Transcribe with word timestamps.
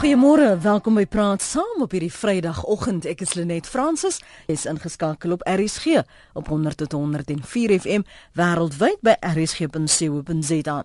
Goeiemôre, 0.00 0.54
welkom 0.62 0.94
by 0.96 1.02
Praat 1.04 1.42
Saam 1.44 1.82
op 1.84 1.92
hierdie 1.92 2.08
Vrydagoggend. 2.08 3.04
Ek 3.04 3.20
is 3.20 3.34
Lenet 3.36 3.66
Fransis. 3.68 4.16
Jy's 4.48 4.62
ingeskakel 4.64 5.34
op 5.34 5.42
RSG 5.44 6.00
op 6.40 6.46
100.104 6.48 7.74
FM 7.76 8.06
wêreldwyd 8.32 9.02
by 9.04 9.18
rsg.co.za. 9.20 10.76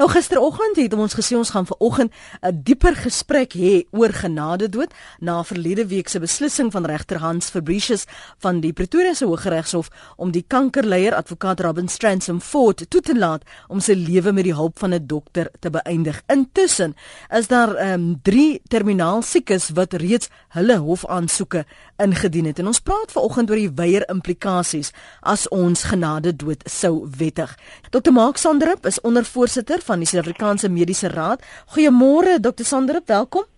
Nou 0.00 0.08
gisteroggend 0.08 0.80
het 0.80 0.96
ons 0.96 1.16
gesê 1.18 1.36
ons 1.36 1.52
gaan 1.52 1.68
vanoggend 1.68 2.16
'n 2.40 2.62
dieper 2.64 2.96
gesprek 2.96 3.52
hê 3.52 3.84
oor 3.92 4.08
genade 4.08 4.70
dood 4.72 4.96
na 5.20 5.44
verlede 5.44 5.86
week 5.86 6.08
se 6.08 6.18
beslissing 6.18 6.72
van 6.72 6.86
regter 6.86 7.18
Hans 7.18 7.50
Fabricius 7.50 8.06
van 8.38 8.60
die 8.60 8.72
Pretoria 8.72 9.12
se 9.12 9.26
Hooggeregshof 9.26 9.90
om 10.16 10.30
die 10.30 10.44
kankerleier 10.48 11.14
advokaat 11.14 11.60
Robin 11.60 11.88
Stransom 11.88 12.40
Ford 12.40 12.88
toe 12.88 13.00
te 13.00 13.18
laat 13.18 13.44
om 13.68 13.80
sy 13.80 13.92
lewe 13.92 14.32
met 14.32 14.44
die 14.44 14.54
hulp 14.54 14.78
van 14.78 14.94
'n 14.94 15.06
dokter 15.06 15.50
te 15.60 15.70
beëindig. 15.70 16.22
Intussen 16.26 16.94
is 17.28 17.48
daar 17.48 17.76
ehm 17.76 18.00
um, 18.00 18.20
3 18.22 18.61
terminaal 18.68 19.22
siekes 19.22 19.70
wat 19.76 19.94
reeds 20.00 20.28
hulle 20.56 20.76
hofaansoeke 20.78 21.64
ingedien 22.02 22.46
het. 22.50 22.58
En 22.58 22.66
ons 22.66 22.80
praat 22.80 23.12
vanoggend 23.12 23.50
oor 23.50 23.60
die 23.60 23.72
weier 23.74 24.06
implikasies 24.12 24.92
as 25.20 25.48
ons 25.48 25.86
genade 25.90 26.36
dood 26.36 26.62
sou 26.70 27.08
wettig. 27.18 27.56
Dr. 27.90 28.12
Mark 28.12 28.36
Sandrup 28.36 28.86
is 28.86 29.00
ondervoorsitter 29.00 29.80
van 29.84 30.02
die 30.02 30.08
Suid-Afrikaanse 30.08 30.68
Mediese 30.68 31.08
Raad. 31.08 31.42
Goeiemôre 31.74 32.38
Dr. 32.40 32.64
Sandrup, 32.64 33.08
welkom. 33.08 33.48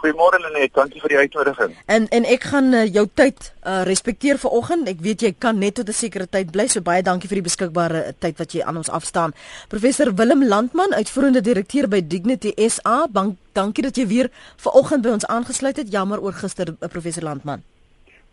Goeiemôre 0.00 0.38
Lenet, 0.40 0.72
dankie 0.72 1.00
vir 1.02 1.12
die 1.12 1.18
uitnodiging. 1.20 1.74
En 1.92 2.06
en 2.08 2.24
ek 2.24 2.46
gaan 2.48 2.72
uh, 2.72 2.86
jou 2.88 3.04
tyd 3.20 3.36
uh, 3.44 3.82
respekteer 3.84 4.38
vanoggend. 4.40 4.88
Ek 4.88 5.02
weet 5.04 5.24
jy 5.26 5.30
kan 5.36 5.58
net 5.60 5.74
tot 5.76 5.88
'n 5.92 5.92
sekere 5.92 6.24
tyd 6.26 6.52
bly, 6.54 6.64
so 6.72 6.80
baie 6.80 7.02
dankie 7.04 7.28
vir 7.28 7.42
die 7.42 7.48
beskikbare 7.48 8.00
uh, 8.08 8.12
tyd 8.18 8.38
wat 8.40 8.54
jy 8.56 8.62
aan 8.64 8.80
ons 8.80 8.88
afstaan. 8.88 9.34
Professor 9.68 10.08
Willem 10.16 10.44
Landman, 10.48 10.94
uitvoerende 10.96 11.42
direkteur 11.44 11.88
by 11.88 12.00
Dignity 12.00 12.54
SA, 12.68 13.08
bank, 13.12 13.36
dankie 13.52 13.84
dat 13.84 13.96
jy 13.96 14.06
weer 14.06 14.30
vanoggend 14.56 15.02
by 15.04 15.10
ons 15.10 15.26
aangesluit 15.26 15.76
het. 15.76 15.92
Jammer 15.92 16.20
oor 16.20 16.32
gister, 16.32 16.72
uh, 16.72 16.88
professor 16.88 17.22
Landman. 17.22 17.60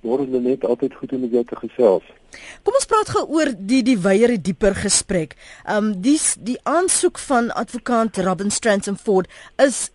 Môre 0.05 0.23
Lenet, 0.23 0.64
altyd 0.64 0.94
goed 0.94 1.11
om 1.11 1.20
met 1.20 1.31
jou 1.31 1.44
te 1.44 1.55
gesels. 1.55 2.03
Kom 2.64 2.75
ons 2.80 2.88
praat 2.88 3.09
gou 3.09 3.25
oor 3.27 3.52
die 3.58 3.81
die 3.83 3.97
weier 3.99 4.31
die 4.36 4.42
dieper 4.52 4.75
gesprek. 4.75 5.36
Um 5.67 5.92
die 6.02 6.20
die 6.39 6.59
aansoek 6.64 7.20
van 7.27 7.52
advokaat 7.52 8.17
Robin 8.23 8.52
Strands 8.52 8.88
and 8.88 9.02
Ford 9.02 9.27
is 9.58 9.89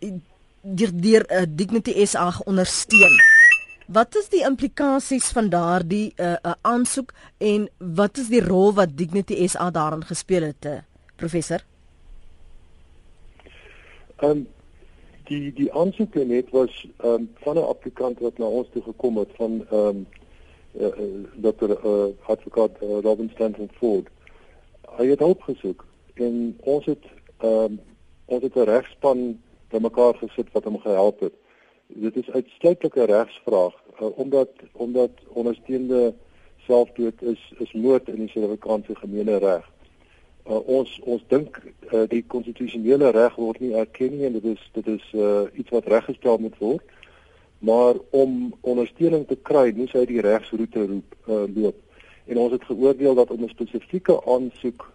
deur 0.62 0.91
deur 0.94 1.27
uh, 1.30 1.42
Dignity 1.48 2.06
SA 2.06 2.30
ondersteun. 2.46 3.18
Wat 3.92 4.14
is 4.16 4.28
die 4.32 4.44
implikasies 4.46 5.32
van 5.34 5.48
daardie 5.50 6.14
'n 6.16 6.22
uh, 6.22 6.36
uh, 6.42 6.54
aansoek 6.62 7.12
en 7.38 7.69
wat 7.78 8.16
is 8.19 8.28
die 8.28 8.44
rol 8.44 8.72
wat 8.72 8.96
Dignity 8.96 9.46
SA 9.46 9.70
daarin 9.70 10.04
gespeel 10.04 10.42
het, 10.42 10.64
uh, 10.64 10.78
professor? 11.16 11.64
Ehm 14.16 14.30
um, 14.30 14.46
die 15.24 15.52
die 15.52 15.72
aansoek 15.72 16.14
net 16.14 16.50
was 16.50 16.86
ehm 16.97 17.12
um, 17.14 17.30
van 17.42 17.56
'n 17.56 17.69
applikant 17.74 18.19
wat 18.19 18.38
na 18.38 18.44
ons 18.44 18.69
toe 18.72 18.82
gekom 18.82 19.16
het 19.19 19.30
van 19.36 19.66
ehm 19.70 19.86
um, 19.86 20.06
uh, 20.72 20.86
uh, 20.86 21.52
Dr. 21.52 21.70
Uh, 21.70 22.04
advokaat 22.26 22.70
uh, 22.82 23.00
Robin 23.02 23.30
Stanton 23.34 23.70
Ford. 23.78 24.06
Hy 24.97 25.06
het 25.06 25.19
hulp 25.19 25.42
gesoek 25.42 25.84
en 26.14 26.56
ons 26.60 26.84
het 26.84 27.04
ehm 27.38 27.64
um, 27.64 27.80
ons 28.24 28.42
het 28.42 28.54
'n 28.54 28.69
regspan 28.74 29.41
bymekaar 29.73 30.19
gesit 30.20 30.53
wat 30.53 30.69
hom 30.69 30.78
gehelp 30.81 31.20
het. 31.20 31.34
Dit 31.87 32.17
is 32.17 32.31
uitsluitlik 32.31 32.97
'n 32.97 33.11
regsvraag 33.11 33.75
uh, 34.01 34.19
omdat 34.19 34.51
omdat 34.73 35.11
ondersteunende 35.28 36.15
selfdood 36.67 37.23
is 37.23 37.53
is 37.59 37.73
moord 37.73 38.09
in 38.09 38.25
die 38.25 38.28
Suid-Afrikaanse 38.28 38.95
gemene 38.95 39.37
reg. 39.39 39.70
Uh, 40.47 40.59
ons 40.67 41.00
ons 41.05 41.23
dink 41.28 41.61
uh, 41.93 42.03
die 42.09 42.25
konstitusionele 42.27 43.11
reg 43.11 43.34
word 43.34 43.61
nie 43.61 43.75
erken 43.75 44.17
nie 44.17 44.27
en 44.27 44.39
dit 44.39 44.45
is 44.55 44.70
dit 44.73 44.87
is 44.87 45.05
uh, 45.15 45.45
iets 45.53 45.70
wat 45.70 45.87
reggestel 45.87 46.39
moet 46.39 46.59
word. 46.59 46.84
Maar 47.59 47.95
om 48.11 48.55
ondersteuning 48.61 49.27
te 49.27 49.39
kry, 49.43 49.70
moet 49.77 49.93
hy 49.95 50.03
die 50.06 50.23
regsroete 50.25 50.87
roep 50.87 51.15
uh, 51.28 51.45
loop. 51.55 51.78
En 52.27 52.41
ons 52.43 52.53
het 52.53 52.65
geoordeel 52.65 53.15
dat 53.15 53.31
om 53.31 53.44
'n 53.44 53.55
spesifieke 53.55 54.19
aansoek 54.27 54.91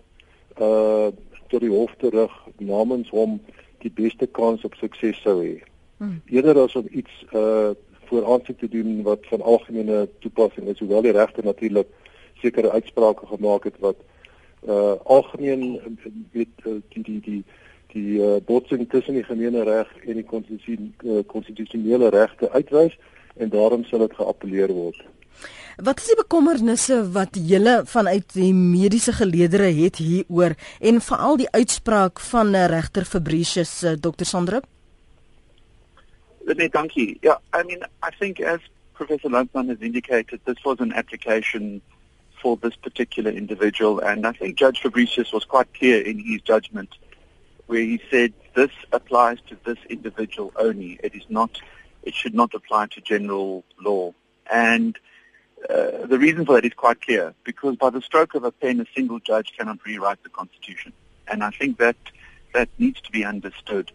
uh 0.59 1.07
tot 1.47 1.61
die 1.63 1.71
hof 1.71 1.93
terug 1.97 2.31
namens 2.57 3.09
hom 3.09 3.37
die 3.83 3.91
beste 3.93 4.27
kans 4.27 4.63
op 4.63 4.75
sukses 4.75 5.21
sou 5.21 5.41
hê. 5.43 5.57
Hmm. 5.97 6.21
Eerder 6.25 6.59
as 6.63 6.75
om 6.75 6.87
iets 6.91 7.25
uh 7.33 7.73
voor 8.07 8.25
aansoek 8.25 8.59
te 8.59 8.69
doen 8.71 9.01
wat 9.03 9.25
van 9.27 9.41
algemene 9.41 10.07
toepassing 10.19 10.67
is, 10.67 10.79
hoewel 10.79 11.01
die 11.01 11.11
regter 11.11 11.43
natuurlik 11.43 11.87
sekere 12.39 12.71
uitsprake 12.71 13.25
gemaak 13.27 13.63
het 13.63 13.79
wat 13.83 13.97
uh 14.67 14.93
algemeen 15.03 15.79
weet 16.31 16.63
uh, 16.63 16.79
die 16.93 17.03
die 17.03 17.19
die 17.21 17.43
die 17.87 18.19
uh, 18.19 18.35
botsing 18.45 18.89
tussen 18.89 19.13
die 19.13 19.23
gemene 19.23 19.63
reg 19.63 19.91
en 20.05 20.19
die 20.19 21.23
konstitusionele 21.33 22.05
uh, 22.05 22.11
regte 22.15 22.51
uitwys 22.51 22.97
en 23.35 23.49
daarom 23.49 23.83
sal 23.83 23.99
dit 24.05 24.15
geappeleer 24.15 24.71
word. 24.73 25.03
Wat 25.77 25.99
is 26.01 26.07
die 26.09 26.17
bekommernisse 26.17 27.03
wat 27.13 27.37
julle 27.37 27.83
vanuit 27.85 28.33
die 28.33 28.53
mediese 28.53 29.13
geleedere 29.13 29.69
het 29.77 29.99
hieroor 30.01 30.55
en 30.81 31.01
veral 31.01 31.37
die 31.37 31.51
uitspraak 31.51 32.19
van 32.31 32.55
uh, 32.55 32.65
regter 32.71 33.05
Fabricius 33.05 33.83
uh, 33.83 33.93
Dr 33.93 34.25
Sandrup? 34.25 34.65
Nee, 36.47 36.69
dankie. 36.69 37.17
Ja, 37.21 37.37
I 37.53 37.63
mean, 37.67 37.83
I 38.01 38.09
think 38.19 38.39
as 38.39 38.59
Professor 38.93 39.29
Landman 39.29 39.69
has 39.69 39.77
indicated, 39.79 40.39
this 40.45 40.63
was 40.63 40.79
an 40.79 40.93
application 40.93 41.81
for 42.41 42.57
this 42.57 42.75
particular 42.75 43.31
individual 43.31 43.99
and 43.99 44.25
I 44.25 44.31
think 44.31 44.57
Judge 44.57 44.81
Fabricius 44.81 45.31
was 45.31 45.45
quite 45.45 45.71
clear 45.73 46.01
in 46.01 46.17
his 46.19 46.41
judgment 46.41 46.89
where 47.67 47.81
he 47.81 48.01
said 48.09 48.33
this 48.55 48.71
applies 48.91 49.37
to 49.49 49.57
this 49.63 49.77
individual 49.89 50.51
only. 50.55 50.99
It 51.03 51.13
is 51.13 51.25
not 51.29 51.61
it 52.03 52.15
should 52.15 52.33
not 52.33 52.53
apply 52.55 52.87
to 52.87 53.01
general 53.01 53.63
law. 53.83 54.13
And 54.51 54.97
Uh, 55.69 56.05
the 56.05 56.19
reason 56.19 56.45
for 56.45 56.55
that 56.55 56.65
is 56.65 56.73
quite 56.73 57.01
clear 57.01 57.33
because 57.43 57.75
by 57.75 57.89
the 57.89 58.01
stroke 58.01 58.35
of 58.35 58.43
a 58.43 58.51
pen, 58.51 58.79
a 58.79 58.85
single 58.95 59.19
judge 59.19 59.53
cannot 59.57 59.79
rewrite 59.85 60.21
the 60.23 60.29
Constitution, 60.29 60.93
and 61.27 61.43
I 61.43 61.49
think 61.49 61.77
that 61.79 61.97
that 62.53 62.69
needs 62.77 63.01
to 63.01 63.11
be 63.11 63.25
understood. 63.25 63.91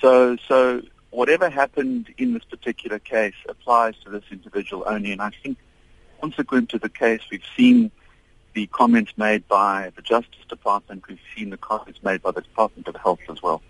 So, 0.00 0.36
so 0.48 0.82
whatever 1.10 1.50
happened 1.50 2.14
in 2.18 2.34
this 2.34 2.44
particular 2.44 2.98
case 2.98 3.34
applies 3.48 3.94
to 4.04 4.10
this 4.10 4.24
individual 4.30 4.84
only, 4.86 5.12
and 5.12 5.20
I 5.20 5.30
think 5.42 5.58
consequent 6.20 6.70
to 6.70 6.78
the 6.78 6.88
case, 6.88 7.20
we've 7.30 7.42
seen 7.56 7.90
the 8.54 8.66
comments 8.68 9.12
made 9.16 9.46
by 9.48 9.92
the 9.96 10.02
Justice 10.02 10.44
Department, 10.48 11.04
we've 11.08 11.18
seen 11.36 11.50
the 11.50 11.56
comments 11.56 12.00
made 12.02 12.22
by 12.22 12.30
the 12.30 12.42
Department 12.42 12.86
of 12.88 12.96
Health 12.96 13.20
as 13.28 13.42
well. 13.42 13.60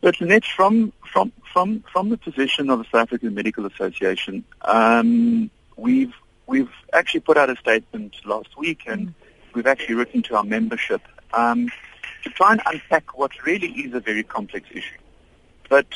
But 0.00 0.20
Lynette, 0.20 0.44
from 0.44 0.92
from 1.12 1.32
from 1.52 1.84
from 1.92 2.08
the 2.08 2.16
position 2.16 2.70
of 2.70 2.78
the 2.78 2.84
South 2.84 3.02
African 3.02 3.34
Medical 3.34 3.66
Association, 3.66 4.44
um, 4.62 5.50
we've 5.76 6.14
we've 6.48 6.70
actually 6.92 7.20
put 7.20 7.36
out 7.36 7.50
a 7.50 7.56
statement 7.56 8.16
last 8.24 8.56
week 8.56 8.82
and 8.86 9.14
we've 9.54 9.66
actually 9.66 9.94
written 9.94 10.22
to 10.22 10.34
our 10.34 10.42
membership 10.42 11.02
um, 11.34 11.70
to 12.24 12.30
try 12.30 12.52
and 12.52 12.62
unpack 12.66 13.16
what 13.16 13.30
really 13.44 13.68
is 13.72 13.94
a 13.94 14.00
very 14.00 14.24
complex 14.24 14.66
issue. 14.72 14.98
But 15.68 15.86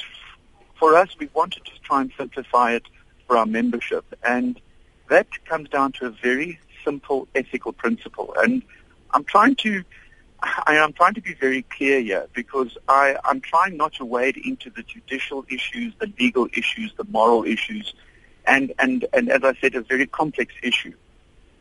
for 0.78 0.94
us, 0.94 1.16
we 1.18 1.28
wanted 1.34 1.64
to 1.64 1.72
try 1.82 2.02
and 2.02 2.12
simplify 2.16 2.72
it 2.72 2.84
for 3.26 3.36
our 3.38 3.46
membership. 3.46 4.04
And 4.22 4.60
that 5.08 5.26
comes 5.46 5.70
down 5.70 5.92
to 5.92 6.06
a 6.06 6.10
very 6.10 6.60
simple 6.84 7.26
ethical 7.34 7.72
principle. 7.72 8.34
And 8.36 8.62
I'm 9.12 9.24
trying 9.24 9.56
to 9.56 9.82
I 10.66 10.74
am 10.74 10.92
trying 10.92 11.14
to 11.14 11.20
be 11.20 11.34
very 11.34 11.62
clear 11.62 12.00
here 12.00 12.26
because 12.34 12.76
I, 12.88 13.16
I'm 13.24 13.40
trying 13.40 13.76
not 13.76 13.92
to 13.94 14.04
wade 14.04 14.36
into 14.36 14.70
the 14.70 14.82
judicial 14.82 15.44
issues, 15.48 15.94
the 16.00 16.12
legal 16.18 16.48
issues, 16.52 16.92
the 16.96 17.04
moral 17.04 17.44
issues, 17.44 17.94
and, 18.46 18.72
and, 18.78 19.06
and 19.12 19.30
as 19.30 19.44
I 19.44 19.54
said, 19.60 19.74
a 19.74 19.82
very 19.82 20.06
complex 20.06 20.54
issue. 20.62 20.94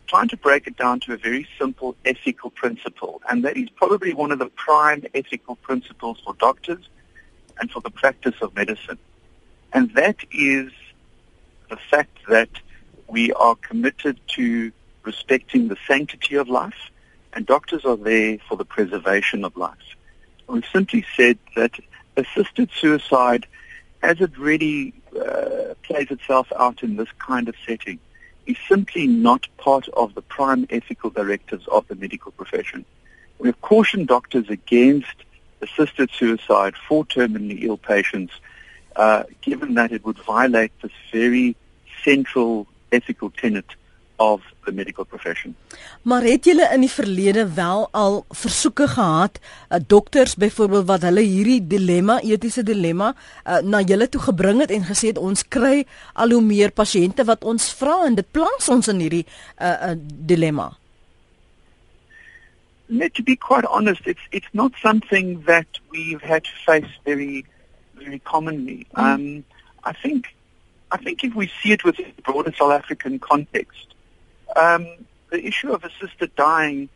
Trying 0.07 0.27
to 0.29 0.37
break 0.37 0.67
it 0.67 0.75
down 0.75 0.99
to 1.01 1.13
a 1.13 1.17
very 1.17 1.47
simple 1.57 1.95
ethical 2.03 2.49
principle, 2.49 3.21
and 3.29 3.45
that 3.45 3.55
is 3.55 3.69
probably 3.69 4.13
one 4.13 4.31
of 4.31 4.39
the 4.39 4.47
prime 4.47 5.05
ethical 5.13 5.55
principles 5.55 6.19
for 6.23 6.33
doctors 6.33 6.89
and 7.59 7.71
for 7.71 7.79
the 7.81 7.89
practice 7.89 8.35
of 8.41 8.53
medicine. 8.55 8.97
And 9.71 9.93
that 9.95 10.17
is 10.33 10.71
the 11.69 11.77
fact 11.77 12.17
that 12.27 12.49
we 13.07 13.31
are 13.33 13.55
committed 13.55 14.19
to 14.35 14.71
respecting 15.03 15.69
the 15.69 15.77
sanctity 15.87 16.35
of 16.35 16.49
life, 16.49 16.91
and 17.33 17.45
doctors 17.45 17.85
are 17.85 17.95
there 17.95 18.37
for 18.49 18.57
the 18.57 18.65
preservation 18.65 19.45
of 19.45 19.55
life. 19.55 19.77
We've 20.47 20.65
simply 20.73 21.05
said 21.15 21.37
that 21.55 21.79
assisted 22.17 22.69
suicide, 22.77 23.47
as 24.03 24.19
it 24.19 24.37
really 24.37 24.93
uh, 25.21 25.73
plays 25.83 26.09
itself 26.11 26.51
out 26.57 26.83
in 26.83 26.95
this 26.95 27.09
kind 27.19 27.47
of 27.47 27.55
setting 27.65 27.99
is 28.45 28.57
simply 28.67 29.07
not 29.07 29.47
part 29.57 29.87
of 29.89 30.15
the 30.15 30.21
prime 30.21 30.65
ethical 30.69 31.09
directives 31.09 31.67
of 31.67 31.87
the 31.87 31.95
medical 31.95 32.31
profession. 32.31 32.85
We 33.39 33.49
have 33.49 33.61
cautioned 33.61 34.07
doctors 34.07 34.49
against 34.49 35.15
assisted 35.61 36.09
suicide 36.11 36.75
for 36.87 37.05
terminally 37.05 37.63
ill 37.63 37.77
patients, 37.77 38.33
uh, 38.95 39.23
given 39.41 39.75
that 39.75 39.91
it 39.91 40.03
would 40.05 40.17
violate 40.19 40.71
this 40.81 40.91
very 41.11 41.55
central 42.03 42.67
ethical 42.91 43.29
tenet 43.29 43.65
of 44.21 44.41
the 44.65 44.71
medical 44.71 45.05
profession. 45.05 45.55
Maar 46.01 46.21
het 46.21 46.45
julle 46.45 46.67
in 46.73 46.83
die 46.85 46.91
verlede 46.91 47.45
wel 47.53 47.87
al 47.91 48.25
versoeke 48.29 48.87
gehad, 48.87 49.39
uh, 49.69 49.79
dokters 49.87 50.35
byvoorbeeld 50.35 50.87
wat 50.89 51.05
hulle 51.07 51.23
hierdie 51.25 51.61
dilemma, 51.67 52.19
etiese 52.21 52.63
dilemma, 52.63 53.13
uh, 53.45 53.61
na 53.65 53.81
julle 53.81 54.09
toe 54.09 54.21
gebring 54.21 54.61
het 54.61 54.73
en 54.73 54.85
gesê 54.85 55.13
het 55.13 55.21
ons 55.21 55.45
kry 55.47 55.85
al 56.13 56.35
hoe 56.35 56.41
meer 56.45 56.71
pasiënte 56.71 57.25
wat 57.29 57.43
ons 57.43 57.71
vra 57.79 58.03
en 58.05 58.19
dit 58.19 58.31
plaas 58.31 58.69
ons 58.69 58.91
in 58.93 59.01
hierdie 59.01 59.25
uh, 59.25 59.73
uh, 59.91 59.95
dilemma. 60.33 60.69
Let 62.91 63.15
to 63.15 63.23
be 63.23 63.37
quite 63.39 63.65
honest, 63.65 64.05
it's 64.05 64.27
it's 64.31 64.51
not 64.51 64.75
something 64.83 65.41
that 65.47 65.79
we've 65.91 66.21
had 66.21 66.43
to 66.43 66.55
face 66.65 66.91
very 67.05 67.45
very 67.95 68.19
commonly. 68.19 68.85
Mm. 68.97 69.03
Um 69.03 69.43
I 69.83 69.93
think 69.93 70.35
I 70.91 70.97
think 70.97 71.23
if 71.23 71.33
we 71.33 71.47
see 71.61 71.71
it 71.71 71.83
within 71.83 72.11
the 72.15 72.21
broader 72.21 72.53
South 72.57 72.73
African 72.73 73.17
context, 73.19 73.95
um, 74.55 74.87
the 75.29 75.45
issue 75.45 75.71
of 75.71 75.83
assisted 75.83 76.35
dying 76.35 76.89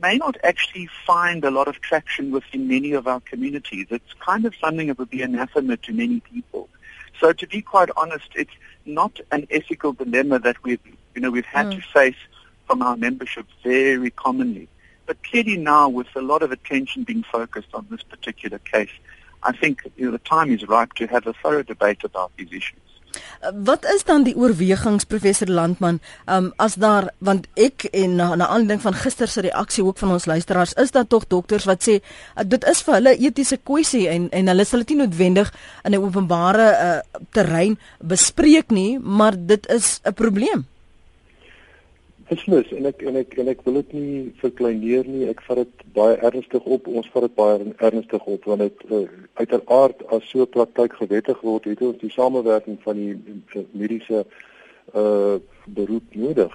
may 0.00 0.16
not 0.16 0.36
actually 0.42 0.88
find 1.06 1.44
a 1.44 1.50
lot 1.50 1.68
of 1.68 1.80
traction 1.80 2.30
within 2.30 2.68
many 2.68 2.92
of 2.92 3.06
our 3.06 3.20
communities. 3.20 3.86
It's 3.90 4.12
kind 4.20 4.44
of 4.44 4.54
something 4.60 4.88
that 4.88 4.98
would 4.98 5.10
be 5.10 5.22
anathema 5.22 5.76
to 5.76 5.92
many 5.92 6.20
people. 6.20 6.68
So 7.20 7.32
to 7.32 7.46
be 7.46 7.62
quite 7.62 7.90
honest, 7.96 8.28
it's 8.34 8.52
not 8.84 9.20
an 9.32 9.46
ethical 9.50 9.92
dilemma 9.92 10.38
that 10.40 10.62
we've, 10.62 10.80
you 11.14 11.20
know, 11.20 11.30
we've 11.30 11.46
had 11.46 11.66
mm. 11.66 11.76
to 11.76 11.80
face 11.92 12.16
from 12.66 12.82
our 12.82 12.96
membership 12.96 13.46
very 13.62 14.10
commonly. 14.10 14.68
But 15.06 15.22
clearly 15.22 15.56
now, 15.56 15.88
with 15.88 16.08
a 16.16 16.20
lot 16.20 16.42
of 16.42 16.50
attention 16.50 17.04
being 17.04 17.22
focused 17.22 17.68
on 17.72 17.86
this 17.90 18.02
particular 18.02 18.58
case, 18.58 18.90
I 19.42 19.52
think 19.52 19.82
you 19.96 20.06
know, 20.06 20.10
the 20.10 20.18
time 20.18 20.50
is 20.52 20.66
ripe 20.66 20.94
to 20.94 21.06
have 21.06 21.26
a 21.26 21.32
thorough 21.32 21.62
debate 21.62 22.02
about 22.02 22.32
these 22.36 22.48
issues. 22.48 22.80
Wat 23.64 23.84
is 23.94 24.04
dan 24.04 24.24
die 24.26 24.36
oorwegings 24.36 25.04
professor 25.04 25.48
Landman? 25.48 26.00
Um, 26.26 26.52
as 26.56 26.74
daar 26.74 27.10
want 27.18 27.46
ek 27.54 27.88
en 27.92 28.16
na, 28.16 28.34
na 28.34 28.48
aanleiding 28.48 28.82
van 28.82 28.94
gister 28.94 29.28
se 29.28 29.40
reaksie 29.40 29.84
ook 29.84 29.98
van 29.98 30.14
ons 30.16 30.26
luisteraars 30.26 30.72
is 30.72 30.90
dat 30.90 31.08
tog 31.08 31.26
dokters 31.26 31.64
wat 31.64 31.82
sê 31.84 31.98
uh, 32.00 32.44
dit 32.46 32.64
is 32.64 32.82
vir 32.86 32.98
hulle 32.98 33.16
etiese 33.16 33.58
kwessie 33.62 34.06
en 34.08 34.30
en 34.30 34.52
hulle 34.52 34.64
sal 34.64 34.84
dit 34.84 34.94
nie 34.94 35.04
noodwendig 35.04 35.52
in 35.84 35.94
'n 35.94 36.02
openbare 36.02 36.68
uh, 36.72 37.20
terrein 37.30 37.78
bespreek 38.00 38.70
nie 38.70 38.98
maar 38.98 39.34
dit 39.36 39.66
is 39.68 40.00
'n 40.04 40.14
probleem 40.14 40.66
beslis 42.28 42.70
en 42.74 42.88
ek 42.90 43.02
en 43.06 43.16
ek 43.20 43.36
en 43.40 43.48
ek 43.52 43.62
wil 43.66 43.78
dit 43.80 43.92
nie 43.96 44.34
verkleineer 44.40 45.06
nie. 45.08 45.26
Ek 45.30 45.42
vat 45.46 45.62
dit 45.62 45.84
baie 45.96 46.16
ernstig 46.26 46.64
op. 46.64 46.88
Ons 46.88 47.08
vat 47.14 47.26
dit 47.26 47.34
baie 47.38 47.72
ernstig 47.88 48.28
op 48.34 48.48
want 48.50 48.64
dit 48.64 48.84
uh, 48.90 49.04
uiteraard 49.40 50.02
as 50.14 50.26
so 50.30 50.46
praktyk 50.46 50.96
gewettig 50.98 51.42
word, 51.46 51.68
het 51.70 51.82
ons 51.86 52.00
die 52.02 52.12
samewerking 52.14 52.80
van 52.86 53.02
die 53.02 53.62
mediese 53.72 54.24
uh 54.94 55.38
beroep 55.66 56.14
nodig. 56.14 56.52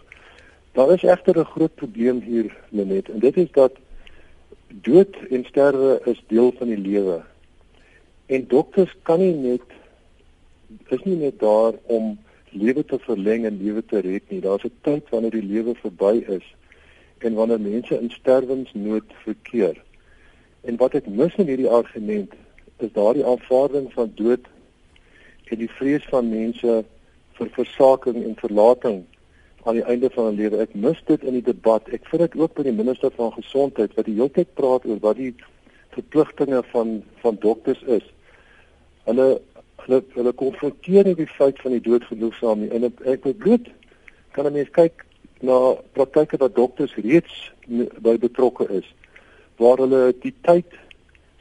Daar 0.72 0.94
is 0.94 1.04
egter 1.04 1.40
'n 1.40 1.52
groot 1.54 1.76
probleem 1.76 2.22
hier 2.22 2.48
net 2.70 3.10
en 3.10 3.20
dit 3.20 3.38
is 3.38 3.52
dat 3.52 3.74
dood 4.68 5.16
en 5.30 5.44
sterwe 5.46 6.00
is 6.06 6.24
deel 6.28 6.54
van 6.58 6.68
die 6.68 6.78
lewe. 6.78 7.22
En 8.26 8.48
dokters 8.48 8.96
kan 9.04 9.20
nie 9.20 9.36
net 9.36 9.68
is 10.90 11.04
nie 11.04 11.16
net 11.16 11.40
daar 11.40 11.74
om 11.92 12.18
lewe 12.52 12.86
te 12.86 13.00
verleng 13.00 13.46
en 13.46 13.60
lewe 13.64 13.86
te 13.86 14.00
red 14.00 14.30
nie. 14.30 14.42
Daar's 14.42 14.64
'n 14.64 14.72
tyd 14.82 15.10
wanneer 15.10 15.32
die 15.32 15.50
lewe 15.54 15.76
verby 15.76 16.24
is 16.28 16.56
en 17.18 17.34
wanneer 17.34 17.60
mense 17.60 18.00
in 18.00 18.10
sterwensnood 18.10 19.08
verkeer. 19.24 19.82
En 20.62 20.78
wat 20.78 20.94
ek 20.94 21.08
mis 21.08 21.36
in 21.36 21.48
hierdie 21.48 21.70
argument 21.70 22.34
is 22.78 22.92
daardie 22.94 23.26
aanvaarding 23.26 23.94
van 23.94 24.12
dood 24.16 24.46
en 25.52 25.58
die 25.58 25.70
vrees 25.70 26.06
van 26.10 26.30
mense 26.30 26.84
vir 27.38 27.50
versaking 27.56 28.24
en 28.24 28.36
verlating 28.36 29.04
aan 29.64 29.78
die 29.78 29.86
einde 29.86 30.10
van 30.10 30.32
'n 30.32 30.36
lewe. 30.36 30.58
Ek 30.58 30.74
mis 30.74 31.02
dit 31.06 31.24
in 31.24 31.34
die 31.34 31.48
debat. 31.54 31.88
Ek 31.90 32.06
vind 32.06 32.22
dit 32.22 32.42
ook 32.42 32.54
by 32.54 32.64
die 32.64 32.80
minister 32.82 33.12
van 33.16 33.32
gesondheid 33.32 33.94
wat 33.94 34.06
die 34.06 34.16
hele 34.16 34.32
tyd 34.32 34.54
praat 34.54 34.86
oor 34.86 35.00
wat 35.00 35.16
die 35.16 35.36
verpligtinge 35.90 36.64
van 36.72 37.04
van 37.22 37.38
dokters 37.40 37.84
is. 37.84 38.14
Hulle 39.04 39.42
hulle 39.86 40.02
hulle 40.16 40.34
konfronteer 40.34 41.06
nie 41.06 41.16
die 41.16 41.30
feit 41.38 41.60
van 41.62 41.72
die 41.72 41.84
dood 41.84 42.04
genoegsaam 42.10 42.60
nie. 42.60 42.70
En 42.70 42.90
ek 42.90 43.24
wil 43.24 43.34
bloot 43.34 43.68
kan 44.32 44.46
'n 44.46 44.54
mens 44.54 44.70
kyk 44.70 45.06
na 45.42 45.76
praktyke 45.94 46.38
wat 46.38 46.56
dokters 46.56 46.96
reeds 46.96 47.52
by 48.02 48.18
betrokke 48.18 48.68
is 48.70 48.88
waar 49.58 49.78
hulle 49.78 50.14
die 50.22 50.34
tyd 50.42 50.66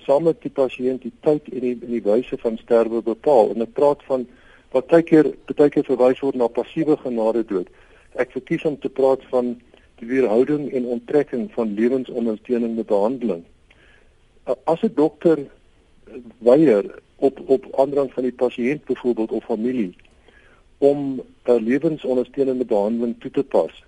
saam 0.04 0.24
met 0.28 0.40
die 0.42 0.52
pasiënt 0.52 1.02
die 1.02 1.12
tyd 1.24 1.48
en 1.52 1.60
die 1.60 1.76
en 1.76 1.92
die 1.94 2.04
wyse 2.04 2.36
van 2.40 2.58
sterwe 2.58 3.02
bepaal. 3.02 3.52
En 3.54 3.62
ek 3.62 3.74
praat 3.76 4.02
van 4.08 4.26
wat 4.72 4.88
baie 4.92 5.02
keer 5.02 5.32
baie 5.56 5.70
keer 5.70 5.86
verwys 5.88 6.20
word 6.24 6.38
na 6.40 6.48
passiewe 6.48 6.96
genade 6.96 7.44
dood. 7.46 7.68
Ek 8.14 8.32
verkies 8.36 8.64
om 8.64 8.78
te 8.78 8.88
praat 8.88 9.24
van 9.30 9.54
die 10.00 10.08
weerhouding 10.08 10.70
en 10.72 10.90
onttrekking 10.96 11.48
van 11.54 11.74
lewensondersteunende 11.76 12.84
behandeling. 12.84 13.44
As 14.64 14.82
'n 14.82 14.94
dokter 14.94 15.46
weier 16.38 17.00
op 17.16 17.40
op 17.46 17.66
aandrang 17.76 18.12
van 18.12 18.22
die 18.22 18.32
pasiënt 18.32 18.84
byvoorbeeld 18.84 19.30
of 19.30 19.44
familie 19.44 19.96
om 20.78 21.22
'n 21.44 21.64
lewensondersteunende 21.64 22.64
behandeling 22.64 23.14
toe 23.18 23.30
te 23.30 23.44
pas. 23.44 23.84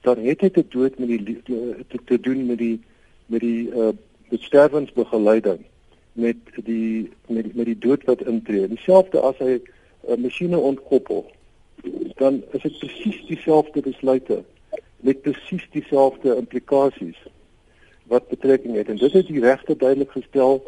Dan 0.00 0.18
het 0.24 0.40
hy 0.40 0.50
te 0.50 0.64
dood 0.68 0.98
met 0.98 1.08
die 1.08 1.42
te, 1.42 1.98
te 2.04 2.20
doen 2.20 2.46
met 2.46 2.58
die 2.58 2.80
met 3.26 3.40
die 3.40 3.68
uh 3.68 3.88
besterwensbegeleiding 4.28 5.64
met 6.12 6.36
die 6.54 7.10
met 7.26 7.44
die, 7.44 7.52
met 7.54 7.64
die 7.64 7.78
dood 7.78 8.04
wat 8.04 8.22
intree. 8.22 8.68
Dieselfde 8.68 9.20
as 9.20 9.38
hy 9.38 9.52
'n 9.54 9.62
uh, 10.08 10.16
masjiene 10.16 10.58
ontkoppel 10.58 11.30
dan 12.16 12.42
is 12.50 12.62
dit 12.62 12.78
presies 12.78 13.26
dieselfde 13.26 13.80
besluite 13.80 14.42
met 14.96 15.22
presies 15.22 15.66
dieselfde 15.70 16.36
implikasies 16.36 17.18
wat 18.06 18.28
betrekking 18.28 18.76
het. 18.76 18.88
En 18.88 18.96
dit 18.96 19.14
is 19.14 19.26
die 19.26 19.40
regte 19.40 19.76
duidelik 19.76 20.10
gestel 20.10 20.62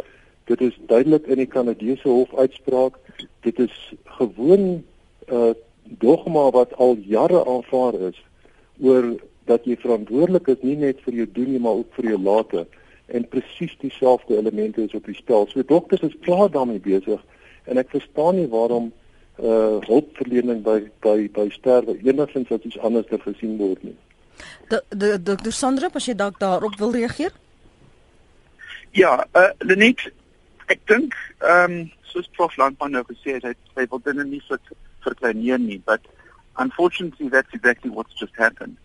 Dit 0.49 0.61
is 0.65 0.77
duidelik 0.89 1.27
in 1.29 1.43
die 1.43 1.47
Kanadese 1.47 2.09
hof 2.09 2.33
uitspraak. 2.37 2.97
Dit 3.45 3.59
is 3.59 3.75
gewoon 4.19 4.65
'n 4.69 4.85
uh, 5.33 5.53
dogma 5.83 6.51
wat 6.51 6.77
al 6.77 6.97
jare 7.05 7.45
aanvaar 7.45 7.95
is 7.95 8.25
oor 8.81 9.21
dat 9.45 9.65
jy 9.65 9.77
verantwoordelik 9.77 10.47
is 10.47 10.61
nie 10.61 10.77
net 10.77 11.01
vir 11.05 11.15
jou 11.15 11.29
doen 11.33 11.51
nie, 11.53 11.61
maar 11.61 11.81
ook 11.81 11.95
vir 11.97 12.05
jou 12.05 12.21
late 12.21 12.67
en 13.07 13.29
presies 13.29 13.77
dieselfde 13.81 14.37
elemente 14.37 14.83
is 14.83 14.95
op 14.95 15.05
die 15.05 15.17
spel. 15.17 15.47
So 15.49 15.65
dokters 15.65 16.01
is 16.01 16.17
klaar 16.21 16.51
daarmee 16.51 16.81
besig 16.81 17.21
en 17.65 17.81
ek 17.81 17.91
verstaan 17.91 18.37
nie 18.37 18.49
waarom 18.53 18.93
uh 19.39 19.79
hulpverlening 19.87 20.63
by 20.67 20.81
by 21.05 21.29
by 21.33 21.47
sterwe 21.55 21.95
enigstens 22.03 22.51
as 22.51 22.65
iets 22.67 22.79
anders 22.79 23.07
te 23.07 23.19
gesien 23.23 23.57
word 23.57 23.83
nie. 23.83 23.97
De 24.69 24.83
de 24.89 25.23
dokter 25.23 25.53
Sandra, 25.53 25.91
as 25.93 26.07
jy 26.07 26.15
dalk 26.15 26.41
daarop 26.41 26.75
wil 26.79 26.93
reageer? 26.93 27.33
Ja, 28.91 29.27
uh 29.33 29.51
Lenet, 29.59 30.11
ek 30.69 30.85
dink 30.87 31.15
ehm 31.41 31.65
um, 31.65 31.91
soos 32.09 32.29
prof 32.37 32.57
Landman 32.57 32.95
nou 32.97 33.05
gesê 33.09 33.37
het, 33.37 33.59
hy 33.77 33.85
wil 33.93 34.01
binne 34.05 34.25
nie 34.25 34.41
vir 34.49 34.61
verkleineer 35.05 35.61
nie, 35.61 35.79
but 35.87 36.01
unfortunately 36.65 37.29
that's 37.29 37.53
exactly 37.53 37.91
what's 37.91 38.15
just 38.15 38.35
happened. 38.37 38.77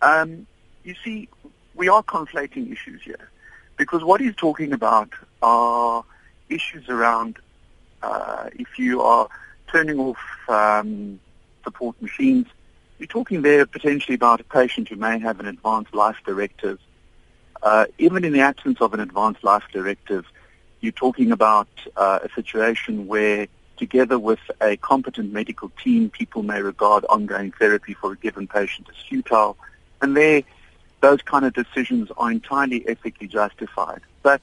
Um 0.00 0.46
you 0.84 0.94
see 1.04 1.28
we 1.74 1.88
are 1.88 2.02
conflating 2.02 2.72
issues 2.72 3.02
here 3.02 3.28
because 3.76 4.04
what 4.04 4.20
he's 4.20 4.36
talking 4.36 4.72
about 4.72 5.10
are 5.42 6.04
issues 6.48 6.88
around 6.88 7.38
uh 8.02 8.48
if 8.64 8.78
you 8.78 9.02
are 9.02 9.28
turning 9.72 9.98
off 9.98 10.22
um 10.48 11.20
support 11.64 12.00
machines 12.00 12.46
you're 12.98 13.14
talking 13.18 13.42
there 13.42 13.66
potentially 13.66 14.14
about 14.14 14.40
a 14.40 14.44
patient 14.44 14.88
who 14.88 14.96
may 14.96 15.18
have 15.18 15.40
an 15.40 15.46
advanced 15.46 15.94
life 15.94 16.20
directive 16.24 16.78
uh, 17.62 17.86
even 17.98 18.24
in 18.24 18.32
the 18.32 18.40
absence 18.40 18.80
of 18.80 18.94
an 18.94 19.00
advanced 19.00 19.42
life 19.42 19.64
directive, 19.72 20.24
you're 20.80 20.92
talking 20.92 21.32
about 21.32 21.68
uh, 21.96 22.20
a 22.22 22.28
situation 22.34 23.06
where 23.06 23.48
together 23.76 24.18
with 24.18 24.40
a 24.60 24.76
competent 24.76 25.32
medical 25.32 25.70
team, 25.82 26.10
people 26.10 26.42
may 26.42 26.60
regard 26.60 27.04
ongoing 27.06 27.52
therapy 27.52 27.94
for 27.94 28.12
a 28.12 28.16
given 28.16 28.46
patient 28.46 28.88
as 28.88 28.96
futile. 29.08 29.56
And 30.00 30.16
there, 30.16 30.42
those 31.00 31.22
kind 31.22 31.44
of 31.44 31.52
decisions 31.54 32.10
are 32.16 32.30
entirely 32.30 32.86
ethically 32.88 33.28
justified. 33.28 34.00
But 34.22 34.40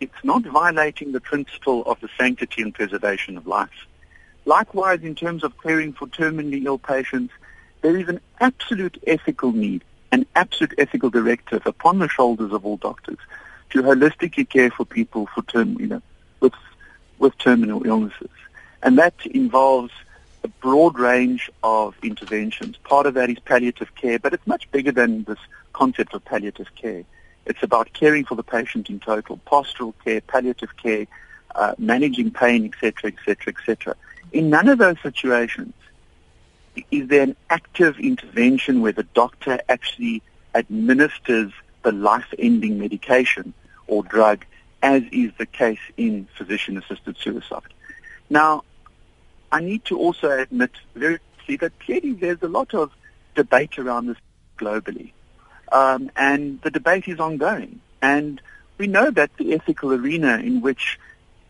it's 0.00 0.22
not 0.22 0.42
violating 0.42 1.12
the 1.12 1.20
principle 1.20 1.82
of 1.84 2.00
the 2.00 2.08
sanctity 2.18 2.62
and 2.62 2.74
preservation 2.74 3.36
of 3.36 3.46
life. 3.46 3.86
Likewise, 4.44 5.02
in 5.02 5.14
terms 5.14 5.42
of 5.42 5.58
caring 5.62 5.92
for 5.92 6.06
terminally 6.06 6.64
ill 6.64 6.78
patients, 6.78 7.32
there 7.80 7.96
is 7.96 8.08
an 8.08 8.20
absolute 8.40 9.02
ethical 9.06 9.52
need, 9.52 9.82
an 10.12 10.26
absolute 10.36 10.74
ethical 10.76 11.10
directive 11.10 11.66
upon 11.66 11.98
the 11.98 12.08
shoulders 12.08 12.52
of 12.52 12.66
all 12.66 12.76
doctors 12.76 13.18
to 13.70 13.82
holistically 13.82 14.48
care 14.48 14.70
for 14.70 14.84
people 14.84 15.26
for 15.34 15.42
term, 15.42 15.78
you 15.80 15.86
know, 15.86 16.02
with 16.40 16.54
with 17.18 17.36
terminal 17.38 17.86
illnesses, 17.86 18.30
and 18.82 18.98
that 18.98 19.14
involves 19.26 19.92
a 20.42 20.48
broad 20.48 20.98
range 20.98 21.50
of 21.62 21.94
interventions. 22.02 22.76
Part 22.78 23.06
of 23.06 23.14
that 23.14 23.30
is 23.30 23.38
palliative 23.38 23.94
care, 23.94 24.18
but 24.18 24.34
it's 24.34 24.46
much 24.46 24.70
bigger 24.70 24.92
than 24.92 25.24
this 25.24 25.38
concept 25.72 26.14
of 26.14 26.24
palliative 26.24 26.74
care. 26.74 27.04
It's 27.46 27.62
about 27.62 27.92
caring 27.92 28.24
for 28.24 28.34
the 28.34 28.42
patient 28.42 28.90
in 28.90 29.00
total, 29.00 29.38
pastoral 29.38 29.94
care, 30.04 30.20
palliative 30.20 30.76
care, 30.76 31.06
uh, 31.54 31.74
managing 31.78 32.30
pain, 32.30 32.64
etc., 32.64 33.12
etc., 33.12 33.54
etc. 33.56 33.96
In 34.32 34.50
none 34.50 34.68
of 34.68 34.78
those 34.78 34.96
situations 35.02 35.72
is 36.90 37.08
there 37.08 37.22
an 37.22 37.36
active 37.50 37.98
intervention 37.98 38.80
where 38.80 38.92
the 38.92 39.04
doctor 39.14 39.60
actually 39.68 40.22
administers 40.54 41.52
the 41.84 41.92
life-ending 41.92 42.78
medication 42.78 43.54
or 43.86 44.02
drug, 44.02 44.44
as 44.82 45.02
is 45.12 45.30
the 45.38 45.46
case 45.46 45.84
in 45.96 46.26
physician-assisted 46.36 47.16
suicide. 47.18 47.72
Now, 48.28 48.64
I 49.52 49.60
need 49.60 49.84
to 49.86 49.98
also 49.98 50.30
admit 50.30 50.72
very 50.94 51.18
clearly 51.44 51.58
that 51.58 51.78
clearly 51.80 52.12
there's 52.12 52.42
a 52.42 52.48
lot 52.48 52.74
of 52.74 52.90
debate 53.34 53.78
around 53.78 54.06
this 54.06 54.16
globally, 54.58 55.12
um, 55.70 56.10
and 56.16 56.60
the 56.62 56.70
debate 56.70 57.06
is 57.06 57.20
ongoing. 57.20 57.80
And 58.02 58.40
we 58.78 58.86
know 58.86 59.10
that 59.10 59.30
the 59.38 59.54
ethical 59.54 59.92
arena 59.92 60.38
in 60.38 60.60
which 60.60 60.98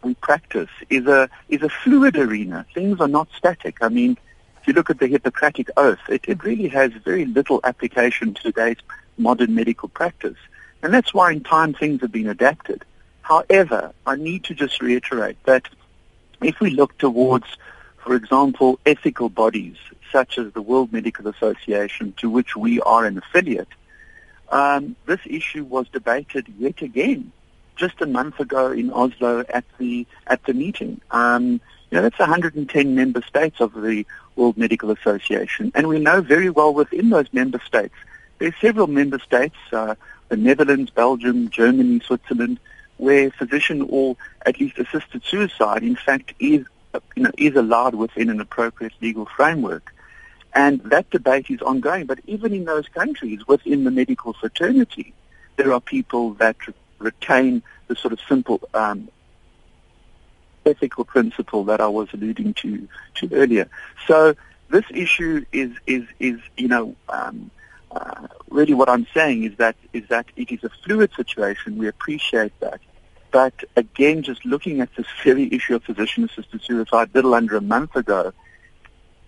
we 0.03 0.15
practice 0.15 0.69
is 0.91 1.07
a 1.07 1.31
is 1.49 1.63
a 1.63 1.69
fluid 1.69 2.17
arena. 2.17 2.67
Things 2.75 3.01
are 3.01 3.09
not 3.09 3.29
static. 3.37 3.79
I 3.81 3.89
mean, 3.89 4.19
if 4.61 4.69
you 4.69 4.75
look 4.75 4.91
at 4.91 4.99
the 4.99 5.07
Hippocratic 5.07 5.69
Oath, 5.77 6.05
it, 6.09 6.25
it 6.29 6.45
really 6.45 6.69
has 6.69 6.93
very 7.05 7.25
little 7.25 7.61
application 7.65 8.35
to 8.35 8.43
today's 8.43 8.77
modern 9.17 9.55
medical 9.55 9.89
practice. 9.89 10.37
And 10.83 10.93
that's 10.93 11.15
why 11.15 11.33
in 11.33 11.43
time 11.43 11.75
things 11.75 12.01
have 12.03 12.13
been 12.13 12.29
adapted. 12.29 12.85
However, 13.23 13.93
I 14.07 14.17
need 14.17 14.45
to 14.45 14.55
just 14.55 14.83
reiterate 14.83 15.43
that 15.45 15.69
if 16.43 16.61
we 16.61 16.71
look 16.71 16.97
towards, 16.99 17.47
for 17.99 18.15
example, 18.15 18.79
ethical 18.85 19.31
bodies 19.31 19.77
such 20.13 20.39
as 20.39 20.53
the 20.53 20.63
World 20.63 20.93
Medical 20.93 21.29
Association, 21.29 22.13
to 22.19 22.29
which 22.29 22.55
we 22.55 22.81
are 22.83 23.07
an 23.07 23.19
affiliate, 23.19 23.69
um, 24.51 24.95
this 25.07 25.21
issue 25.25 25.65
was 25.65 25.89
debated 25.89 26.47
yet 26.59 26.83
again 26.83 27.33
just 27.77 28.01
a 28.01 28.07
month 28.07 28.39
ago 28.39 28.71
in 28.71 28.93
Oslo 28.93 29.45
at 29.49 29.65
the 29.79 30.07
at 30.27 30.45
the 30.45 30.53
meeting. 30.53 31.01
Um, 31.11 31.61
you 31.91 31.97
know, 31.97 32.03
that's 32.03 32.19
110 32.19 32.95
member 32.95 33.23
states 33.23 33.61
of 33.61 33.73
the 33.73 34.07
World 34.37 34.57
Medical 34.57 34.91
Association, 34.91 35.73
and 35.75 35.89
we 35.89 35.99
know 35.99 36.21
very 36.21 36.51
well 36.51 36.75
within 36.75 37.11
those 37.11 37.33
member 37.33 37.61
states 37.67 37.95
there 38.39 38.49
are 38.49 38.57
several 38.61 38.87
member 38.87 39.19
states, 39.19 39.57
uh, 39.73 39.95
the 40.29 40.37
Netherlands, 40.37 40.91
Belgium, 40.91 41.51
Germany, 41.51 42.01
Switzerland, 42.01 42.59
where 42.97 43.31
physician 43.31 43.87
or 43.89 44.17
at 44.47 44.61
least 44.61 44.79
assisted 44.79 45.23
suicide, 45.25 45.83
in 45.83 45.97
fact, 45.97 46.35
is 46.39 46.67
you 47.17 47.23
know 47.23 47.31
is 47.37 47.57
allowed 47.57 47.95
within 47.95 48.31
an 48.31 48.41
appropriate 48.41 48.93
legal 49.01 49.27
framework. 49.27 49.93
And 50.55 50.81
that 50.85 51.11
debate 51.11 51.51
is 51.51 51.61
ongoing. 51.63 52.07
But 52.07 52.21
even 52.27 52.53
in 52.53 52.65
those 52.65 52.87
countries, 52.89 53.47
within 53.49 53.83
the 53.83 53.91
medical 53.91 54.33
fraternity, 54.35 55.13
there 55.57 55.73
are 55.73 55.81
people 55.81 56.35
that 56.35 56.57
retain 56.99 57.63
the 57.89 57.97
sort 57.97 58.13
of 58.13 58.21
simple 58.29 58.61
um, 58.73 59.09
ethical 60.65 61.05
principle 61.05 61.65
that 61.65 61.81
I 61.81 61.89
was 61.89 62.09
alluding 62.13 62.55
to 62.55 62.89
to 63.17 63.35
earlier. 63.35 63.69
So 64.07 64.35
this 64.71 64.85
issue 64.91 65.45
is 65.53 65.71
is 65.87 66.05
is 66.19 66.41
you 66.57 66.69
know 66.69 66.95
um, 67.09 67.51
uh, 67.95 68.27
really 68.51 68.75
what 68.75 68.89
I'm 68.89 69.07
saying 69.15 69.45
is 69.45 69.57
that 69.59 69.77
is 69.93 70.07
that 70.09 70.27
it 70.37 70.51
is 70.51 70.63
a 70.65 70.71
fluid 70.85 71.11
situation. 71.17 71.79
We 71.79 71.89
appreciate 71.89 72.59
that. 72.61 72.81
But 73.31 73.55
again, 73.77 74.23
just 74.23 74.45
looking 74.45 74.81
at 74.81 74.95
this 74.97 75.07
very 75.25 75.53
issue 75.53 75.75
of 75.75 75.83
physician-assisted 75.83 76.63
suicide, 76.63 77.11
little 77.15 77.35
under 77.35 77.57
a 77.57 77.61
month 77.61 77.97
ago, 77.97 78.33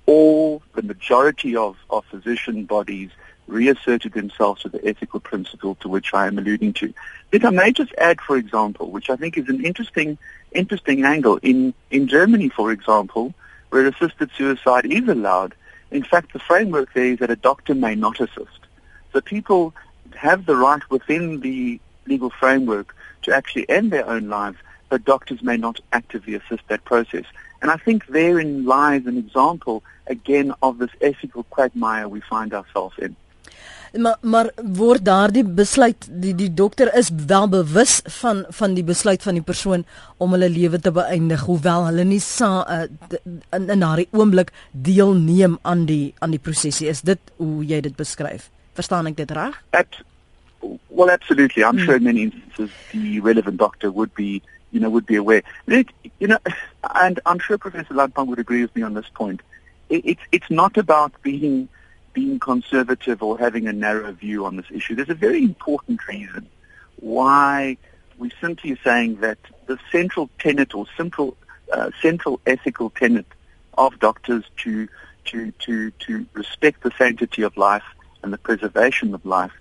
all 0.07 0.63
the 0.75 0.83
majority 0.83 1.57
of, 1.57 1.77
of 1.91 2.05
physician 2.07 2.67
bodies 2.67 3.11
reasserted 3.49 4.13
themselves 4.13 4.63
to 4.63 4.69
the 4.69 4.85
ethical 4.87 5.21
principle 5.21 5.75
to 5.77 5.89
which 5.89 6.15
I 6.15 6.27
am 6.29 6.39
alluding 6.39 6.73
to. 6.75 6.95
If 7.33 7.45
I 7.45 7.51
may 7.51 7.73
just 7.73 7.93
add, 7.99 8.21
for 8.21 8.37
example, 8.37 8.91
which 8.91 9.11
I 9.11 9.17
think 9.17 9.37
is 9.37 9.49
an 9.49 9.65
interesting, 9.65 10.19
interesting 10.53 11.05
angle. 11.05 11.39
In, 11.43 11.75
in 11.91 12.07
Germany, 12.07 12.49
for 12.49 12.71
example, 12.73 13.35
where 13.71 13.87
assisted 13.87 14.31
suicide 14.37 14.87
is 14.87 15.09
allowed, 15.09 15.55
in 15.97 16.05
fact, 16.05 16.33
the 16.35 16.39
framework 16.39 16.93
there 16.93 17.07
is 17.07 17.19
that 17.21 17.31
a 17.31 17.37
doctor 17.37 17.75
may 17.75 17.95
not 17.95 18.21
assist. 18.21 18.61
So 19.13 19.21
people 19.23 19.75
have 20.15 20.45
the 20.45 20.55
right 20.55 20.83
within 20.91 21.41
the 21.41 21.81
legal 22.07 22.31
framework 22.31 22.95
to 23.23 23.35
actually 23.35 23.69
end 23.69 23.91
their 23.91 24.07
own 24.07 24.29
lives, 24.29 24.59
but 24.91 25.05
doctors 25.05 25.43
may 25.43 25.57
not 25.57 25.81
actively 25.93 26.35
assist 26.35 26.63
that 26.69 26.85
process. 26.85 27.25
And 27.63 27.71
I 27.71 27.77
think 27.79 28.07
therein 28.07 28.67
lies 28.67 29.07
an 29.07 29.17
example, 29.17 29.83
again, 30.07 30.53
of 30.63 30.79
this 30.79 30.91
ethical 31.01 31.45
quagmire 31.45 32.09
we 32.09 32.21
find 32.21 32.53
ourselves 32.53 32.97
in. 32.99 33.17
Maar 33.99 34.17
maar 34.21 34.51
word 34.77 35.05
daardie 35.05 35.45
besluit 35.45 36.09
die 36.23 36.35
die 36.35 36.51
dokter 36.55 36.91
is 36.97 37.11
wel 37.27 37.49
bewus 37.49 38.01
van 38.21 38.45
van 38.49 38.75
die 38.75 38.85
besluit 38.85 39.23
van 39.23 39.39
die 39.39 39.43
persoon 39.43 39.85
om 40.17 40.35
hulle 40.37 40.49
lewe 40.51 40.81
te 40.81 40.93
beëindig 40.93 41.45
hoewel 41.49 41.87
hulle 41.89 42.05
nie 42.05 42.21
sa 42.21 42.51
uh, 42.65 42.83
in 43.53 43.71
in 43.71 43.85
daardie 43.85 44.09
oomblik 44.11 44.53
deelneem 44.73 45.59
aan 45.63 45.87
die 45.87 46.15
aan 46.19 46.35
die 46.35 46.43
prosesie 46.43 46.89
is 46.89 47.01
dit 47.01 47.21
hoe 47.37 47.65
jy 47.65 47.81
dit 47.81 47.97
beskryf? 47.97 48.51
Verstaan 48.75 49.07
ek 49.07 49.17
dit 49.17 49.31
reg? 49.31 49.57
Well 50.89 51.11
absolutely. 51.11 51.63
I'm 51.63 51.77
hmm. 51.77 51.85
sure 51.85 51.97
in 51.97 52.05
many 52.05 52.23
instances 52.23 52.71
the 52.91 53.21
relevant 53.21 53.59
doctor 53.59 53.91
would 53.91 54.15
be 54.15 54.43
you 54.71 54.81
know 54.81 54.91
would 54.91 55.07
be 55.07 55.17
aware. 55.17 55.43
It, 55.67 55.89
you 56.19 56.29
know 56.29 56.39
and 56.95 57.21
i'm 57.27 57.39
sure 57.39 57.59
professor 57.59 57.95
Lampang 57.95 58.27
would 58.27 58.39
agree 58.39 58.63
with 58.63 58.75
me 58.75 58.83
on 58.83 58.95
this 58.95 59.09
point. 59.15 59.41
It, 59.89 60.05
it's 60.05 60.23
it's 60.33 60.51
not 60.51 60.77
about 60.77 61.13
being 61.23 61.69
being 62.17 62.39
conservative 62.39 63.23
or 63.23 63.37
having 63.39 63.69
a 63.69 63.75
narrow 63.75 64.11
view 64.11 64.47
on 64.47 64.57
this 64.57 64.65
issue. 64.71 64.95
There's 64.95 65.11
a 65.11 65.15
very 65.29 65.45
important 65.45 66.01
reason 66.09 66.49
why 66.99 67.77
we're 68.17 68.31
simply 68.41 68.75
saying 68.83 69.17
that 69.17 69.37
the 69.67 69.79
central 69.93 70.31
tenet 70.39 70.75
or 70.75 70.87
central, 70.97 71.37
uh, 71.71 71.91
central 72.01 72.41
ethical 72.47 72.89
tenet 72.89 73.27
of 73.77 73.99
doctors 73.99 74.45
to, 74.63 74.89
to, 75.27 75.51
to, 75.67 75.91
to 75.91 76.25
respect 76.33 76.83
the 76.83 76.91
sanctity 76.97 77.43
of 77.43 77.55
life 77.59 77.85
and 78.23 78.33
the 78.33 78.39
preservation 78.39 79.13
of 79.13 79.27
life 79.27 79.53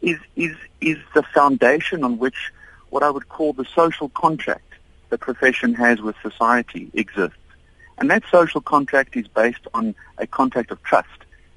is, 0.00 0.18
is, 0.34 0.56
is 0.80 0.98
the 1.14 1.22
foundation 1.22 2.02
on 2.02 2.18
which 2.18 2.50
what 2.90 3.04
I 3.04 3.10
would 3.10 3.28
call 3.28 3.52
the 3.52 3.64
social 3.76 4.08
contract 4.08 4.72
the 5.10 5.18
profession 5.18 5.74
has 5.74 6.00
with 6.00 6.16
society 6.20 6.90
exists. 6.94 7.36
And 7.98 8.10
that 8.10 8.24
social 8.28 8.60
contract 8.60 9.16
is 9.16 9.28
based 9.28 9.68
on 9.72 9.94
a 10.18 10.26
contract 10.26 10.72
of 10.72 10.82
trust 10.82 11.06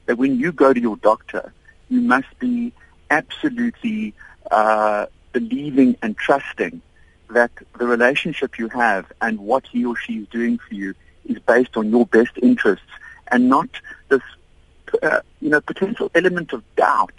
that 0.06 0.18
when 0.18 0.40
you 0.40 0.52
go 0.52 0.74
to 0.74 0.80
your 0.80 0.98
doctor, 0.98 1.54
you 1.90 2.02
must 2.02 2.38
be 2.40 2.74
absolutely 3.10 4.14
uh, 4.52 5.06
believing 5.34 5.98
and 6.02 6.18
trusting 6.18 6.82
that 7.30 7.52
the 7.78 7.88
relationship 7.88 8.58
you 8.60 8.70
have 8.70 9.12
and 9.22 9.40
what 9.40 9.66
he 9.68 9.86
or 9.86 9.96
she 9.96 10.20
is 10.20 10.28
doing 10.30 10.58
for 10.58 10.74
you 10.74 10.94
is 11.26 11.40
based 11.40 11.76
on 11.76 11.90
your 11.90 12.06
best 12.06 12.32
interests 12.42 12.86
and 13.32 13.50
not 13.50 13.68
this, 14.10 14.22
uh, 15.02 15.20
you 15.42 15.50
know, 15.50 15.62
potential 15.62 16.12
element 16.14 16.54
of 16.54 16.64
doubt 16.76 17.14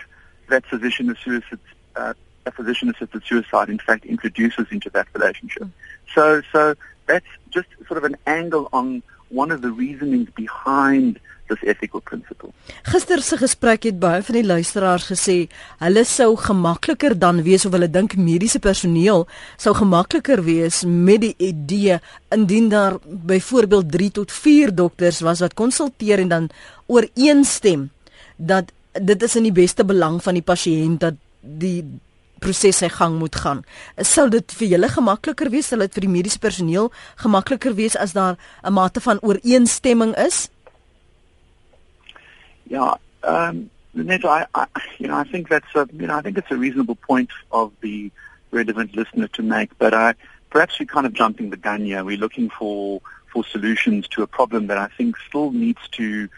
that 0.48 0.64
physician 0.66 1.10
assisted, 1.10 1.58
uh, 1.96 2.14
a 2.46 2.52
physician 2.52 2.88
assisted 2.90 3.22
suicide 3.24 3.68
in 3.68 3.78
fact 3.78 4.04
introduces 4.04 4.66
into 4.70 4.88
that 4.90 5.08
relationship. 5.12 5.68
So, 6.14 6.42
so 6.52 6.76
that's 7.06 7.26
just 7.50 7.68
sort 7.88 7.98
of 7.98 8.04
an 8.04 8.16
angle 8.26 8.68
on 8.72 9.02
one 9.28 9.50
of 9.50 9.60
the 9.60 9.72
reasonings 9.72 10.30
behind 10.30 11.18
this 11.48 11.62
ethical 11.62 12.00
principle. 12.00 12.52
Gister 12.82 13.22
se 13.22 13.36
gesprek 13.40 13.86
het 13.88 13.98
baie 14.00 14.22
van 14.22 14.38
die 14.38 14.44
luisteraars 14.46 15.08
gesê 15.10 15.36
hulle 15.82 16.04
sou 16.04 16.30
gemakliker 16.40 17.16
dan 17.18 17.42
wees 17.46 17.66
of 17.66 17.74
hulle 17.76 17.90
dink 17.90 18.16
mediese 18.16 18.60
personeel 18.62 19.26
sou 19.56 19.74
gemakliker 19.76 20.42
wees 20.46 20.82
met 20.84 21.22
die 21.24 21.34
idee 21.38 22.00
indien 22.34 22.70
daar 22.72 22.98
byvoorbeeld 23.04 23.92
3 23.92 24.10
tot 24.20 24.32
4 24.32 24.74
dokters 24.74 25.20
was 25.20 25.44
wat 25.44 25.54
konsulteer 25.54 26.24
en 26.24 26.32
dan 26.32 26.48
ooreenstem 26.86 27.90
dat 28.36 28.72
dit 28.92 29.22
is 29.22 29.36
in 29.36 29.48
die 29.48 29.54
beste 29.54 29.84
belang 29.84 30.22
van 30.22 30.34
die 30.34 30.44
pasiënt 30.44 31.00
dat 31.00 31.14
die 31.40 31.84
proses 32.40 32.82
sy 32.82 32.88
gang 32.92 33.16
moet 33.18 33.36
gaan. 33.40 33.62
Sou 34.04 34.26
dit 34.32 34.56
vir 34.58 34.74
julle 34.74 34.90
gemakliker 34.92 35.48
wees, 35.52 35.70
sal 35.70 35.84
dit 35.84 35.94
vir 35.96 36.04
die 36.04 36.12
mediese 36.12 36.40
personeel 36.42 36.90
gemakliker 37.22 37.76
wees 37.78 37.96
as 37.96 38.12
daar 38.12 38.36
'n 38.64 38.72
mate 38.72 39.00
van 39.00 39.18
ooreenstemming 39.22 40.14
is? 40.16 40.48
Yeah, 42.68 42.96
um, 43.22 43.70
I, 43.96 44.46
I, 44.54 44.66
you 44.98 45.08
know, 45.08 45.16
I 45.16 45.24
think 45.24 45.48
that's 45.48 45.74
a, 45.74 45.88
you 45.92 46.06
know, 46.06 46.16
I 46.16 46.22
think 46.22 46.36
it's 46.38 46.50
a 46.50 46.56
reasonable 46.56 46.96
point 46.96 47.30
of 47.50 47.72
the 47.80 48.10
relevant 48.50 48.94
listener 48.94 49.28
to 49.28 49.42
make. 49.42 49.76
But 49.78 49.94
I, 49.94 50.14
perhaps 50.50 50.78
we're 50.78 50.86
kind 50.86 51.06
of 51.06 51.12
jumping 51.12 51.50
the 51.50 51.56
gun 51.56 51.84
here. 51.84 52.04
We're 52.04 52.18
looking 52.18 52.50
for 52.50 53.00
for 53.32 53.44
solutions 53.44 54.08
to 54.08 54.22
a 54.22 54.26
problem 54.26 54.68
that 54.68 54.78
I 54.78 54.88
think 54.96 55.16
still 55.28 55.50
needs 55.50 55.80
to 55.92 56.28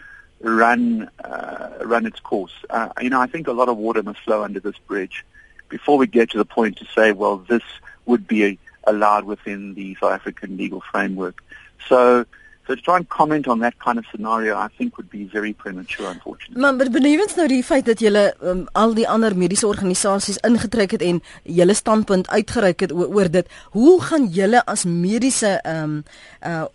run 0.41 1.09
uh, 1.23 1.69
run 1.83 2.05
its 2.05 2.19
course. 2.19 2.53
Uh, 2.69 2.89
you 3.01 3.09
know, 3.09 3.21
I 3.21 3.27
think 3.27 3.47
a 3.47 3.53
lot 3.53 3.69
of 3.69 3.77
water 3.77 4.03
must 4.03 4.19
flow 4.19 4.43
under 4.43 4.59
this 4.59 4.77
bridge 4.87 5.25
before 5.69 5.97
we 5.97 6.07
get 6.07 6.31
to 6.31 6.37
the 6.37 6.45
point 6.45 6.77
to 6.77 6.85
say, 6.95 7.11
well, 7.11 7.37
this 7.37 7.63
would 8.05 8.27
be 8.27 8.57
allowed 8.85 9.25
within 9.25 9.73
the 9.75 9.95
South 9.95 10.11
African 10.11 10.57
legal 10.57 10.81
framework. 10.91 11.43
So 11.87 12.25
So 12.69 12.75
to 12.75 12.81
try 12.81 12.97
and 12.97 13.07
comment 13.07 13.47
on 13.47 13.59
that 13.59 13.79
kind 13.79 13.97
of 13.97 14.05
scenario 14.11 14.55
I 14.55 14.67
think 14.77 14.95
would 14.97 15.09
be 15.09 15.23
very 15.23 15.53
premature 15.53 16.07
unfortunately. 16.07 16.61
Maar 16.61 16.89
benewens 16.91 17.33
nou 17.35 17.47
die 17.49 17.63
feit 17.63 17.85
dat 17.85 17.99
julle 17.99 18.35
um, 18.45 18.67
al 18.77 18.93
die 18.93 19.07
ander 19.09 19.33
mediese 19.33 19.65
organisasies 19.67 20.37
ingetrek 20.45 20.91
het 20.91 21.01
en 21.01 21.23
julle 21.43 21.73
standpunt 21.73 22.29
uitgereik 22.29 22.85
het 22.85 22.93
oor, 22.93 23.09
oor 23.15 23.31
dit, 23.33 23.49
hoe 23.73 23.95
gaan 24.01 24.27
julle 24.29 24.61
as 24.69 24.85
mediese 24.85 25.57
ehm 25.63 25.95
um, 25.95 26.03
uh 26.45 26.67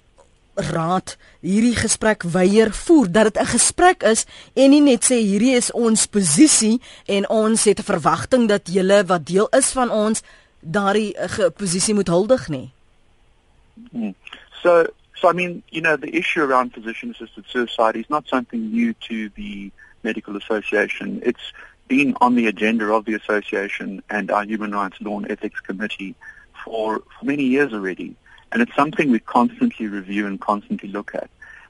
raad 0.55 1.17
hierdie 1.43 1.75
gesprek 1.75 2.23
weier 2.31 2.71
voer 2.71 3.09
dat 3.11 3.25
dit 3.25 3.43
'n 3.43 3.47
gesprek 3.47 4.03
is 4.03 4.27
en 4.55 4.71
nie 4.71 4.81
net 4.81 5.03
sê 5.05 5.19
hierdie 5.19 5.55
is 5.55 5.73
ons 5.73 6.07
posisie 6.07 6.81
en 7.07 7.29
ons 7.29 7.65
het 7.65 7.79
'n 7.79 7.91
verwagting 7.93 8.49
dat 8.49 8.71
julle 8.71 9.05
wat 9.05 9.27
deel 9.27 9.49
is 9.51 9.71
van 9.71 9.91
ons 9.91 10.23
daardie 10.61 11.15
uh, 11.19 11.47
posisie 11.57 11.95
moet 11.95 12.07
huldig 12.07 12.49
nie. 12.49 12.71
Hmm. 13.91 14.15
So 14.63 14.87
so 15.17 15.29
I 15.29 15.33
mean, 15.33 15.63
you 15.71 15.81
know, 15.81 15.97
the 15.97 16.15
issue 16.15 16.43
around 16.43 16.75
physician 16.75 17.11
assisted 17.11 17.45
suicide 17.49 17.97
is 17.97 18.09
not 18.11 18.27
something 18.29 18.71
new 18.71 18.95
to 19.09 19.29
the 19.31 19.71
medical 20.03 20.37
association. 20.37 21.21
It's 21.25 21.53
been 21.89 22.17
on 22.21 22.35
the 22.35 22.47
agenda 22.47 22.93
of 22.93 23.05
the 23.05 23.15
association 23.15 24.03
and 24.11 24.31
our 24.31 24.45
human 24.45 24.73
rights 24.73 25.01
law 25.01 25.19
and 25.19 25.31
ethics 25.31 25.61
committee 25.61 26.15
for, 26.65 27.03
for 27.19 27.25
many 27.25 27.45
years 27.45 27.73
already. 27.73 28.17
And 28.53 28.63
it's 28.63 28.75
something 28.75 29.11
we 29.11 29.19
constantly 29.19 29.87
review 29.87 30.27
and 30.27 30.41
constantly 30.41 30.89
look 30.89 31.15
at. 31.15 31.29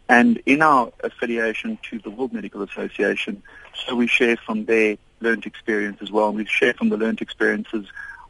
And 0.08 0.40
in 0.44 0.60
our 0.60 0.92
affiliation 1.02 1.78
to 1.90 1.98
the 1.98 2.10
World 2.10 2.32
Medical 2.32 2.62
Association, 2.62 3.42
so 3.86 3.96
we 3.96 4.06
share 4.06 4.36
from 4.36 4.66
their 4.66 4.98
learned 5.20 5.46
experience 5.46 5.98
as 6.02 6.10
well, 6.10 6.28
and 6.28 6.36
we 6.36 6.44
share 6.44 6.74
from 6.74 6.90
the 6.90 6.98
learned 6.98 7.22
experiences 7.22 7.86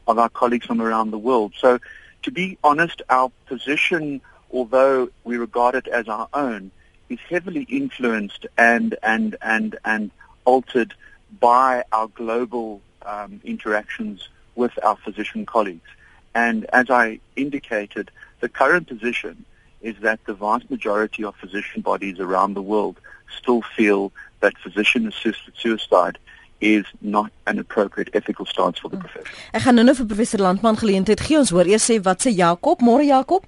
of 0.07 0.17
our 0.17 0.29
colleagues 0.29 0.65
from 0.65 0.81
around 0.81 1.11
the 1.11 1.17
world. 1.17 1.53
So 1.59 1.79
to 2.23 2.31
be 2.31 2.57
honest, 2.63 3.01
our 3.09 3.29
position, 3.47 4.21
although 4.55 5.09
we 5.25 5.37
regard 5.37 5.75
it 5.75 5.87
as 5.87 6.07
our 6.07 6.27
own, 6.33 6.71
is 7.09 7.19
heavily 7.29 7.63
influenced 7.63 8.47
and, 8.57 8.95
and, 9.03 9.35
and, 9.41 9.77
and 9.85 10.11
altered 10.45 10.93
by 11.39 11.83
our 11.91 12.07
global 12.07 12.81
um, 13.05 13.41
interactions 13.43 14.29
with 14.55 14.71
our 14.83 14.95
physician 14.95 15.45
colleagues. 15.45 15.89
And 16.33 16.65
as 16.73 16.89
I 16.89 17.19
indicated, 17.35 18.09
the 18.39 18.49
current 18.49 18.87
position 18.87 19.45
is 19.81 19.95
that 20.01 20.19
the 20.25 20.33
vast 20.33 20.71
majority 20.71 21.23
of 21.23 21.35
physician 21.35 21.81
bodies 21.81 22.19
around 22.19 22.53
the 22.53 22.61
world 22.61 22.99
still 23.37 23.61
feel 23.61 24.11
that 24.39 24.57
physician-assisted 24.57 25.53
suicide 25.57 26.17
is 26.61 26.85
not 27.01 27.31
an 27.45 27.59
appropriate 27.59 28.09
ethical 28.13 28.45
stance 28.45 28.79
for 28.79 28.89
the 28.89 28.95
hmm. 28.95 29.05
profession. 29.05 29.35
Ek 29.53 29.65
gaan 29.67 29.75
nou 29.77 29.95
vir 29.99 30.07
professor 30.07 30.41
Landman 30.41 30.79
geleentheid 30.79 31.21
gee. 31.27 31.37
Ons 31.37 31.51
hoor 31.53 31.67
eers 31.67 31.85
sê 31.91 31.99
wat 32.07 32.23
sê 32.23 32.31
Jakob? 32.31 32.81
Môre 32.81 33.05
Jakob? 33.11 33.43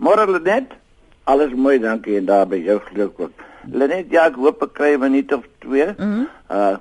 Môre 0.00 0.24
Lenet. 0.26 0.72
Alles 1.24 1.52
mooi, 1.52 1.78
dankie 1.78 2.16
en 2.16 2.24
daar 2.24 2.46
by 2.48 2.56
jou 2.64 2.78
geluk 2.88 3.18
ook. 3.20 3.42
Lenet, 3.68 4.08
ja, 4.10 4.24
ek 4.30 4.38
hoop 4.40 4.62
ek 4.64 4.72
kry 4.72 4.94
'n 4.94 5.00
minuut 5.00 5.32
of 5.32 5.44
twee. 5.60 5.86
Mm 5.98 6.12
-hmm. 6.12 6.28
Uh 6.50 6.76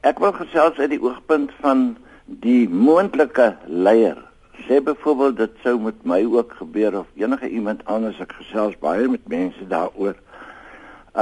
ek 0.00 0.18
wil 0.18 0.32
gesels 0.32 0.78
uit 0.78 0.90
die 0.90 1.02
oogpunt 1.02 1.50
van 1.60 1.96
die 2.24 2.68
moontlike 2.68 3.56
leier 3.66 4.16
sê 4.64 4.80
byvoorbeeld 4.80 5.36
dit 5.36 5.58
sou 5.62 5.74
met 5.80 5.98
my 6.08 6.24
ook 6.24 6.54
gebeur 6.56 6.98
of 6.98 7.06
enige 7.20 7.48
iemand 7.48 7.84
anders 7.84 8.20
ek 8.24 8.32
gesels 8.38 8.78
baie 8.80 9.08
met 9.08 9.28
mense 9.28 9.66
daaroor 9.68 10.16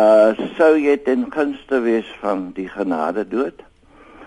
uh 0.03 0.31
sou 0.57 0.77
jy 0.79 0.97
ten 1.09 1.27
gunste 1.35 1.81
wees 1.81 2.09
van 2.21 2.51
die 2.55 2.69
genade 2.69 3.25
dood 3.29 3.63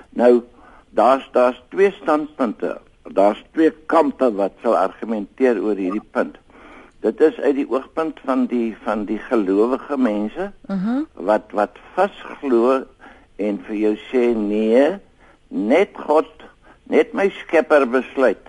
nou 0.09 0.43
daar's 0.89 1.27
daar's 1.31 1.61
twee 1.69 1.91
standpunte 2.01 2.77
daar's 3.03 3.43
twee 3.51 3.71
kampe 3.85 4.33
wat 4.35 4.57
sou 4.63 4.75
argumenteer 4.75 5.63
oor 5.63 5.79
hierdie 5.79 6.07
punt 6.11 6.39
dit 7.01 7.21
is 7.21 7.37
uit 7.39 7.55
die 7.55 7.67
oogpunt 7.69 8.19
van 8.25 8.45
die 8.45 8.75
van 8.83 9.05
die 9.09 9.19
gelowige 9.29 9.97
mense 9.97 10.51
uh 10.69 10.75
mhm. 10.75 10.85
-huh. 10.87 11.01
wat 11.13 11.51
wat 11.51 11.81
vasglo 11.93 12.83
en 13.35 13.63
vir 13.67 13.75
jou 13.75 13.95
sê 14.11 14.35
nee 14.37 14.99
net 15.47 15.89
God 15.95 16.29
net 16.83 17.13
my 17.13 17.29
skepper 17.29 17.89
besluit 17.89 18.47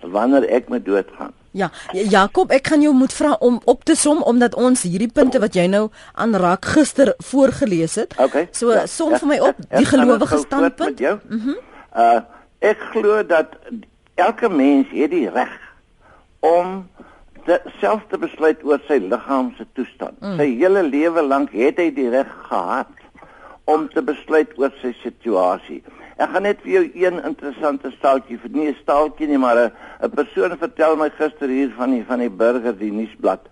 wanneer 0.00 0.48
ek 0.48 0.68
moet 0.68 0.84
doodgaan. 0.84 1.32
Ja, 1.52 1.70
Jakob, 1.92 2.50
ek 2.50 2.66
gaan 2.66 2.80
jou 2.80 2.94
moet 2.96 3.12
vra 3.12 3.36
om 3.38 3.60
op 3.64 3.84
te 3.84 3.94
som 3.94 4.22
omdat 4.22 4.54
ons 4.54 4.82
hierdie 4.82 5.10
punte 5.12 5.38
wat 5.38 5.54
jy 5.54 5.66
nou 5.68 5.90
aanraak 6.12 6.64
gister 6.64 7.12
voorgeles 7.18 7.94
het. 8.00 8.14
Okay. 8.18 8.48
So 8.56 8.72
ja, 8.72 8.86
som 8.86 9.12
ja, 9.12 9.18
vir 9.20 9.28
my 9.28 9.38
op 9.38 9.60
ja, 9.68 9.78
die 9.78 9.86
gelowige 9.86 10.38
standpunt. 10.38 11.00
Mhm. 11.00 11.18
Mm 11.28 11.56
uh 11.96 12.20
ek 12.62 12.78
glo 12.92 13.24
dat 13.26 13.56
elke 14.14 14.48
mens 14.48 14.86
het 14.94 15.10
die 15.10 15.28
reg 15.28 15.50
om 16.40 16.86
self 17.80 18.02
te 18.08 18.18
besluit 18.18 18.64
oor 18.64 18.80
sy 18.86 18.98
liggaam 18.98 19.52
se 19.56 19.66
toestand. 19.74 20.20
Mm. 20.20 20.36
Sy 20.38 20.48
hele 20.60 20.82
lewe 20.82 21.22
lank 21.22 21.50
het 21.52 21.78
hy 21.78 21.90
die 21.94 22.08
reg 22.10 22.30
gehad 22.48 22.92
om 23.64 23.88
te 23.88 24.02
besluit 24.02 24.52
oor 24.58 24.72
sy 24.80 24.92
situasie. 25.02 25.82
Ek 26.18 26.30
gaan 26.30 26.42
net 26.42 26.60
vir 26.62 26.72
jou 26.72 26.84
een 27.04 27.22
interessante 27.24 27.90
staaltjie, 27.96 28.38
nie 28.50 28.68
'n 28.68 28.76
staaltjie 28.82 29.28
nie, 29.28 29.38
maar 29.38 29.56
'n 29.56 29.72
'n 30.02 30.10
persoon 30.10 30.58
vertel 30.58 30.96
my 30.96 31.10
gister 31.10 31.48
hier 31.48 31.70
van 31.76 31.90
die 31.90 32.04
van 32.04 32.18
die 32.18 32.30
burger 32.30 32.76
die 32.78 32.92
nuusblad 32.92 33.48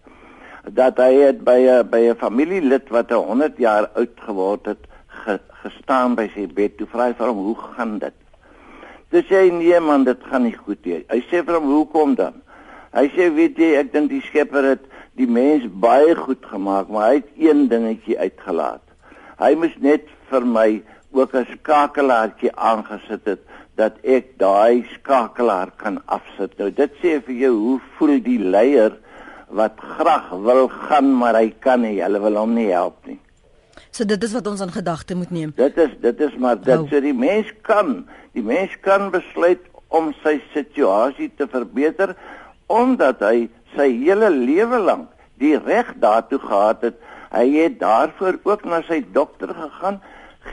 dat 0.65 0.99
hy 0.99 1.13
het 1.15 1.45
by 1.45 1.59
'n 1.67 1.89
by 1.91 2.11
'n 2.11 2.17
familielid 2.17 2.89
wat 2.89 3.11
100 3.11 3.59
jaar 3.59 3.91
oud 3.95 4.17
geword 4.17 4.67
het 4.67 4.87
ge, 5.07 5.41
gestaan 5.63 6.15
by 6.15 6.31
sy 6.35 6.47
bed. 6.47 6.77
Toe 6.77 6.87
vra 6.87 7.07
hy 7.07 7.15
vir 7.15 7.27
hom, 7.27 7.37
"Hoe 7.37 7.57
gaan 7.57 7.99
dit?" 7.99 8.15
Dis 9.11 9.29
hy 9.29 9.51
nee 9.51 9.81
man, 9.81 10.05
dit 10.05 10.19
gaan 10.31 10.43
nie 10.43 10.57
goed 10.57 10.85
nie. 10.85 11.05
Hy 11.09 11.21
sê 11.21 11.45
vir 11.45 11.55
hom, 11.55 11.65
"Hoekom 11.65 12.15
dan?" 12.15 12.35
Hy 12.93 13.07
sê, 13.15 13.35
"Weet 13.35 13.59
jy, 13.59 13.75
ek 13.79 13.93
dink 13.93 14.11
die 14.11 14.23
Skepper 14.23 14.65
het 14.65 14.85
die 15.21 15.29
mens 15.29 15.67
baie 15.83 16.15
goed 16.17 16.45
gemaak, 16.47 16.89
maar 16.89 17.11
hy 17.11 17.21
het 17.21 17.29
een 17.39 17.69
dingetjie 17.69 18.19
uitgelaat. 18.19 18.83
Hy 19.41 19.55
moes 19.61 19.77
net 19.85 20.09
vir 20.31 20.47
my 20.47 20.83
ook 21.13 21.35
'n 21.35 21.47
skakelaartjie 21.53 22.53
aangesit 22.57 23.25
het 23.25 23.41
dat 23.77 23.97
ek 24.05 24.39
daai 24.39 24.85
skakelaar 24.95 25.71
kan 25.77 26.01
afsit. 26.07 26.59
Nou 26.59 26.71
dit 26.71 26.93
sê 27.03 27.21
vir 27.27 27.35
jou 27.35 27.55
hoe 27.57 27.81
voel 27.97 28.21
die 28.23 28.39
leier 28.39 28.93
wat 29.49 29.81
graag 29.97 30.31
wil 30.31 30.69
gaan 30.69 31.17
maar 31.17 31.35
hy 31.35 31.51
kan 31.61 31.81
nie. 31.81 32.03
Hulle 32.03 32.21
wil 32.21 32.37
hom 32.37 32.55
nie 32.55 32.71
help 32.71 33.07
nie. 33.07 33.19
So 33.91 34.05
dit 34.05 34.23
is 34.23 34.33
wat 34.33 34.47
ons 34.47 34.61
aan 34.61 34.73
gedagte 34.73 35.15
moet 35.15 35.31
neem. 35.31 35.53
Dit 35.57 35.79
is 35.79 35.91
dit 36.01 36.21
is 36.21 36.37
maar 36.37 36.61
dit 36.61 36.79
oh. 36.79 36.87
sê 36.91 37.01
die 37.01 37.15
mens 37.15 37.51
kan, 37.63 38.07
die 38.33 38.43
mens 38.43 38.71
kan 38.81 39.11
besluit 39.11 39.61
om 39.89 40.15
sy 40.23 40.41
situasie 40.55 41.31
te 41.37 41.49
verbeter 41.51 42.15
omdat 42.71 43.23
hy 43.27 43.49
sy 43.75 43.89
hele 44.05 44.31
lewe 44.31 44.79
lank 44.79 45.11
die 45.43 45.57
reg 45.59 45.93
daartoe 46.03 46.39
gehad 46.43 46.87
het. 46.87 46.97
Hy 47.31 47.47
het 47.55 47.79
daarvoor 47.81 48.41
ook 48.45 48.65
na 48.69 48.83
sy 48.87 49.01
dokter 49.15 49.55
gegaan 49.55 50.01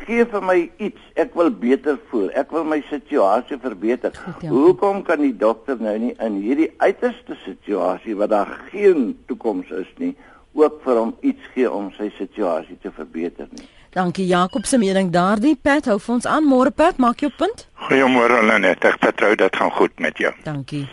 gee 0.06 0.26
vir 0.28 0.44
my 0.44 0.58
iets, 0.84 1.02
ek 1.20 1.36
wil 1.38 1.50
beter 1.52 1.98
voel, 2.10 2.28
ek 2.38 2.52
wil 2.56 2.66
my 2.68 2.80
situasie 2.90 3.58
verbeter. 3.62 4.16
Goed, 4.16 4.44
ja. 4.44 4.52
Hoekom 4.52 5.04
kan 5.08 5.24
die 5.24 5.36
dokter 5.36 5.80
nou 5.80 5.96
nie 6.02 6.14
in 6.24 6.40
hierdie 6.44 6.70
uiterste 6.84 7.38
situasie 7.46 8.18
wat 8.20 8.34
daar 8.36 8.52
geen 8.72 9.14
toekoms 9.32 9.72
is 9.80 9.90
nie, 10.02 10.14
ook 10.58 10.82
vir 10.84 11.02
hom 11.02 11.16
iets 11.22 11.52
gee 11.56 11.72
om 11.72 11.90
sy 11.98 12.10
situasie 12.18 12.78
te 12.84 12.92
verbeter 12.92 13.50
nie? 13.56 13.68
Dankie 13.96 14.28
Jakob 14.30 14.68
se 14.70 14.78
mening 14.78 15.10
daardie. 15.14 15.56
Pat 15.56 15.88
hou 15.90 15.98
vir 15.98 16.18
ons 16.20 16.28
aan. 16.30 16.46
Môre 16.46 16.74
Pat, 16.76 17.00
maak 17.02 17.24
jou 17.24 17.32
punt. 17.34 17.66
Goeiemôre 17.88 18.44
Lenet. 18.46 18.86
Ek 18.86 19.00
vertrou 19.02 19.34
dit 19.40 19.62
gaan 19.62 19.74
goed 19.80 19.96
met 20.04 20.20
jou. 20.22 20.34
Dankie. 20.46 20.86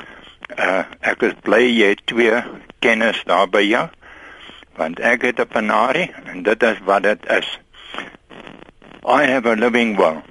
Uh 0.53 0.85
ek 1.01 1.23
is 1.23 1.35
bly 1.43 1.63
jy 1.65 1.95
het 1.95 2.07
twee 2.07 2.43
kennis 2.85 3.23
daar 3.25 3.49
by 3.49 3.63
jou. 3.65 3.89
Want 4.77 5.01
ek 5.01 5.23
het 5.23 5.41
'n 5.41 5.49
penarie 5.49 6.11
en 6.25 6.43
dit 6.43 6.63
is 6.63 6.79
wat 6.85 7.03
dit 7.03 7.27
is. 7.31 7.59
I 9.07 9.25
have 9.27 9.47
a 9.47 9.55
living 9.55 9.97
will, 9.97 10.23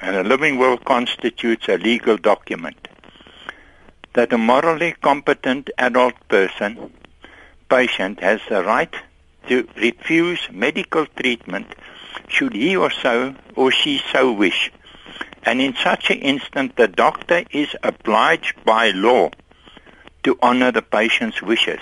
and 0.00 0.16
a 0.16 0.22
living 0.22 0.58
will 0.58 0.78
constitutes 0.78 1.68
a 1.68 1.76
legal 1.76 2.16
document 2.16 2.88
that 4.14 4.32
a 4.32 4.38
morally 4.38 4.94
competent 5.00 5.70
adult 5.78 6.14
person, 6.28 6.92
patient, 7.68 8.20
has 8.20 8.40
the 8.48 8.62
right 8.62 8.94
to 9.48 9.66
refuse 9.76 10.48
medical 10.50 11.06
treatment 11.06 11.66
should 12.28 12.52
he 12.52 12.76
or 12.76 12.90
so 12.90 13.34
or 13.56 13.70
she 13.70 14.00
so 14.12 14.32
wish. 14.32 14.70
And 15.44 15.60
in 15.60 15.74
such 15.74 16.10
an 16.10 16.18
instant, 16.18 16.76
the 16.76 16.88
doctor 16.88 17.42
is 17.50 17.74
obliged 17.82 18.54
by 18.64 18.90
law 18.90 19.30
to 20.22 20.36
honor 20.40 20.72
the 20.72 20.82
patient's 20.82 21.42
wishes. 21.42 21.80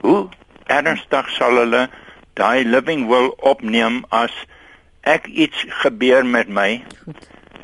Hoe 0.00 0.28
ernstig 0.68 1.30
sal 1.36 1.58
hulle 1.62 1.88
daai 2.38 2.64
living 2.64 3.08
will 3.08 3.32
opneem 3.52 4.04
as 4.10 4.34
ek 5.02 5.26
iets 5.28 5.64
gebeur 5.82 6.26
met 6.26 6.48
my. 6.48 6.70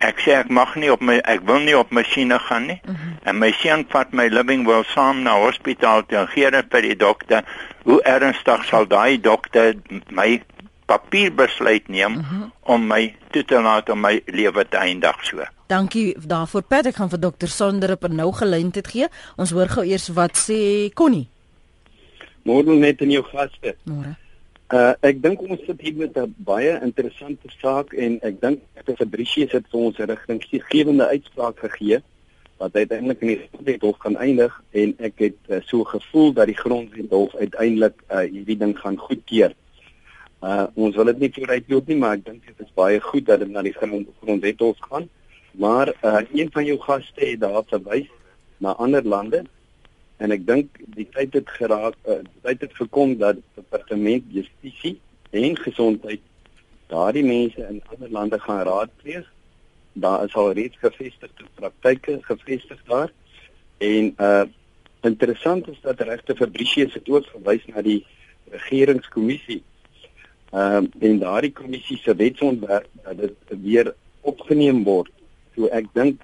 Ek 0.04 0.20
sê 0.24 0.34
ek 0.36 0.50
mag 0.50 0.74
nie 0.80 0.90
op 0.92 1.04
my 1.04 1.18
ek 1.34 1.44
wil 1.48 1.60
nie 1.64 1.76
op 1.78 1.92
masjiene 1.94 2.38
gaan 2.48 2.66
nie. 2.66 2.80
Mm 2.84 2.94
-hmm. 2.94 3.12
En 3.24 3.38
my 3.38 3.52
seun 3.52 3.84
vat 3.88 4.12
my 4.12 4.26
living 4.28 4.66
will 4.66 4.84
saam 4.84 5.22
na 5.22 5.36
hospitaal 5.40 6.06
toe 6.06 6.26
gee 6.26 6.50
dit 6.50 6.66
vir 6.70 6.82
die 6.82 6.96
dokter. 6.96 7.44
Hoe 7.84 8.02
ernstig 8.02 8.64
sal 8.64 8.86
daai 8.86 9.20
dokter 9.20 9.74
my 10.08 10.42
papier 10.86 11.34
besluit 11.34 11.88
neem 11.88 12.12
mm 12.12 12.24
-hmm. 12.24 12.52
om 12.60 12.86
my 12.86 13.16
toe 13.30 13.44
te 13.44 13.60
laat 13.60 13.88
om 13.88 14.00
my 14.00 14.22
lewe 14.26 14.68
te 14.68 14.76
eindig 14.76 15.24
so. 15.24 15.42
Dankie 15.66 16.16
daarvoor 16.26 16.62
Pat. 16.62 16.86
Ek 16.86 16.94
gaan 16.94 17.10
vir 17.10 17.20
dokter 17.20 17.48
Sonder 17.48 17.92
op 17.92 18.04
'n 18.04 18.14
nou 18.14 18.32
geleentheid 18.32 18.88
gee. 18.88 19.06
Ons 19.36 19.50
hoor 19.50 19.68
gou 19.68 19.84
eers 19.84 20.08
wat 20.08 20.36
sê 20.36 20.92
Connie. 20.94 21.28
Môre 22.42 22.74
net 22.76 23.00
in 23.00 23.10
jou 23.10 23.24
gaste. 23.24 23.76
Môre. 23.84 24.16
Uh 24.72 24.92
ek 25.00 25.22
dink 25.22 25.40
ons 25.40 25.60
sit 25.66 25.80
hier 25.80 25.94
met 25.96 26.16
'n 26.16 26.34
baie 26.36 26.80
interessante 26.82 27.48
saak 27.60 27.92
en 27.92 28.18
ek 28.22 28.40
dink 28.40 28.60
Dr. 28.74 28.96
Fabrice 28.96 29.40
het 29.40 29.64
vir 29.70 29.80
ons 29.80 29.98
'n 29.98 30.10
rigtinggewende 30.10 31.06
uitspraak 31.06 31.58
gegee 31.58 32.02
wat 32.56 32.76
uiteindelik 32.76 33.20
in 33.20 33.28
die 33.28 33.40
grondwethof 33.48 33.98
gaan 33.98 34.16
eindig 34.16 34.62
en 34.70 34.94
ek 34.98 35.18
het 35.18 35.38
uh, 35.48 35.60
so 35.66 35.84
gevoel 35.84 36.32
dat 36.32 36.46
die 36.46 36.56
grondwethof 36.56 37.34
uiteindelik 37.34 38.02
uh, 38.10 38.18
hierdie 38.18 38.56
ding 38.56 38.78
gaan 38.78 38.96
goedkeur. 38.96 39.54
Uh 40.44 40.66
ons 40.76 40.96
wil 40.96 41.08
dit 41.12 41.22
nie 41.24 41.32
vooruit 41.32 41.70
loop 41.72 41.86
nie, 41.88 41.96
maar 41.96 42.18
ek 42.18 42.24
dink 42.26 42.46
dit 42.46 42.66
is 42.66 42.72
baie 42.76 43.00
goed 43.00 43.24
dat 43.30 43.40
dit 43.40 43.52
na 43.52 43.62
die 43.64 43.72
grondwethof 43.72 44.80
gaan. 44.90 45.08
Maar 45.64 45.94
uh 46.04 46.20
een 46.34 46.50
van 46.52 46.68
jou 46.68 46.78
gaste 46.82 47.24
het 47.24 47.40
daar 47.40 47.62
verwys 47.70 48.10
na 48.58 48.74
ander 48.76 49.04
lande 49.04 49.44
en 50.22 50.34
ek 50.34 50.46
dink 50.46 50.78
die 50.96 51.06
tyd 51.14 51.34
het 51.34 51.50
geraak 51.58 51.96
uh, 52.06 52.20
tyd 52.46 52.62
het 52.66 52.74
gekom 52.78 53.16
dat 53.18 53.40
departement 53.58 54.24
justisie 54.32 54.98
en 55.34 55.56
gesondheid 55.58 56.22
daardie 56.92 57.24
mense 57.26 57.66
in 57.66 57.80
ander 57.90 58.12
lande 58.18 58.38
gaan 58.40 58.62
raadpleeg 58.68 59.26
daar 60.04 60.24
is 60.24 60.34
al 60.34 60.52
reeds 60.58 60.78
gevestigde 60.82 61.48
praktyke 61.58 62.18
gevestig 62.30 62.84
daar 62.90 63.12
en 63.78 64.14
uh 64.28 64.44
interessant 65.04 65.66
is 65.68 65.80
dat 65.84 66.00
regte 66.00 66.36
Fabricius 66.36 66.94
het 66.96 67.08
ook 67.12 67.26
verwys 67.32 67.64
na 67.68 67.82
die 67.84 68.00
regeringskommissie 68.52 69.60
ehm 70.54 70.86
uh, 70.86 71.08
en 71.08 71.18
daardie 71.18 71.52
kommissie 71.52 71.98
se 71.98 72.14
wetsontwerp 72.14 72.86
dat 73.02 73.18
dit 73.18 73.58
weer 73.62 73.94
opgeneem 74.20 74.84
word. 74.84 75.10
So 75.54 75.66
ek 75.66 75.90
dink 75.98 76.22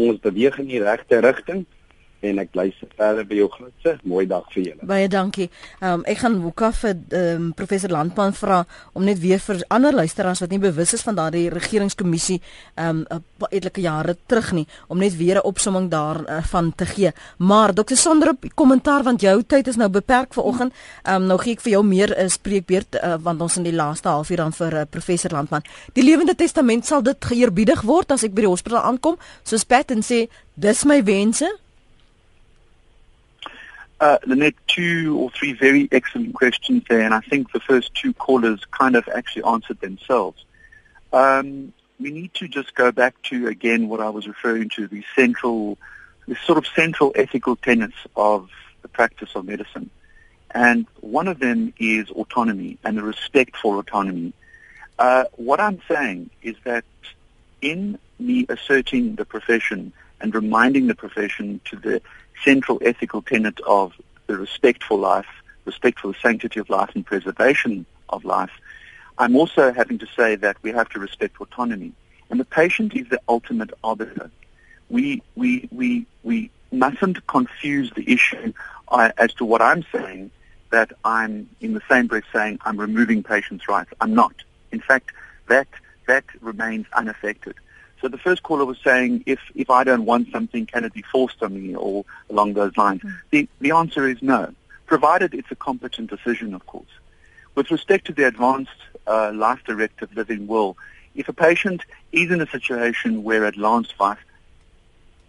ons 0.00 0.20
beweeg 0.24 0.56
in 0.62 0.70
die 0.70 0.82
regte 0.82 1.20
rigting 1.20 1.66
en 2.20 2.40
ek 2.42 2.54
luister 2.54 2.88
verder 2.96 3.26
by 3.28 3.38
jou 3.38 3.48
grootse 3.52 3.94
mooi 4.08 4.24
dag 4.28 4.46
vir 4.52 4.62
julle. 4.62 4.86
Baie 4.88 5.08
dankie. 5.10 5.48
Um, 5.80 6.02
ek 6.08 6.20
gaan 6.22 6.38
Wuka 6.44 6.70
vir 6.76 6.98
um, 7.16 7.50
professor 7.56 7.92
Landman 7.92 8.34
vra 8.36 8.60
om 8.92 9.04
net 9.06 9.20
weer 9.22 9.40
vir 9.42 9.62
ander 9.72 9.96
luisteraars 9.96 10.42
wat 10.44 10.52
nie 10.52 10.60
bewus 10.62 10.94
is 10.96 11.04
van 11.06 11.18
daardie 11.18 11.48
regeringskommissie 11.52 12.40
ehm 12.76 13.04
um, 13.08 13.26
etlike 13.50 13.80
jare 13.80 14.12
terug 14.28 14.50
nie 14.52 14.66
om 14.92 14.98
net 15.00 15.16
weer 15.16 15.40
'n 15.40 15.48
opsomming 15.48 15.88
daarvan 15.90 16.66
uh, 16.66 16.72
te 16.76 16.86
gee. 16.86 17.12
Maar 17.38 17.74
Dr. 17.74 17.96
Sonder 17.96 18.34
kommentaar 18.54 19.02
want 19.02 19.20
jou 19.20 19.42
tyd 19.42 19.66
is 19.68 19.76
nou 19.76 19.88
beperk 19.88 20.34
vanoggend. 20.34 20.72
Ehm 21.04 21.22
um, 21.22 21.26
nou 21.26 21.38
gee 21.38 21.52
ek 21.52 21.60
vir 21.60 21.72
jou 21.72 21.84
meer 21.84 22.10
'n 22.10 22.24
uh, 22.24 22.28
spreekbeurt 22.28 22.94
uh, 23.02 23.16
want 23.20 23.40
ons 23.40 23.56
in 23.56 23.62
die 23.62 23.72
laaste 23.72 24.08
halfuur 24.08 24.36
dan 24.36 24.52
vir 24.52 24.72
uh, 24.74 24.82
professor 24.90 25.30
Landman. 25.30 25.62
Die 25.92 26.04
Lewende 26.04 26.34
Testament 26.34 26.86
sal 26.86 27.02
dit 27.02 27.24
geëerbiedig 27.24 27.82
word 27.82 28.12
as 28.12 28.22
ek 28.22 28.34
by 28.34 28.40
die 28.40 28.50
hospitaal 28.50 28.82
aankom. 28.82 29.16
Soos 29.42 29.64
Pat 29.64 29.90
en 29.90 30.02
sê, 30.02 30.28
dis 30.54 30.84
my 30.84 31.02
wense 31.04 31.48
Uh, 34.00 34.16
Lynette, 34.26 34.54
two 34.66 35.18
or 35.18 35.30
three 35.30 35.52
very 35.52 35.86
excellent 35.92 36.34
questions 36.34 36.82
there, 36.88 37.00
and 37.02 37.12
I 37.12 37.20
think 37.20 37.52
the 37.52 37.60
first 37.60 37.94
two 37.94 38.14
callers 38.14 38.60
kind 38.70 38.96
of 38.96 39.06
actually 39.14 39.44
answered 39.44 39.78
themselves. 39.80 40.42
Um, 41.12 41.74
we 42.00 42.10
need 42.10 42.32
to 42.34 42.48
just 42.48 42.74
go 42.74 42.90
back 42.92 43.20
to, 43.24 43.48
again, 43.48 43.90
what 43.90 44.00
I 44.00 44.08
was 44.08 44.26
referring 44.26 44.70
to, 44.70 44.86
the 44.86 45.04
central, 45.14 45.76
the 46.26 46.34
sort 46.46 46.56
of 46.56 46.66
central 46.66 47.12
ethical 47.14 47.56
tenets 47.56 47.96
of 48.16 48.48
the 48.80 48.88
practice 48.88 49.28
of 49.34 49.44
medicine. 49.44 49.90
And 50.52 50.86
one 51.00 51.28
of 51.28 51.38
them 51.38 51.74
is 51.78 52.08
autonomy 52.10 52.78
and 52.82 52.96
the 52.96 53.02
respect 53.02 53.54
for 53.56 53.78
autonomy. 53.78 54.32
Uh, 54.98 55.24
what 55.32 55.60
I'm 55.60 55.80
saying 55.86 56.30
is 56.42 56.56
that 56.64 56.84
in 57.60 57.98
me 58.18 58.46
asserting 58.48 59.16
the 59.16 59.26
profession 59.26 59.92
and 60.20 60.34
reminding 60.34 60.86
the 60.86 60.94
profession 60.94 61.60
to 61.66 61.76
the 61.76 62.00
central 62.44 62.78
ethical 62.84 63.22
tenet 63.22 63.60
of 63.66 63.92
the 64.26 64.36
respect 64.36 64.82
for 64.84 64.98
life, 64.98 65.26
respect 65.64 66.00
for 66.00 66.08
the 66.08 66.18
sanctity 66.20 66.60
of 66.60 66.70
life 66.70 66.90
and 66.94 67.04
preservation 67.04 67.86
of 68.08 68.24
life, 68.24 68.50
I'm 69.18 69.36
also 69.36 69.72
having 69.72 69.98
to 69.98 70.06
say 70.16 70.36
that 70.36 70.56
we 70.62 70.70
have 70.72 70.88
to 70.90 70.98
respect 70.98 71.40
autonomy. 71.40 71.92
And 72.30 72.40
the 72.40 72.44
patient 72.44 72.94
is 72.94 73.08
the 73.08 73.20
ultimate 73.28 73.72
arbiter. 73.84 74.30
We, 74.88 75.22
we, 75.34 75.68
we, 75.70 76.06
we 76.22 76.50
mustn't 76.72 77.26
confuse 77.26 77.90
the 77.90 78.10
issue 78.10 78.52
uh, 78.88 79.10
as 79.18 79.32
to 79.34 79.44
what 79.44 79.62
I'm 79.62 79.84
saying, 79.92 80.30
that 80.70 80.92
I'm 81.04 81.50
in 81.60 81.74
the 81.74 81.82
same 81.90 82.06
breath 82.06 82.24
saying 82.32 82.60
I'm 82.64 82.78
removing 82.78 83.22
patients' 83.22 83.68
rights. 83.68 83.90
I'm 84.00 84.14
not. 84.14 84.34
In 84.70 84.80
fact, 84.80 85.10
that, 85.48 85.66
that 86.06 86.24
remains 86.40 86.86
unaffected. 86.92 87.56
So 88.00 88.08
the 88.08 88.18
first 88.18 88.42
caller 88.42 88.64
was 88.64 88.78
saying, 88.82 89.24
if, 89.26 89.40
if 89.54 89.68
I 89.68 89.84
don't 89.84 90.06
want 90.06 90.30
something, 90.32 90.66
can 90.66 90.84
it 90.84 90.94
be 90.94 91.02
forced 91.02 91.42
on 91.42 91.54
me 91.54 91.74
or 91.74 92.04
along 92.30 92.54
those 92.54 92.76
lines? 92.76 93.02
Mm. 93.02 93.14
The, 93.30 93.48
the 93.60 93.70
answer 93.72 94.08
is 94.08 94.22
no, 94.22 94.54
provided 94.86 95.34
it's 95.34 95.50
a 95.50 95.56
competent 95.56 96.08
decision, 96.10 96.54
of 96.54 96.64
course. 96.66 96.88
With 97.54 97.70
respect 97.70 98.06
to 98.06 98.12
the 98.12 98.24
advanced 98.26 98.70
uh, 99.06 99.32
life 99.34 99.62
directive 99.64 100.16
living 100.16 100.46
will, 100.46 100.76
if 101.14 101.28
a 101.28 101.32
patient 101.32 101.82
is 102.12 102.30
in 102.30 102.40
a 102.40 102.46
situation 102.46 103.22
where 103.22 103.44
advanced 103.44 103.94
life, 104.00 104.24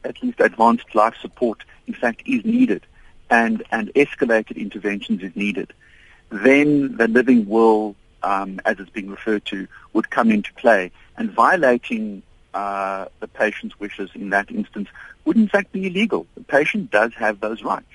at 0.03 0.21
least 0.23 0.39
advanced 0.39 0.95
life 0.95 1.15
support, 1.21 1.63
in 1.87 1.93
fact, 1.93 2.23
is 2.25 2.45
needed 2.45 2.85
and, 3.29 3.63
and 3.71 3.91
escalated 3.95 4.55
interventions 4.57 5.23
is 5.23 5.35
needed, 5.35 5.73
then 6.29 6.95
the 6.95 7.07
living 7.07 7.47
will, 7.47 7.95
um, 8.23 8.61
as 8.65 8.79
it's 8.79 8.89
being 8.89 9.09
referred 9.09 9.43
to, 9.45 9.67
would 9.93 10.09
come 10.09 10.31
into 10.31 10.53
play. 10.53 10.91
And 11.17 11.31
violating 11.31 12.23
uh, 12.53 13.05
the 13.19 13.27
patient's 13.27 13.79
wishes 13.79 14.09
in 14.15 14.29
that 14.31 14.51
instance 14.51 14.89
would 15.25 15.37
in 15.37 15.47
fact 15.47 15.71
be 15.71 15.87
illegal. 15.87 16.25
The 16.35 16.43
patient 16.43 16.91
does 16.91 17.13
have 17.13 17.39
those 17.39 17.63
rights. 17.63 17.85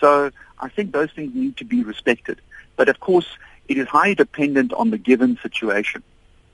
So 0.00 0.30
I 0.58 0.68
think 0.68 0.92
those 0.92 1.10
things 1.10 1.34
need 1.34 1.56
to 1.58 1.64
be 1.64 1.82
respected. 1.82 2.40
But 2.76 2.88
of 2.88 3.00
course, 3.00 3.26
it 3.68 3.78
is 3.78 3.88
highly 3.88 4.14
dependent 4.14 4.72
on 4.72 4.90
the 4.90 4.98
given 4.98 5.38
situation. 5.42 6.02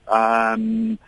Um, 0.08 0.98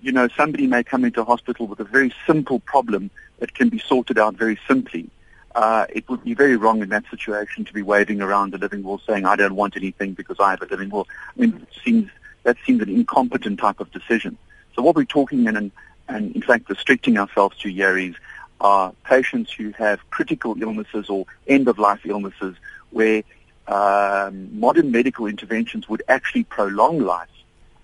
you 0.00 0.12
know, 0.12 0.28
somebody 0.36 0.66
may 0.66 0.82
come 0.82 1.04
into 1.04 1.24
hospital 1.24 1.66
with 1.66 1.80
a 1.80 1.84
very 1.84 2.12
simple 2.26 2.60
problem 2.60 3.10
that 3.38 3.54
can 3.54 3.68
be 3.68 3.78
sorted 3.78 4.18
out 4.18 4.34
very 4.34 4.58
simply. 4.66 5.08
Uh, 5.54 5.86
it 5.88 6.08
would 6.08 6.22
be 6.22 6.34
very 6.34 6.56
wrong 6.56 6.82
in 6.82 6.90
that 6.90 7.04
situation 7.10 7.64
to 7.64 7.72
be 7.72 7.82
waving 7.82 8.20
around 8.20 8.52
the 8.52 8.58
living 8.58 8.82
will 8.82 9.00
saying, 9.06 9.24
I 9.24 9.36
don't 9.36 9.54
want 9.54 9.76
anything 9.76 10.12
because 10.12 10.38
I 10.38 10.50
have 10.50 10.62
a 10.62 10.66
living 10.66 10.90
will. 10.90 11.06
I 11.36 11.40
mean, 11.40 11.54
it 11.62 11.68
seems, 11.82 12.10
that 12.42 12.56
seems 12.66 12.82
an 12.82 12.90
incompetent 12.90 13.58
type 13.58 13.80
of 13.80 13.90
decision. 13.90 14.36
So 14.76 14.82
what 14.82 14.94
we're 14.94 15.04
talking 15.04 15.46
in, 15.46 15.56
and, 15.56 15.72
and 16.06 16.36
in 16.36 16.42
fact 16.42 16.68
restricting 16.68 17.16
ourselves 17.18 17.56
to 17.58 17.70
here 17.70 17.96
is 17.96 18.14
are 18.60 18.92
patients 19.04 19.52
who 19.52 19.72
have 19.72 19.98
critical 20.10 20.56
illnesses 20.60 21.10
or 21.10 21.26
end-of-life 21.46 22.00
illnesses 22.04 22.56
where 22.90 23.22
um, 23.68 24.58
modern 24.58 24.90
medical 24.90 25.26
interventions 25.26 25.88
would 25.88 26.02
actually 26.08 26.44
prolong 26.44 26.98
life, 27.00 27.28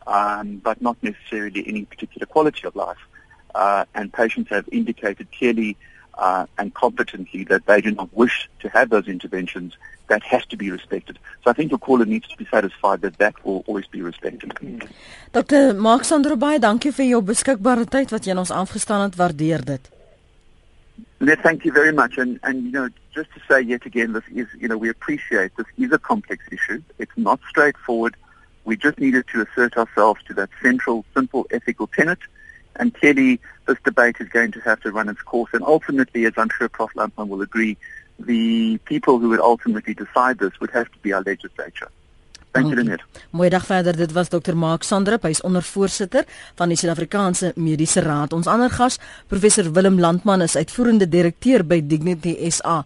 um, 0.06 0.56
but 0.58 0.80
not 0.80 0.96
necessarily 1.02 1.66
any 1.66 1.84
particular 1.84 2.26
quality 2.26 2.66
of 2.66 2.76
life. 2.76 2.98
Uh, 3.54 3.84
and 3.94 4.12
patients 4.12 4.48
have 4.48 4.66
indicated 4.72 5.30
clearly 5.32 5.76
uh, 6.14 6.46
and 6.58 6.74
competently 6.74 7.44
that 7.44 7.66
they 7.66 7.80
do 7.80 7.90
not 7.92 8.12
wish 8.12 8.48
to 8.60 8.68
have 8.68 8.90
those 8.90 9.08
interventions, 9.08 9.76
that 10.08 10.22
has 10.22 10.44
to 10.46 10.56
be 10.56 10.70
respected. 10.70 11.18
So 11.42 11.50
I 11.50 11.54
think 11.54 11.70
your 11.70 11.78
caller 11.78 12.04
needs 12.04 12.28
to 12.28 12.36
be 12.36 12.46
satisfied 12.50 13.00
that 13.00 13.18
that 13.18 13.34
will 13.44 13.64
always 13.66 13.86
be 13.86 14.02
respected. 14.02 14.52
Dr. 15.32 15.74
Mark 15.74 16.02
Sandrobaai, 16.02 16.58
dankie 16.60 16.92
vir 16.92 17.08
jou 17.14 17.22
beskikbare 17.22 17.86
tyd 17.88 18.12
wat 18.12 18.26
jy 18.28 18.36
ons 18.36 18.52
aangestaan 18.52 19.06
het. 19.06 19.16
Waardeer 19.16 19.64
dit. 19.64 19.90
Net, 21.20 21.40
thank 21.40 21.64
you 21.64 21.72
very 21.72 21.92
much. 21.92 22.18
And, 22.18 22.40
and, 22.42 22.64
you 22.64 22.72
know, 22.72 22.88
just 23.14 23.32
to 23.34 23.40
say 23.48 23.60
yet 23.60 23.86
again, 23.86 24.12
this 24.12 24.24
is, 24.34 24.48
you 24.58 24.68
know, 24.68 24.76
we 24.76 24.88
appreciate 24.88 25.56
this 25.56 25.66
is 25.78 25.92
a 25.92 25.98
complex 25.98 26.44
issue. 26.50 26.82
It's 26.98 27.16
not 27.16 27.40
straightforward. 27.48 28.16
We 28.64 28.76
just 28.76 28.98
needed 28.98 29.26
to 29.32 29.42
assert 29.46 29.76
ourselves 29.76 30.22
to 30.24 30.34
that 30.34 30.50
central, 30.60 31.04
simple 31.14 31.46
ethical 31.50 31.86
tenet 31.86 32.18
and 32.76 32.94
clearly, 32.94 33.40
this 33.66 33.78
debate 33.84 34.16
is 34.20 34.28
going 34.28 34.52
to 34.52 34.60
have 34.60 34.80
to 34.80 34.90
run 34.90 35.08
its 35.08 35.22
course. 35.22 35.50
And 35.52 35.62
ultimately, 35.64 36.24
as 36.26 36.32
I'm 36.36 36.50
sure 36.56 36.68
Prof. 36.68 36.92
Lampman 36.94 37.28
will 37.28 37.42
agree, 37.42 37.76
the 38.18 38.78
people 38.84 39.18
who 39.18 39.28
would 39.28 39.40
ultimately 39.40 39.94
decide 39.94 40.38
this 40.38 40.58
would 40.60 40.70
have 40.70 40.90
to 40.92 40.98
be 40.98 41.12
our 41.12 41.22
legislature. 41.22 41.88
Thank 42.52 42.68
you, 42.68 42.76
Lenet. 42.76 43.00
Mooi 43.30 43.48
dag 43.48 43.64
verder. 43.64 43.96
Dit 43.96 44.12
was 44.12 44.28
Dr. 44.28 44.56
Mark 44.56 44.82
Sandrup, 44.84 45.22
hy's 45.24 45.40
ondervoorsitter 45.40 46.26
van 46.58 46.68
die 46.68 46.76
Suid-Afrikaanse 46.76 47.54
Mediese 47.56 48.02
Raad. 48.04 48.34
Ons 48.36 48.48
ander 48.50 48.68
gas, 48.70 48.98
professor 49.32 49.70
Willem 49.72 49.96
Landman, 50.00 50.44
is 50.44 50.56
uitvoerende 50.56 51.08
direkteur 51.08 51.64
by 51.64 51.80
Dignity 51.80 52.36
SA. 52.52 52.82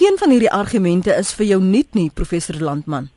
Geen 0.00 0.16
van 0.16 0.32
hierdie 0.32 0.52
argumente 0.52 1.12
is 1.12 1.34
vir 1.36 1.50
jou 1.50 1.60
nuut 1.60 1.92
nie, 1.98 2.08
professor 2.08 2.56
Landman. 2.56 3.10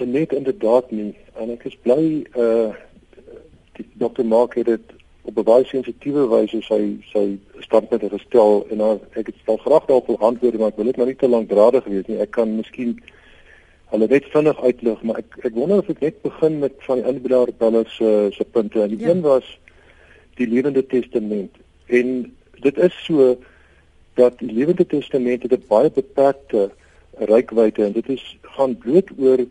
Net 0.00 0.32
inderdaad 0.32 0.90
nie. 0.96 1.12
En 1.36 1.52
ek 1.52 1.68
is 1.68 1.76
bly 1.84 2.24
uh 2.32 2.72
die 3.76 3.86
dokter 3.94 4.26
maak 4.26 4.54
het 4.54 4.66
dit 4.66 4.94
op 5.26 5.38
'n 5.38 5.42
baie 5.42 5.64
sensitiewe 5.64 6.28
wyse 6.28 6.62
sy 6.62 6.80
sy 7.12 7.38
standpunt 7.58 8.02
gestel 8.10 8.66
en 8.70 8.76
nou 8.76 9.00
ek 9.12 9.26
het 9.26 9.36
stel 9.42 9.56
graag 9.56 9.86
daarop 9.86 10.06
wil 10.06 10.18
antwoord 10.18 10.58
maar 10.58 10.68
ek 10.68 10.76
wil 10.76 10.90
dit 10.90 10.96
nou 10.96 11.06
nie 11.06 11.16
te 11.16 11.28
lankdradig 11.28 11.84
wees 11.84 12.06
nie. 12.06 12.18
Ek 12.18 12.30
kan 12.30 12.56
miskien 12.56 13.00
hulle 13.90 14.06
net 14.06 14.24
vinnig 14.24 14.62
uitlig 14.62 15.02
maar 15.02 15.18
ek 15.18 15.38
ek 15.44 15.54
wonder 15.54 15.78
of 15.78 15.90
ek 15.90 16.00
net 16.00 16.22
begin 16.22 16.58
met 16.58 16.72
van 16.78 17.02
die 17.02 17.08
inbreker 17.12 17.52
bellers 17.58 17.96
se 17.96 18.28
se 18.32 18.44
punte. 18.44 18.82
En 18.82 18.88
die 18.88 19.00
ja. 19.00 19.10
een 19.10 19.20
was 19.20 19.58
die 20.36 20.46
lewende 20.46 20.86
testament. 20.86 21.52
En 21.86 22.32
dit 22.60 22.78
is 22.78 23.04
so 23.04 23.36
dat 24.14 24.38
die 24.38 24.52
lewende 24.52 24.86
testament 24.86 25.42
het 25.42 25.52
'n 25.52 25.64
baie 25.68 25.90
beperkte 25.90 26.70
rykwyte 27.18 27.84
en 27.84 27.92
dit 27.92 28.08
is 28.08 28.38
gaan 28.42 28.78
bloot 28.78 29.10
oor 29.18 29.46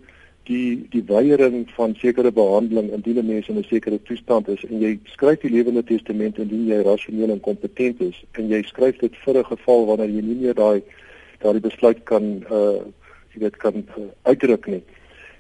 die 0.46 0.86
die 0.90 1.04
weiering 1.08 1.66
van 1.76 1.96
sekere 1.98 2.32
behandeling 2.32 2.92
indien 2.94 3.18
'n 3.18 3.28
mens 3.28 3.48
in 3.48 3.58
'n 3.58 3.64
sekere 3.64 4.02
toestand 4.02 4.48
is 4.48 4.64
en 4.64 4.80
jy 4.80 5.00
skryf 5.04 5.40
die 5.42 5.50
lewende 5.50 5.84
testament 5.84 6.38
indien 6.38 6.68
jy 6.68 6.82
rasioneel 6.82 7.30
en 7.30 7.40
kompetent 7.40 8.02
is 8.02 8.24
en 8.32 8.48
jy 8.48 8.62
skryf 8.64 8.98
dit 8.98 9.16
vir 9.26 9.38
'n 9.38 9.46
geval 9.46 9.86
wanneer 9.86 10.10
jy 10.10 10.22
nie 10.22 10.42
meer 10.42 10.54
daai 10.54 10.82
daai 11.40 11.60
besluit 11.60 12.04
kan 12.04 12.46
uh 12.52 12.82
jy 13.34 13.42
weet 13.42 13.58
kan 13.58 13.76
uh, 13.98 14.04
uitdruk 14.24 14.68
nie. 14.68 14.82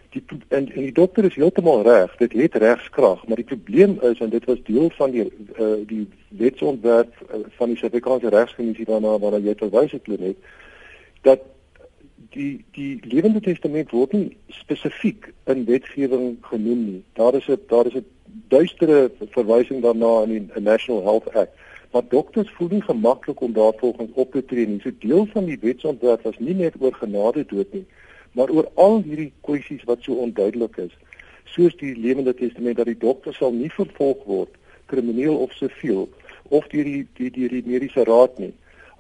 Die 0.10 0.24
en, 0.48 0.68
en 0.72 0.82
die 0.82 0.91
dokter 0.91 1.26
is 1.26 1.36
heeltemal 1.36 1.84
reg, 1.84 2.15
dit 2.18 2.34
het 2.34 2.56
regskrag, 2.56 3.28
maar 3.28 3.39
die 3.39 3.48
probleem 3.48 3.98
is 4.02 4.20
en 4.20 4.30
dit 4.30 4.46
was 4.46 4.63
deel 4.63 4.89
van 4.98 5.12
die 5.12 5.26
uh 5.60 5.88
die 5.88 6.08
wetsontwerp 6.28 7.13
uh, 7.22 7.39
van 7.58 7.68
die 7.70 7.78
Suid-Afrikaanse 7.78 8.30
regskommissie 8.30 8.86
waarna 8.86 9.20
waarna 9.20 9.38
jy 9.38 9.56
verwys 9.56 9.91
het 9.91 10.08
net 10.08 10.36
dat 11.22 11.39
die 12.36 12.65
die 12.76 13.00
lewende 13.08 13.41
testament 13.41 13.93
word 13.95 14.13
nie 14.15 14.38
spesifiek 14.62 15.32
in 15.52 15.63
wetgewing 15.69 16.36
genoem 16.50 16.82
nie. 16.86 17.04
Daar 17.19 17.36
is 17.39 17.48
'n 17.48 17.60
daar 17.71 17.88
is 17.88 17.95
'n 17.95 18.06
duistere 18.50 19.12
verwysing 19.38 19.82
daarna 19.82 20.24
in 20.24 20.32
die 20.32 20.62
National 20.62 21.04
Health 21.04 21.30
Act. 21.34 21.54
Maar 21.91 22.04
dokters 22.10 22.50
voel 22.58 22.67
nie 22.67 22.82
gemaklik 22.82 23.41
om 23.41 23.54
daarvolgens 23.54 24.12
op 24.13 24.32
te 24.32 24.45
tree 24.45 24.67
nie. 24.67 24.80
So 24.82 24.91
deel 25.00 25.26
van 25.26 25.45
die 25.45 25.58
wetsontwerp 25.62 26.21
was 26.21 26.39
nie 26.39 26.54
net 26.54 26.74
oor 26.80 26.93
genade 26.93 27.45
dood 27.45 27.74
nie, 27.74 27.86
maar 28.32 28.50
oor 28.50 28.67
al 28.74 29.02
hierdie 29.02 29.32
kwessies 29.41 29.84
wat 29.84 30.02
so 30.02 30.13
onduidelik 30.13 30.78
is. 30.78 30.98
Soos 31.43 31.76
die 31.76 31.95
lewende 31.95 32.34
testament 32.34 32.78
dat 32.78 32.86
die 32.86 32.98
dokter 32.98 33.34
sal 33.34 33.52
nie 33.52 33.71
vervolg 33.71 34.24
word 34.26 34.50
krimineel 34.86 35.36
of 35.36 35.52
siviel 35.52 36.10
of 36.43 36.67
deur 36.67 36.84
die 36.84 37.08
die, 37.13 37.30
die 37.32 37.63
mediese 37.65 38.04
raad 38.04 38.38
nie 38.39 38.54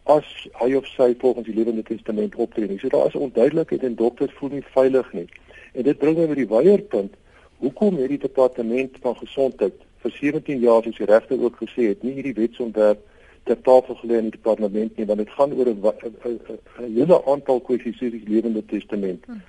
as 0.05 0.25
hy 0.61 0.73
of 0.77 0.85
sy 0.93 1.15
volgens 1.17 1.47
die 1.47 1.55
lewende 1.55 1.83
testament 1.83 2.35
optree 2.35 2.67
nie. 2.69 2.77
So 2.79 2.89
daar 2.93 3.07
is 3.09 3.17
onduidelikheid 3.17 3.83
en 3.83 3.95
dokters 3.95 4.33
voel 4.37 4.49
nie 4.49 4.65
veilig 4.75 5.11
nie. 5.13 5.25
En 5.73 5.83
dit 5.87 5.97
bring 5.97 6.17
my 6.17 6.27
by 6.29 6.37
die 6.37 6.49
weierpunt. 6.51 7.17
Hoekom 7.63 7.97
het 7.97 8.13
die 8.13 8.21
departement 8.21 8.99
van 9.01 9.17
gesondheid 9.17 9.81
vir 10.05 10.13
17 10.19 10.61
jaar 10.61 10.85
soos 10.85 11.01
die 11.01 11.09
regter 11.09 11.41
ook 11.41 11.57
gesê 11.63 11.89
het, 11.93 12.03
nie 12.05 12.13
hierdie 12.19 12.35
wetsontwerp 12.37 13.01
ter 13.45 13.57
tafel 13.65 13.97
gelê 14.01 14.21
in 14.21 14.29
die 14.29 14.37
departement 14.37 14.97
nie, 14.97 15.05
want 15.09 15.21
dit 15.21 15.33
gaan 15.37 15.53
oor 15.53 15.69
'n 15.69 16.93
hele 16.93 17.17
aantal 17.25 17.61
kwessies 17.61 17.97
soos 17.97 18.11
die 18.11 18.29
lewende 18.29 18.65
testament. 18.65 19.25
Hm. 19.25 19.41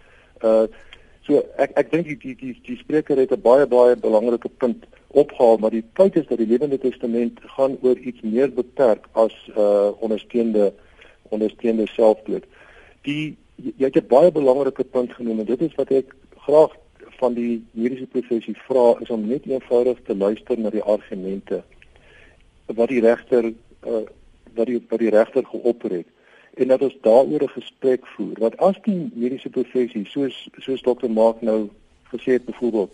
Uh 0.43 0.67
so 1.27 1.43
ek 1.59 1.73
ek 1.75 1.91
dink 1.91 2.07
die 2.07 2.17
die 2.17 2.35
die, 2.39 2.55
die 2.63 2.77
spreker 2.79 3.19
het 3.19 3.33
'n 3.33 3.41
baie 3.43 3.67
baie 3.67 3.97
belangrike 3.97 4.49
punt 4.49 4.87
opgehaal 5.23 5.57
maar 5.57 5.75
die 5.75 5.85
feit 5.99 6.17
is 6.17 6.27
dat 6.27 6.39
die 6.39 6.47
lewende 6.47 6.79
testament 6.79 7.41
gaan 7.57 7.77
oor 7.81 7.99
iets 7.99 8.21
meer 8.21 8.53
beperk 8.53 9.09
as 9.13 9.35
uh 9.57 9.91
ondersteunende 10.05 10.73
ondersteunende 11.35 11.91
selfdood. 11.91 12.45
Die 13.03 13.37
jy 13.57 13.89
het 13.89 13.97
'n 13.97 14.07
baie 14.09 14.33
belangrike 14.33 14.85
punt 14.85 15.13
genoem 15.13 15.39
en 15.39 15.49
dit 15.53 15.61
is 15.61 15.75
wat 15.75 15.91
ek 15.91 16.15
graag 16.47 16.77
van 17.19 17.35
die 17.35 17.65
mediese 17.71 18.07
professie 18.07 18.57
vra 18.69 18.97
is 19.01 19.11
om 19.11 19.27
net 19.27 19.47
eenvoudig 19.47 19.99
te 20.05 20.17
luister 20.17 20.59
na 20.59 20.71
die 20.71 20.83
argumente 20.83 21.63
wat 22.67 22.89
die 22.89 23.01
regter 23.01 23.53
uh 23.87 24.05
wat 24.57 24.67
die 24.67 24.81
wat 24.89 24.99
die 24.99 25.11
regter 25.11 25.45
geopper 25.45 25.91
het 25.91 26.07
en 26.55 26.69
dat 26.69 26.83
ons 26.83 26.97
daaroor 27.01 27.43
'n 27.43 27.57
gesprek 27.61 28.07
voer 28.07 28.37
want 28.39 28.57
as 28.59 28.77
die 28.83 29.11
mediese 29.15 29.51
professie 29.51 30.05
soos 30.05 30.49
soos 30.59 30.83
dokter 30.83 31.11
Mark 31.11 31.41
nou 31.41 31.69
gesê 32.13 32.33
het 32.37 32.45
byvoorbeeld 32.45 32.91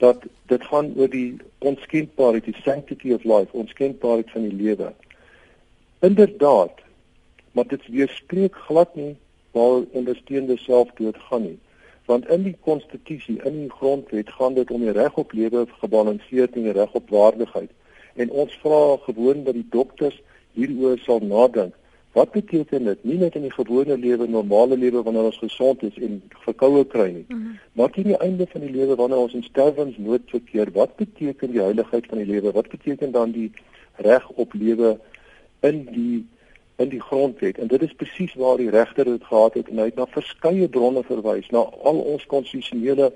dat 0.00 0.22
dit 0.48 0.62
gaan 0.64 0.92
oor 0.96 1.10
die 1.12 1.36
onskendbaarheid, 1.58 2.44
die 2.44 2.62
sanctity 2.64 3.12
of 3.12 3.24
life, 3.24 3.52
onskendbaarheid 3.52 4.30
van 4.30 4.46
die 4.48 4.54
lewe. 4.54 4.92
Inderdaad, 6.00 6.80
maar 7.52 7.66
dit 7.68 7.88
weerspreek 7.88 8.56
glad 8.56 8.94
nie 8.94 9.16
waar 9.52 9.82
ondersteunende 9.90 10.56
selfdood 10.56 11.18
gaan 11.28 11.42
nie. 11.42 11.58
Want 12.08 12.28
in 12.28 12.42
die 12.42 12.56
konstitusie, 12.60 13.36
in 13.44 13.58
die 13.60 13.70
grondwet 13.70 14.30
gaan 14.30 14.54
dit 14.54 14.70
om 14.70 14.80
die 14.86 14.96
reg 14.96 15.16
op 15.20 15.32
lewe 15.32 15.66
gebalanseerd 15.82 16.56
en 16.56 16.68
die 16.70 16.76
reg 16.78 16.96
op 16.96 17.10
waardigheid. 17.10 17.70
En 18.14 18.30
ons 18.30 18.56
vra 18.62 18.96
gewoon 19.04 19.44
dat 19.44 19.54
die 19.54 19.68
dokters 19.70 20.22
hieroor 20.56 20.98
sal 20.98 21.20
nadink 21.20 21.76
Wat 22.12 22.30
beteken 22.30 22.84
dit? 22.84 23.04
Nie 23.04 23.16
net 23.18 23.34
in 23.34 23.44
die 23.46 23.52
gewone 23.54 23.98
lewe, 23.98 24.26
normale 24.26 24.76
lewe 24.76 25.02
wanneer 25.02 25.28
ons 25.28 25.38
gesond 25.38 25.82
is 25.86 25.98
en 26.02 26.16
verkoue 26.42 26.84
kry 26.84 27.06
nie. 27.10 27.24
Mm 27.28 27.42
-hmm. 27.42 27.58
Maar 27.72 27.90
teen 27.90 28.04
die 28.04 28.16
einde 28.16 28.46
van 28.50 28.60
die 28.60 28.70
lewe 28.70 28.94
wanneer 28.94 29.18
ons 29.18 29.34
in 29.34 29.42
sterwensnood 29.42 30.20
verkeer, 30.26 30.72
wat 30.72 30.96
beteken 30.96 31.50
die 31.50 31.60
heiligheid 31.60 32.06
van 32.06 32.18
die 32.18 32.26
lewe? 32.26 32.52
Wat 32.52 32.68
beteken 32.68 33.12
dan 33.12 33.30
die 33.30 33.52
reg 33.94 34.28
op 34.28 34.52
lewe 34.52 34.98
in 35.60 35.84
die 35.92 36.26
in 36.76 36.88
die 36.88 37.00
grondwet? 37.00 37.58
En 37.58 37.66
dit 37.66 37.82
is 37.82 37.92
presies 37.92 38.34
waar 38.34 38.56
die 38.56 38.70
regter 38.70 39.04
dit 39.04 39.24
gehad 39.24 39.54
het 39.54 39.68
en 39.68 39.78
hy 39.78 39.84
het 39.84 39.94
na 39.94 40.06
verskeie 40.06 40.68
bronne 40.68 41.02
verwys, 41.02 41.48
na 41.48 41.58
al 41.58 41.98
ons 41.98 42.26
konstitusionele 42.26 43.12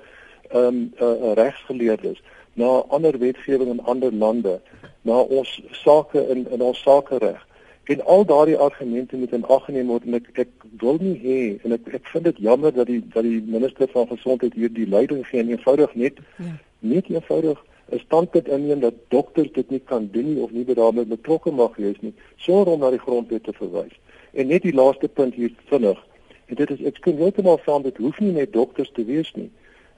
ehm 0.50 0.66
um, 0.66 0.92
uh, 1.00 1.33
regsgeleerdes, 1.33 2.22
na 2.52 2.66
ander 2.66 3.18
wetgewing 3.18 3.70
in 3.70 3.85
ander 3.85 4.12
lande, 4.12 4.61
na 5.02 5.18
ons 5.18 5.62
sake 5.70 6.28
in 6.28 6.46
in 6.50 6.62
ons 6.62 6.83
sakereg 6.83 7.42
en 7.85 8.05
al 8.05 8.25
daardie 8.25 8.57
argumente 8.57 9.16
moet 9.16 9.33
in 9.33 9.44
ag 9.44 9.64
geneem 9.64 9.87
word 9.92 10.07
en 10.09 10.14
ek 10.14 10.31
ek 10.47 10.49
wil 10.81 10.99
nie 11.01 11.16
hê 11.20 11.38
en 11.64 11.77
ek 11.77 11.88
ek 12.01 12.07
vind 12.12 12.25
dit 12.25 12.38
jammer 12.47 12.73
dat 12.73 12.87
die 12.87 13.03
dat 13.12 13.23
die 13.27 13.42
minister 13.47 13.88
van 13.92 14.09
gesondheid 14.09 14.55
hier 14.55 14.73
die 14.73 14.88
leiding 14.88 15.27
gee 15.29 15.40
en 15.40 15.53
eenvoudig 15.53 15.94
net 15.94 16.20
ja. 16.38 16.57
net 16.81 17.11
eenvoudig 17.12 17.61
'n 17.92 17.99
standpunt 17.99 18.49
inneem 18.49 18.81
dat 18.81 18.94
dokters 19.09 19.53
dit 19.53 19.70
nie 19.70 19.83
kan 19.85 20.09
doen 20.12 20.35
nie 20.35 20.42
of 20.42 20.51
nie 20.51 20.64
daarmee 20.64 21.05
betrokke 21.05 21.51
mag 21.51 21.77
wees 21.77 22.01
nie 22.01 22.14
sonder 22.37 22.73
om 22.73 22.81
na 22.81 22.90
die 22.90 22.99
grondwet 22.99 23.44
te 23.44 23.53
verwys. 23.53 23.92
En 24.33 24.47
net 24.47 24.62
die 24.62 24.75
laaste 24.75 25.09
punt 25.09 25.35
hier 25.35 25.53
vinnig. 25.64 26.01
En 26.47 26.55
dit 26.55 26.70
is 26.70 26.81
ek 26.81 27.01
kan 27.01 27.16
heeltemal 27.16 27.61
saam 27.64 27.83
dit 27.83 27.97
hoef 27.97 28.20
nie 28.20 28.33
net 28.33 28.53
dokters 28.53 28.90
te 28.92 29.05
wees 29.05 29.33
nie. 29.35 29.51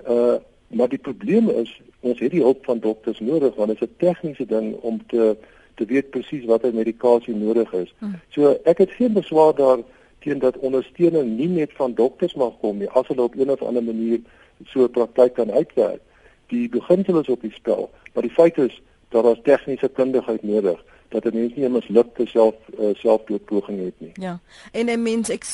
Uh 0.09 0.37
maar 0.69 0.89
die 0.89 0.99
probleem 0.99 1.49
is 1.51 1.71
ons 2.01 2.19
het 2.19 2.33
die 2.35 2.43
hulp 2.43 2.65
van 2.67 2.81
dokters 2.83 3.21
nodig 3.21 3.55
want 3.55 3.69
dit 3.69 3.83
is 3.83 3.89
'n 3.89 3.95
tegniese 4.03 4.47
ding 4.47 4.75
om 4.83 4.99
te 5.07 5.37
te 5.77 5.85
weet 5.85 6.11
presies 6.11 6.45
watter 6.45 6.75
medikasie 6.75 7.35
nodig 7.37 7.73
is. 7.73 7.93
Hmm. 7.99 8.17
So 8.35 8.57
ek 8.65 8.83
het 8.85 8.97
geen 8.97 9.13
beswaar 9.13 9.55
daar 9.55 9.85
teen 10.25 10.43
dat 10.43 10.59
ondersteuning 10.59 11.37
nie 11.37 11.49
net 11.49 11.73
van 11.77 11.95
dokters 11.95 12.35
mag 12.35 12.59
kom 12.61 12.79
nie, 12.83 12.91
as 12.91 13.07
hulle 13.13 13.23
op 13.23 13.37
een 13.37 13.51
of 13.51 13.63
ander 13.63 13.85
manier 13.85 14.21
so 14.65 14.85
'n 14.85 14.91
praktyk 14.91 15.35
kan 15.35 15.53
uitwerk. 15.53 16.01
Die 16.47 16.69
beginsel 16.69 17.21
is 17.21 17.29
op 17.29 17.41
die 17.41 17.53
spel, 17.53 17.91
maar 18.15 18.23
die 18.23 18.33
feit 18.33 18.59
is 18.59 18.83
dat 19.09 19.25
daar 19.25 19.41
tegniese 19.43 19.89
kundigheid 19.89 20.43
nodig 20.43 20.79
is 20.79 20.96
dat 21.09 21.25
'n 21.25 21.35
mens 21.35 21.55
nie 21.55 21.65
'n 21.65 21.73
mislukte 21.73 22.27
self 22.27 22.55
uh, 22.79 22.95
selfdoodpoging 22.95 23.85
het 23.85 23.95
nie. 23.99 24.11
Ja. 24.15 24.41
En 24.73 24.87
'n 24.87 25.03
mens 25.03 25.29
ek 25.29 25.45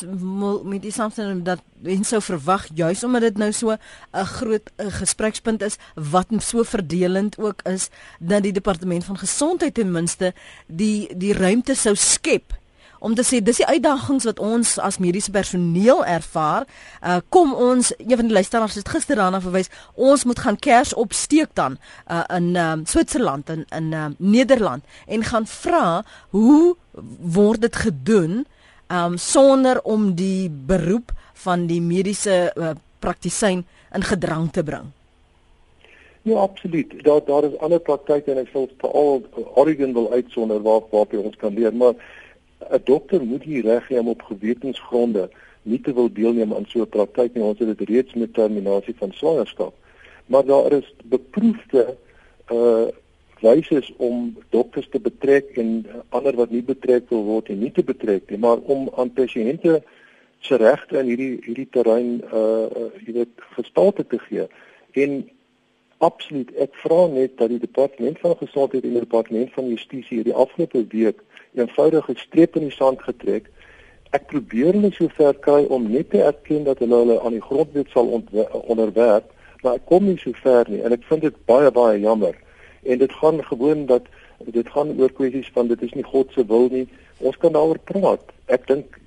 met 0.64 0.82
die 0.82 0.92
samsin 0.92 1.42
dat 1.42 1.62
mense 1.78 2.08
sou 2.08 2.22
verwag 2.22 2.66
juis 2.74 3.04
omdat 3.04 3.20
dit 3.20 3.36
nou 3.36 3.52
so 3.52 3.70
'n 3.70 4.24
groot 4.24 4.70
a 4.80 4.90
gesprekspunt 4.90 5.62
is 5.62 5.76
wat 5.94 6.26
so 6.38 6.62
verdelend 6.62 7.38
ook 7.38 7.62
is 7.62 7.88
dat 8.18 8.42
die 8.42 8.52
departement 8.52 9.04
van 9.04 9.18
gesondheid 9.18 9.74
ten 9.74 9.90
minste 9.90 10.34
die 10.66 11.16
die 11.16 11.32
ruimte 11.32 11.74
sou 11.74 11.94
skep 11.94 12.60
om 13.02 13.14
te 13.18 13.24
sê 13.26 13.40
dis 13.42 13.58
die 13.58 13.66
uitdagings 13.66 14.26
wat 14.28 14.38
ons 14.42 14.76
as 14.78 15.00
mediese 15.02 15.34
personeel 15.34 16.04
ervaar. 16.06 16.68
Uh 17.02 17.18
kom 17.34 17.54
ons, 17.54 17.90
een 17.98 18.16
van 18.16 18.30
die 18.30 18.36
luisteraars 18.38 18.78
het 18.78 18.92
gister 18.94 19.18
daarna 19.18 19.42
verwys, 19.42 19.70
ons 19.94 20.24
moet 20.28 20.38
gaan 20.38 20.58
kers 20.58 20.94
opsteek 20.94 21.50
dan 21.58 21.78
uh 22.06 22.22
in 22.38 22.54
um, 22.56 22.86
Switserland 22.86 23.50
en 23.50 23.66
in 23.70 23.82
in 23.82 23.92
um, 23.98 24.14
Nederland 24.18 24.84
en 25.06 25.24
gaan 25.24 25.46
vra 25.46 26.04
hoe 26.30 26.76
word 27.18 27.60
dit 27.60 27.76
gedoen 27.76 28.44
um 28.92 29.18
sonder 29.18 29.80
om 29.82 30.14
die 30.14 30.50
beroep 30.50 31.12
van 31.44 31.66
die 31.66 31.80
mediese 31.80 32.52
uh, 32.54 32.74
praktisyn 32.98 33.64
in 33.94 34.02
gedrang 34.02 34.50
te 34.52 34.62
bring. 34.62 34.92
Ja, 36.22 36.38
absoluut. 36.38 36.92
Daar 37.04 37.24
daar 37.24 37.44
is 37.44 37.58
ander 37.58 37.80
praktyke 37.80 38.30
en 38.30 38.38
ek 38.44 38.52
sal 38.52 38.68
veral 38.78 39.24
Oregon 39.58 39.94
wil 39.96 40.12
uitsonder 40.12 40.62
waar 40.62 40.84
waar 40.90 41.16
ons 41.18 41.36
kan 41.36 41.54
leer, 41.54 41.74
maar 41.74 41.96
'n 42.70 42.81
dokter 42.85 43.25
moet 43.25 43.42
hier 43.42 43.64
reg 43.64 43.88
hê 43.88 43.98
om 43.98 44.09
op 44.09 44.22
gewetensgronde 44.22 45.31
nie 45.62 45.81
te 45.81 45.94
wil 45.94 46.12
deelneem 46.12 46.55
aan 46.55 46.66
so 46.68 46.81
'n 46.81 46.88
praktyk 46.88 47.35
nie. 47.35 47.42
Ons 47.42 47.59
het 47.59 47.79
dit 47.79 47.88
reeds 47.88 48.14
met 48.14 48.35
terminasie 48.35 48.94
van 48.96 49.12
swangerskap. 49.12 49.75
Maar 50.27 50.44
daar 50.44 50.72
is 50.72 50.94
beproefde 51.05 51.96
uh 52.53 52.88
wyse 53.42 53.94
om 53.96 54.37
dokters 54.48 54.88
te 54.88 55.01
betrek 55.01 55.57
en 55.57 55.87
ander 56.09 56.37
wat 56.37 56.51
nie 56.51 56.62
betrek 56.62 57.09
wil 57.09 57.25
word 57.27 57.48
en 57.48 57.59
nie 57.59 57.72
te 57.75 57.83
betrek 57.83 58.31
nie, 58.31 58.38
maar 58.38 58.62
om 58.70 58.90
aan 58.96 59.12
pasiënte 59.12 59.83
se 60.38 60.57
regte 60.57 60.98
in 60.98 61.07
hierdie 61.11 61.40
hierdie 61.46 61.68
terrein 61.70 62.20
uh 62.33 62.90
jy 63.03 63.16
weet 63.18 63.46
gestalte 63.57 64.07
te 64.07 64.18
gee. 64.29 64.46
En 64.92 65.29
absoluut, 65.98 66.55
ek 66.59 66.75
vra 66.85 67.07
net 67.11 67.37
dat 67.38 67.51
die 67.51 67.62
departement 67.62 68.18
van 68.22 68.37
gesondheid 68.38 68.85
en 68.85 68.94
die 68.94 69.07
departement 69.07 69.53
van 69.59 69.70
justisie 69.70 70.20
hierdie 70.20 70.38
afgelope 70.44 70.85
week 70.94 71.22
eenvoudig 71.54 72.08
'n 72.08 72.16
streep 72.16 72.56
in 72.56 72.62
die 72.68 72.76
sand 72.76 73.02
getrek. 73.02 73.50
Ek 74.10 74.26
probeer 74.26 74.72
hulle 74.72 74.92
sover 74.92 75.34
kry 75.34 75.64
om 75.64 75.90
net 75.90 76.10
te 76.10 76.22
erken 76.22 76.64
dat 76.64 76.78
hulle 76.78 76.96
hulle 76.96 77.20
aan 77.20 77.32
die 77.32 77.46
grondwet 77.48 77.88
sal 77.88 78.22
onderwerp, 78.52 79.24
maar 79.62 79.74
ek 79.74 79.86
kom 79.86 80.04
nie 80.04 80.18
sover 80.18 80.66
nie 80.68 80.82
en 80.82 80.92
ek 80.92 81.04
vind 81.04 81.22
dit 81.22 81.44
baie 81.46 81.70
baie 81.70 82.00
jammer. 82.00 82.34
En 82.82 82.98
dit 82.98 83.12
gaan 83.12 83.44
gewoon 83.44 83.86
dat 83.86 84.02
dit 84.44 84.68
gaan 84.68 85.00
oor 85.00 85.12
kwessies 85.12 85.50
van 85.54 85.66
dit 85.66 85.82
is 85.82 85.92
nie 85.92 86.04
God 86.04 86.32
se 86.32 86.46
wil 86.46 86.68
nie. 86.70 86.88
Ons 87.18 87.36
kan 87.36 87.52
daaroor 87.52 87.78
praat. 87.78 88.24
Ek 88.46 88.66
dink 88.66 88.98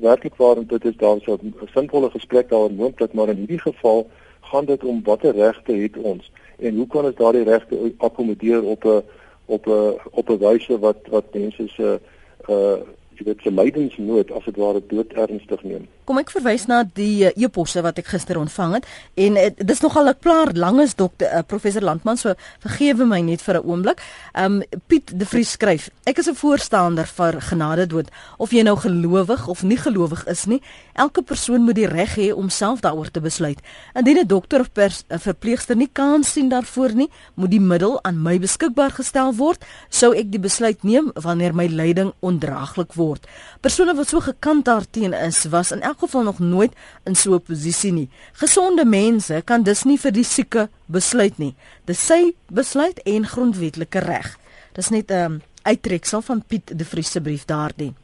werklik 0.00 0.36
waar 0.36 0.66
dit 0.66 0.84
is 0.84 0.96
daar 0.96 1.20
so 1.20 1.38
'n 1.42 1.54
sinvolle 1.74 2.10
gesprek 2.10 2.48
daaroor 2.48 2.72
moontlik, 2.72 3.12
maar 3.12 3.28
in 3.28 3.36
hierdie 3.36 3.60
geval 3.60 4.06
gaan 4.40 4.64
dit 4.64 4.84
om 4.84 5.02
watter 5.04 5.34
regte 5.34 5.72
het 5.72 5.96
ons 5.96 6.30
en 6.58 6.76
hoe 6.76 6.86
kan 6.86 7.04
ons 7.04 7.16
daardie 7.16 7.44
regte 7.44 7.92
akkommodeer 7.98 8.62
op 8.62 8.84
'n 8.84 9.02
op 9.46 9.66
'n 9.66 9.98
op 10.10 10.30
'n 10.30 10.38
wyse 10.38 10.78
wat 10.78 11.00
wat 11.08 11.34
mense 11.34 11.68
se 11.68 12.00
uh 12.48 12.76
jy 13.16 13.24
weet 13.24 13.40
se 13.42 13.50
lydensnood 13.50 14.30
as 14.30 14.44
dit 14.44 14.56
ware 14.56 14.82
dood 14.86 15.12
ernstig 15.12 15.62
neem. 15.62 15.88
Kom 16.06 16.20
ek 16.20 16.30
verwys 16.30 16.68
na 16.70 16.84
die 16.86 17.26
uh, 17.26 17.32
e-posse 17.34 17.82
wat 17.82 17.98
ek 17.98 18.12
gister 18.12 18.38
ontvang 18.38 18.76
het 18.76 18.84
en 19.18 19.36
uh, 19.40 19.48
dis 19.58 19.80
nogal 19.82 20.06
'n 20.08 20.20
klaar 20.22 20.52
langes 20.54 20.94
dokter 20.94 21.26
uh, 21.34 21.42
professor 21.42 21.82
Landman 21.82 22.16
so 22.16 22.34
vergewe 22.62 23.04
my 23.04 23.20
net 23.20 23.42
vir 23.42 23.58
'n 23.58 23.66
oomblik. 23.66 23.98
Um 24.38 24.62
Piet 24.86 25.10
de 25.18 25.26
Vries 25.26 25.50
skryf: 25.50 25.90
Ek 26.06 26.18
is 26.18 26.28
'n 26.28 26.34
voorstander 26.34 27.06
vir 27.06 27.40
genade 27.40 27.86
dood 27.86 28.08
of 28.38 28.52
jy 28.52 28.62
nou 28.62 28.76
gelowig 28.76 29.48
of 29.48 29.62
nie 29.62 29.76
gelowig 29.76 30.26
is 30.26 30.46
nie. 30.46 30.62
Elke 30.94 31.22
persoon 31.22 31.62
moet 31.62 31.74
die 31.74 31.86
reg 31.86 32.14
hê 32.16 32.32
om 32.32 32.48
self 32.50 32.80
daaroor 32.80 33.10
te 33.10 33.20
besluit. 33.20 33.58
Indien 33.94 34.18
'n 34.18 34.26
dokter 34.26 34.60
of 34.60 34.70
'n 34.76 35.18
verpleegster 35.18 35.76
nie 35.76 35.90
kans 35.92 36.32
sien 36.32 36.48
daarvoor 36.48 36.94
nie, 36.94 37.10
moet 37.34 37.50
die 37.50 37.60
middel 37.60 37.98
aan 38.04 38.22
my 38.22 38.38
beskikbaar 38.38 38.90
gestel 38.90 39.34
word, 39.34 39.64
sou 39.88 40.14
ek 40.14 40.30
die 40.30 40.40
besluit 40.40 40.82
neem 40.82 41.10
wanneer 41.14 41.54
my 41.54 41.66
lyding 41.66 42.12
ondraaglik 42.20 42.94
word. 42.94 43.26
Persone 43.60 43.94
wat 43.94 44.08
so 44.08 44.20
gekant 44.20 44.64
daarteen 44.64 45.12
is, 45.12 45.44
was 45.50 45.72
in 45.72 45.82
elk 45.82 45.95
geval 45.98 46.22
nog 46.22 46.38
nooit 46.38 46.72
in 47.04 47.14
so 47.16 47.34
'n 47.34 47.42
posisie 47.42 47.92
nie. 47.92 48.08
Gesonde 48.32 48.84
mense 48.84 49.42
kan 49.44 49.62
dus 49.62 49.84
nie 49.84 49.98
vir 49.98 50.12
die 50.12 50.24
sieke 50.24 50.68
besluit 50.86 51.38
nie. 51.38 51.54
Dis 51.84 52.06
sy 52.06 52.34
besluit 52.48 52.98
en 53.04 53.26
grondwetlike 53.26 53.98
reg. 53.98 54.38
Dis 54.72 54.88
net 54.88 55.10
'n 55.10 55.14
um, 55.14 55.42
uittreksel 55.62 56.22
van 56.22 56.42
Piet 56.46 56.78
de 56.78 56.84
Vries 56.84 57.10
se 57.10 57.20
brief 57.20 57.44
daardie. 57.44 57.94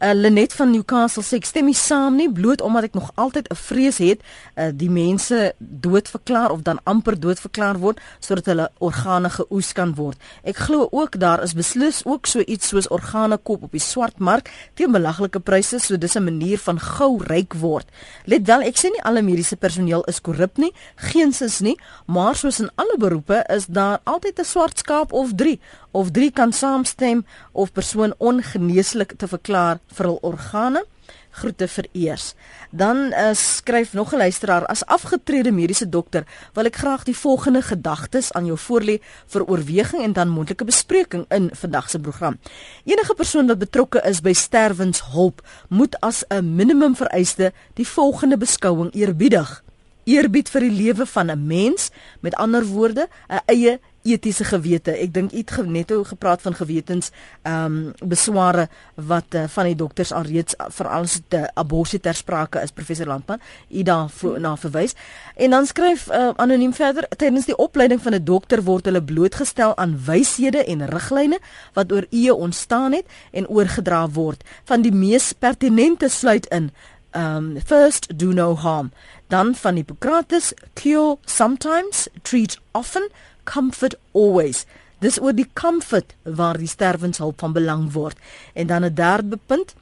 Uh, 0.00 0.14
Lenet 0.14 0.54
van 0.56 0.70
Newcastle 0.72 1.20
sê 1.20 1.36
ek 1.36 1.44
stem 1.44 1.66
nie 1.68 1.76
saam 1.76 2.14
nie 2.16 2.30
bloot 2.32 2.62
omdat 2.64 2.86
ek 2.88 2.94
nog 2.96 3.10
altyd 3.20 3.50
'n 3.52 3.56
vrees 3.68 3.98
het 4.00 4.22
uh, 4.56 4.70
die 4.72 4.88
mense 4.88 5.52
dood 5.58 6.08
verklaar 6.08 6.50
of 6.50 6.62
dan 6.64 6.80
amper 6.88 7.20
dood 7.20 7.40
verklaar 7.40 7.76
word 7.76 8.00
sodat 8.18 8.46
hulle 8.48 8.70
organe 8.78 9.28
geoes 9.28 9.72
kan 9.76 9.92
word. 9.94 10.16
Ek 10.42 10.56
glo 10.56 10.88
ook 10.90 11.20
daar 11.20 11.42
is 11.42 11.52
beslis 11.52 12.00
ook 12.04 12.26
so 12.26 12.40
iets 12.40 12.68
soos 12.72 12.88
organe 12.88 13.36
koop 13.36 13.62
op 13.62 13.72
die 13.76 13.84
swart 13.84 14.18
mark 14.18 14.48
teen 14.74 14.92
belaglike 14.92 15.40
pryse 15.40 15.78
so 15.78 15.96
dis 15.96 16.16
'n 16.16 16.24
manier 16.24 16.58
van 16.58 16.80
gou 16.80 17.20
ryk 17.20 17.52
word. 17.54 17.86
Let 18.24 18.46
wel, 18.46 18.62
ek 18.62 18.78
sê 18.80 18.88
nie 18.88 19.04
alle 19.04 19.22
mediese 19.22 19.56
personeel 19.56 20.02
is 20.08 20.20
korrup 20.20 20.56
nie, 20.56 20.72
geensins 20.96 21.60
nie, 21.60 21.76
maar 22.06 22.34
soos 22.34 22.60
in 22.60 22.70
alle 22.76 22.96
beroepe 22.96 23.44
is 23.48 23.66
daar 23.66 24.00
altyd 24.04 24.38
'n 24.38 24.44
swart 24.44 24.78
skaap 24.78 25.12
of 25.12 25.34
3 25.34 25.60
of 25.90 26.10
drie 26.10 26.30
kan 26.30 26.52
saamstem 26.52 27.24
of 27.52 27.72
persoon 27.72 28.14
ongeneeslik 28.18 29.16
te 29.16 29.28
verklaar 29.28 29.78
vir 29.86 30.06
hul 30.06 30.18
organe 30.22 30.84
groete 31.30 31.68
vereers. 31.68 32.34
Dan 32.70 32.96
uh, 32.96 33.30
skryf 33.32 33.92
nog 33.92 34.12
'n 34.12 34.16
luisteraar 34.16 34.66
as 34.66 34.84
afgetrede 34.86 35.52
mediese 35.52 35.88
dokter 35.88 36.26
wil 36.52 36.64
ek 36.64 36.76
graag 36.76 37.04
die 37.04 37.16
volgende 37.16 37.62
gedagtes 37.62 38.32
aan 38.32 38.46
jou 38.46 38.58
voorlê 38.58 38.98
vir 39.26 39.44
oorweging 39.44 40.02
en 40.02 40.12
dan 40.12 40.28
mondelike 40.28 40.64
bespreking 40.64 41.24
in 41.28 41.50
vandag 41.52 41.90
se 41.90 41.98
program. 41.98 42.38
Enige 42.84 43.14
persoon 43.14 43.46
wat 43.46 43.58
betrokke 43.58 44.02
is 44.04 44.20
by 44.20 44.32
sterwenshulp 44.32 45.42
moet 45.68 46.00
as 46.00 46.24
'n 46.28 46.54
minimum 46.54 46.96
vereiste 46.96 47.52
die 47.74 47.86
volgende 47.86 48.36
beskouing 48.36 48.94
eerbiedig. 48.94 49.62
Eerbied 50.04 50.48
vir 50.48 50.60
die 50.60 50.70
lewe 50.70 51.06
van 51.06 51.30
'n 51.30 51.46
mens, 51.46 51.90
met 52.20 52.34
ander 52.34 52.64
woorde, 52.64 53.08
'n 53.28 53.40
eie 53.46 53.80
etiese 54.02 54.44
gewete. 54.44 54.94
Ek 54.96 55.12
dink 55.14 55.32
iets 55.36 55.60
net 55.66 55.90
hoe 55.90 56.04
gepraat 56.04 56.42
van 56.42 56.54
gewetens 56.54 57.10
ehm 57.42 57.64
um, 57.64 58.08
besware 58.08 58.68
wat 58.94 59.34
uh, 59.34 59.44
van 59.48 59.64
die 59.68 59.76
dokters 59.76 60.12
alreeds 60.12 60.54
veral 60.68 61.04
as 61.08 61.20
dit 61.28 61.50
abortus 61.54 62.00
ter 62.00 62.14
sprake 62.14 62.60
is 62.62 62.72
professor 62.72 63.06
Landman 63.06 63.40
u 63.68 63.82
daar 63.82 64.10
na 64.38 64.56
verwys. 64.56 64.94
En 65.36 65.50
dan 65.50 65.66
skryf 65.66 66.08
uh, 66.08 66.30
anoniem 66.36 66.72
verder 66.74 67.08
tydens 67.16 67.46
die 67.46 67.56
opleiding 67.56 68.02
van 68.02 68.14
'n 68.14 68.24
dokter 68.24 68.62
word 68.62 68.84
hulle 68.84 69.02
blootgestel 69.02 69.76
aan 69.76 69.98
wyshede 70.06 70.64
en 70.64 70.86
riglyne 70.86 71.38
wat 71.74 71.92
oor 71.92 72.06
eeue 72.10 72.34
ontstaan 72.34 72.92
het 72.92 73.06
en 73.32 73.48
oorgedra 73.48 74.08
word. 74.08 74.44
Van 74.64 74.82
die 74.82 74.92
mees 74.92 75.32
pertinente 75.32 76.08
sluit 76.08 76.46
in 76.46 76.70
um 77.12 77.60
first 77.66 78.18
do 78.18 78.32
no 78.32 78.54
harm 78.54 78.92
dan 79.26 79.54
van 79.54 79.74
Hippokrates 79.74 80.52
cure 80.74 81.18
sometimes 81.24 82.08
treat 82.22 82.58
often 82.70 83.10
comfort 83.50 83.98
always. 84.12 84.64
Dis 85.00 85.18
oor 85.20 85.34
die 85.34 85.48
comfort 85.56 86.14
waar 86.22 86.58
die 86.60 86.68
sterwenshulp 86.68 87.40
van 87.40 87.54
belang 87.56 87.88
word. 87.92 88.18
En 88.54 88.66
dan 88.66 88.84
'n 88.84 88.94
derde 88.94 89.38
punt. 89.46 89.74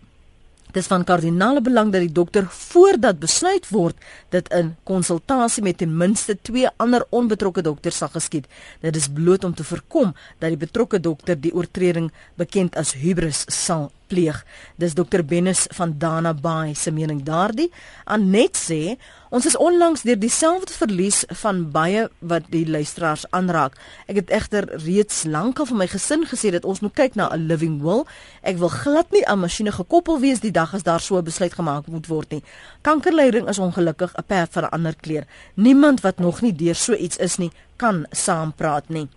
Dis 0.72 0.86
van 0.86 1.04
kardinale 1.04 1.60
belang 1.60 1.92
dat 1.92 2.00
die 2.00 2.12
dokter 2.12 2.46
voordat 2.48 3.18
besluit 3.18 3.68
word 3.68 3.96
dit 4.28 4.48
in 4.48 4.76
konsultasie 4.84 5.62
met 5.62 5.78
ten 5.78 5.96
minste 5.96 6.36
twee 6.42 6.68
ander 6.76 7.06
onbetrokke 7.10 7.62
dokters 7.62 7.96
sal 7.96 8.08
geskied. 8.08 8.46
Dit 8.80 8.96
is 8.96 9.08
bloot 9.08 9.44
om 9.44 9.54
te 9.54 9.64
voorkom 9.64 10.14
dat 10.38 10.48
die 10.48 10.60
betrokke 10.60 11.00
dokter 11.00 11.40
die 11.40 11.54
oortreding 11.54 12.12
bekend 12.34 12.76
as 12.76 12.92
hubris 12.92 13.44
sal 13.46 13.90
pleeg. 14.08 14.40
Dis 14.76 14.96
dokter 14.98 15.24
Bennis 15.24 15.66
van 15.76 15.94
Dana 15.98 16.34
Bay 16.34 16.74
se 16.74 16.90
mening 16.90 17.22
daardie. 17.22 17.70
Anet 18.04 18.56
sê 18.56 18.96
ons 19.30 19.44
is 19.46 19.56
onlangs 19.60 20.02
deur 20.08 20.18
dieselfde 20.18 20.72
verlies 20.72 21.24
van 21.42 21.66
baie 21.72 22.06
wat 22.18 22.48
die 22.52 22.64
luisteraars 22.68 23.26
aanraak. 23.36 23.76
Ek 24.08 24.22
het 24.22 24.32
egter 24.32 24.68
reeds 24.84 25.24
lankal 25.28 25.68
vir 25.68 25.80
my 25.82 25.88
gesin 25.92 26.24
gesê 26.28 26.52
dat 26.54 26.64
ons 26.64 26.80
moet 26.80 26.94
kyk 26.96 27.14
na 27.14 27.28
'n 27.32 27.46
living 27.46 27.82
will. 27.82 28.06
Ek 28.42 28.56
wil 28.56 28.72
glad 28.72 29.12
nie 29.12 29.26
aan 29.26 29.40
masjiene 29.40 29.72
gekoppel 29.72 30.20
wees 30.20 30.40
die 30.40 30.52
dag 30.52 30.74
as 30.74 30.82
daar 30.82 31.00
so 31.00 31.18
'n 31.18 31.24
besluit 31.24 31.54
gemaak 31.54 31.86
moet 31.86 32.06
word 32.06 32.30
nie. 32.30 32.42
Kankerlyding 32.82 33.48
is 33.48 33.58
ongelukkig 33.58 34.12
'n 34.16 34.24
perd 34.26 34.52
van 34.52 34.64
'n 34.64 34.70
ander 34.70 34.94
kleur. 34.96 35.26
Niemand 35.54 36.00
wat 36.00 36.18
nog 36.18 36.40
nie 36.40 36.52
deur 36.52 36.74
so 36.74 36.94
iets 36.94 37.16
is 37.16 37.36
nie, 37.36 37.52
kan 37.76 38.06
saampraat 38.10 38.88
nie. 38.88 39.08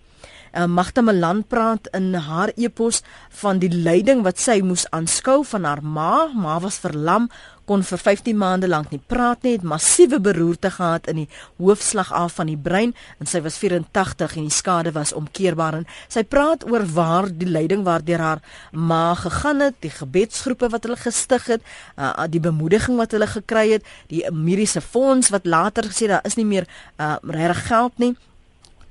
Uh, 0.52 0.66
Magda 0.68 1.00
Melan 1.00 1.44
praat 1.48 1.88
in 1.96 2.12
haar 2.14 2.52
epos 2.56 3.02
van 3.40 3.58
die 3.58 3.72
lyding 3.72 4.20
wat 4.26 4.38
sy 4.38 4.60
moes 4.60 4.84
aanskou 4.92 5.40
van 5.48 5.64
haar 5.64 5.80
ma. 5.82 6.28
Ma 6.36 6.58
was 6.60 6.76
verlam, 6.82 7.30
kon 7.68 7.84
vir 7.86 8.00
15 8.00 8.36
maande 8.36 8.68
lank 8.68 8.90
nie 8.92 9.00
praat 9.12 9.44
nie, 9.46 9.54
het 9.56 9.66
massiewe 9.66 10.18
beroerte 10.22 10.70
gehad 10.74 11.06
in 11.10 11.22
die 11.22 11.28
hoofslag 11.60 12.10
af 12.12 12.38
van 12.40 12.50
die 12.50 12.58
brein 12.58 12.94
en 13.22 13.30
sy 13.30 13.42
was 13.44 13.58
84 13.62 14.36
en 14.36 14.48
die 14.48 14.54
skade 14.54 14.92
was 14.96 15.14
omkeerbaar 15.16 15.78
en 15.80 15.86
sy 16.12 16.24
praat 16.26 16.66
oor 16.68 16.84
waar 16.96 17.30
die 17.30 17.48
lyding 17.48 17.86
waardeur 17.86 18.24
haar 18.24 18.42
ma 18.72 19.14
gegaan 19.18 19.62
het, 19.68 19.78
die 19.84 19.92
gebedsgroepe 19.94 20.72
wat 20.74 20.88
hulle 20.88 20.98
gestig 21.00 21.46
het, 21.54 21.64
uh, 21.96 22.26
die 22.28 22.42
bemoediging 22.42 22.98
wat 23.00 23.14
hulle 23.16 23.30
gekry 23.30 23.68
het, 23.76 23.88
die 24.10 24.24
mediese 24.34 24.82
fonds 24.82 25.30
wat 25.34 25.46
later 25.46 25.88
gesê 25.88 26.10
daar 26.10 26.26
is 26.28 26.36
nie 26.36 26.48
meer 26.48 26.68
uh, 26.98 27.16
regtig 27.22 27.66
geld 27.70 27.98
nie 28.02 28.14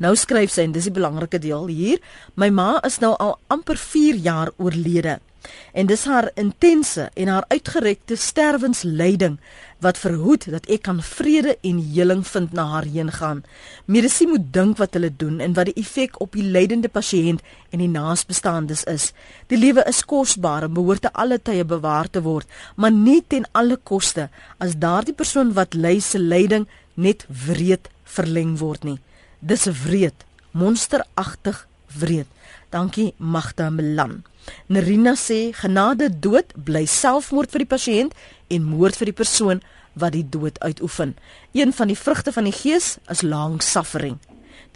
Nou 0.01 0.15
skryf 0.17 0.49
sy 0.49 0.63
en 0.65 0.71
dis 0.73 0.87
die 0.89 0.95
belangrike 0.95 1.37
deel 1.41 1.67
hier. 1.69 1.99
My 2.33 2.49
ma 2.49 2.79
is 2.87 2.97
nou 3.03 3.11
al 3.21 3.35
amper 3.53 3.77
4 3.77 4.17
jaar 4.25 4.49
oorlede. 4.57 5.19
En 5.73 5.87
dis 5.89 6.03
haar 6.05 6.29
intense 6.37 7.09
en 7.13 7.29
haar 7.29 7.45
uitgerekte 7.49 8.15
sterwenslyding 8.15 9.39
wat 9.81 9.97
verhoed 9.97 10.45
dat 10.53 10.67
ek 10.69 10.83
kan 10.85 11.01
vrede 11.05 11.55
en 11.65 11.79
heling 11.93 12.21
vind 12.27 12.53
na 12.53 12.65
haar 12.73 12.85
heen 12.85 13.09
gaan. 13.13 13.43
Mediese 13.85 14.27
moet 14.29 14.49
dink 14.53 14.77
wat 14.81 14.97
hulle 14.97 15.09
doen 15.09 15.39
en 15.41 15.53
wat 15.57 15.69
die 15.69 15.77
effek 15.81 16.19
op 16.21 16.37
die 16.37 16.45
lydende 16.45 16.89
pasiënt 16.89 17.41
en 17.69 17.81
die 17.81 17.89
naasbestaandes 17.89 18.85
is. 18.89 19.11
Die 19.49 19.57
lewe 19.57 19.85
is 19.89 20.05
kosbaar 20.05 20.69
en 20.69 20.77
behoort 20.77 21.05
te 21.05 21.13
alle 21.13 21.41
tye 21.41 21.65
bewaar 21.65 22.09
te 22.09 22.21
word, 22.21 22.49
maar 22.75 22.93
nie 22.93 23.21
ten 23.27 23.49
alle 23.51 23.77
koste 23.77 24.29
as 24.57 24.77
daardie 24.77 25.17
persoon 25.17 25.53
wat 25.57 25.77
ly 25.77 25.99
se 25.99 26.21
lyding 26.21 26.69
net 26.93 27.25
wreed 27.45 27.89
verleng 28.05 28.59
word 28.61 28.85
nie. 28.85 28.99
Dis 29.41 29.65
wreed, 29.65 30.13
monsteragtig 30.51 31.67
wreed. 31.97 32.27
Dankie 32.69 33.13
Magda 33.17 33.69
Melan. 33.69 34.21
Nerina 34.69 35.15
sê 35.17 35.49
genade 35.57 36.11
dood 36.21 36.53
bly 36.53 36.85
selfmoord 36.85 37.49
vir 37.49 37.63
die 37.63 37.71
pasiënt 37.73 38.13
en 38.53 38.67
moord 38.69 38.99
vir 38.99 39.09
die 39.09 39.17
persoon 39.17 39.63
wat 39.97 40.13
die 40.13 40.25
dood 40.29 40.59
uitoefen. 40.61 41.15
Een 41.57 41.73
van 41.73 41.89
die 41.89 41.97
vrugte 41.97 42.31
van 42.31 42.45
die 42.45 42.55
gees 42.55 42.99
is 43.09 43.25
long 43.25 43.57
suffering. 43.65 44.19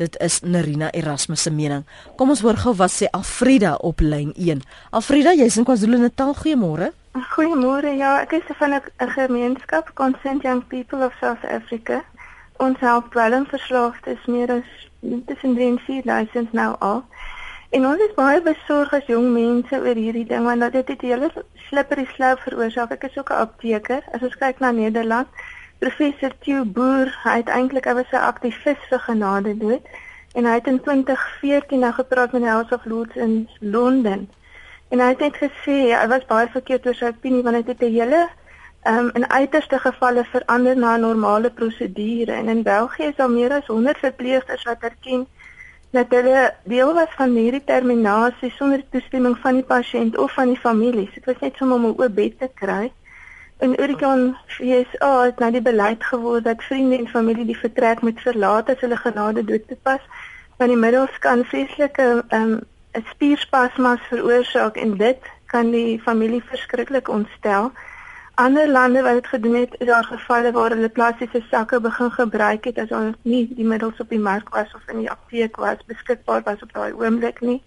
Dit 0.01 0.17
is 0.19 0.41
Nerina 0.41 0.89
Erasmus 0.91 1.45
se 1.45 1.53
mening. 1.53 1.85
Kom 2.17 2.33
ons 2.33 2.41
hoor 2.41 2.57
gou 2.59 2.73
wat 2.81 2.91
sê 2.91 3.07
Alfrida 3.13 3.75
op 3.85 4.01
lyn 4.01 4.33
1. 4.33 4.65
Alfrida, 4.91 5.31
jy's 5.37 5.55
in 5.61 5.69
KwaZulu-Natal. 5.69 6.33
Goeiemôre. 6.41 6.89
Goeiemôre. 7.37 7.93
Ja, 7.95 8.17
ek 8.25 8.33
is 8.41 8.49
van 8.57 8.73
'n 8.73 9.09
gemeenskap 9.13 9.93
Consent 9.93 10.41
Young 10.41 10.67
People 10.67 11.05
of 11.05 11.13
South 11.21 11.45
Africa. 11.45 12.03
Ons 12.57 12.79
help 12.79 13.11
dwelmverslaafdes 13.11 14.25
meer 14.25 14.51
as 14.51 14.89
tussen 15.25 15.55
3 15.55 15.67
en 15.67 15.79
4000 15.79 16.53
nou 16.53 16.75
al. 16.79 17.03
En 17.69 17.85
ons 17.87 17.99
is 17.99 18.13
baie 18.15 18.41
besorg 18.41 18.93
as 18.93 19.09
jong 19.11 19.33
mense 19.33 19.75
oor 19.75 19.97
hierdie 19.99 20.27
ding 20.29 20.45
want 20.47 20.63
dit 20.71 20.87
het 20.93 21.01
hele 21.01 21.29
slippery 21.67 22.05
slope 22.13 22.41
veroorsaak. 22.45 22.91
Ek 22.95 23.03
is 23.09 23.17
ook 23.17 23.29
'n 23.29 23.41
apteker. 23.45 24.01
As 24.13 24.21
ons 24.21 24.37
kyk 24.37 24.59
na 24.59 24.71
Nederland, 24.71 25.27
professor 25.79 26.31
Theo 26.39 26.63
Boer, 26.63 27.11
hy 27.23 27.35
het 27.41 27.49
eintlik 27.49 27.85
hy 27.85 27.93
was 27.93 28.11
'n 28.11 28.27
aktivis 28.31 28.87
vir 28.89 28.99
genade 28.99 29.57
dood 29.57 29.83
en 30.35 30.45
hy 30.45 30.53
het 30.53 30.67
in 30.67 30.79
2014 30.79 31.79
nou 31.79 31.93
gepraat 31.93 32.31
met 32.31 32.41
die 32.41 32.49
House 32.49 32.73
of 32.73 32.85
Lords 32.85 33.15
in 33.15 33.49
Londen. 33.59 34.29
En 34.89 34.99
hy 34.99 35.07
het 35.07 35.19
net 35.19 35.37
gesê 35.37 35.77
hy 35.91 36.07
was 36.07 36.25
baie 36.25 36.47
verkeerd 36.47 36.85
oor 36.85 36.95
sy 36.95 37.05
opinie 37.05 37.43
want 37.43 37.55
hy 37.55 37.63
het 37.65 37.81
'n 37.81 37.93
hele 37.99 38.29
um, 38.87 39.09
in 39.13 39.29
uiterste 39.29 39.79
gevalle 39.79 40.23
verander 40.23 40.77
na 40.77 40.95
'n 40.95 41.01
normale 41.01 41.49
prosedure 41.49 42.31
en 42.31 42.47
in 42.47 42.63
België 42.63 43.03
is 43.03 43.15
daar 43.15 43.29
meer 43.29 43.51
as 43.51 43.67
100 43.67 43.97
verpleegsters 43.97 44.63
wat 44.63 44.81
erken 44.81 45.27
dat 45.91 46.05
hulle 46.09 46.53
deel 46.63 46.93
was 46.93 47.11
van 47.17 47.35
hierdie 47.35 47.63
terminasie 47.63 48.51
sonder 48.51 48.83
toestemming 48.89 49.37
van 49.37 49.53
die 49.53 49.63
pasiënt 49.63 50.17
of 50.17 50.33
van 50.33 50.47
die 50.47 50.59
familie. 50.59 51.09
Dit 51.13 51.25
was 51.25 51.39
net 51.39 51.61
om 51.61 51.73
'n 51.73 51.85
oop 51.85 52.15
bed 52.15 52.39
te 52.39 52.49
kry. 52.53 52.91
In 53.59 53.79
Oregon 53.79 54.35
FSA 54.47 55.23
het 55.23 55.39
nou 55.39 55.51
die 55.51 55.61
beleid 55.61 56.03
geword 56.03 56.43
dat 56.43 56.63
vriende 56.63 56.97
en 56.97 57.07
familie 57.07 57.45
die 57.45 57.57
vertrek 57.57 58.01
moet 58.01 58.19
verlaat 58.21 58.69
as 58.69 58.79
hulle 58.79 58.97
genade 58.97 59.45
dood 59.45 59.67
toepas, 59.67 60.01
want 60.57 60.69
die 60.69 60.79
middels 60.79 61.19
kan 61.19 61.45
vreeslike 61.45 62.23
ehm 62.27 62.51
um, 62.51 62.59
spierspasmas 63.11 63.99
veroorsaak 64.09 64.77
en 64.77 64.97
dit 64.97 65.19
kan 65.45 65.71
die 65.71 66.01
familie 66.01 66.43
verskriklik 66.43 67.07
ontstel. 67.07 67.71
Ander 68.35 68.67
lande 68.67 69.01
wat 69.01 69.13
dit 69.13 69.27
gedoen 69.27 69.53
het, 69.55 69.75
is 69.79 69.87
daar 69.87 70.03
gevalle 70.03 70.51
waar 70.51 70.69
hulle 70.69 70.89
plastiese 70.89 71.43
sakke 71.49 71.79
begin 71.79 72.11
gebruik 72.11 72.65
het 72.65 72.77
as 72.77 72.91
ons 72.91 73.15
nie 73.21 73.45
die 73.55 73.65
middels 73.65 73.99
op 74.03 74.09
die 74.09 74.19
mark 74.19 74.49
was 74.55 74.73
of 74.75 74.81
in 74.91 74.99
die 74.99 75.11
apteek 75.11 75.55
was 75.55 75.85
beskikbaar 75.87 76.43
was 76.43 76.63
op 76.63 76.73
daai 76.73 76.91
oomblik 76.93 77.39
nie. 77.41 77.61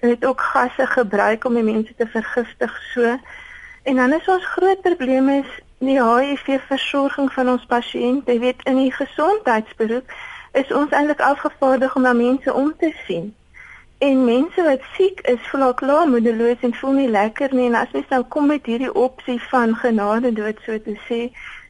Hulle 0.00 0.14
het 0.14 0.24
ook 0.24 0.40
gasse 0.40 0.86
gebruik 0.86 1.44
om 1.44 1.54
die 1.54 1.66
mense 1.68 1.94
te 1.94 2.06
vergiftig 2.06 2.80
so. 2.94 3.18
En 3.82 3.96
dan 3.96 4.12
is 4.12 4.28
ons 4.28 4.46
groot 4.56 4.80
probleem 4.80 5.28
is 5.28 5.52
die 5.84 6.00
HIV 6.00 6.60
versorging 6.68 7.32
van 7.32 7.48
ons 7.48 7.66
pasiënte. 7.68 8.32
Jy 8.32 8.40
weet 8.40 8.64
in 8.64 8.80
die 8.86 8.92
gesondheidsberoep 8.92 10.16
is 10.52 10.72
ons 10.72 10.96
eintlik 10.96 11.20
afgevaardig 11.20 11.96
om 11.96 12.08
na 12.08 12.16
mense 12.16 12.54
om 12.54 12.72
te 12.80 12.94
sien. 13.04 13.34
En 13.98 14.24
mense 14.24 14.62
wat 14.62 14.82
siek 14.92 15.20
is, 15.20 15.40
voel 15.48 15.62
al 15.62 15.74
klaar 15.74 16.08
moedeloos 16.08 16.60
en 16.60 16.74
voel 16.74 16.92
nie 16.92 17.08
lekker 17.08 17.54
nie 17.56 17.70
en 17.70 17.78
as 17.80 17.94
mens 17.96 18.10
nou 18.12 18.18
kom 18.34 18.50
met 18.52 18.66
hierdie 18.68 18.92
opsie 18.92 19.38
van 19.48 19.72
genade 19.80 20.32
dood 20.36 20.60
so 20.66 20.76
te 20.84 20.98
sê, 21.06 21.20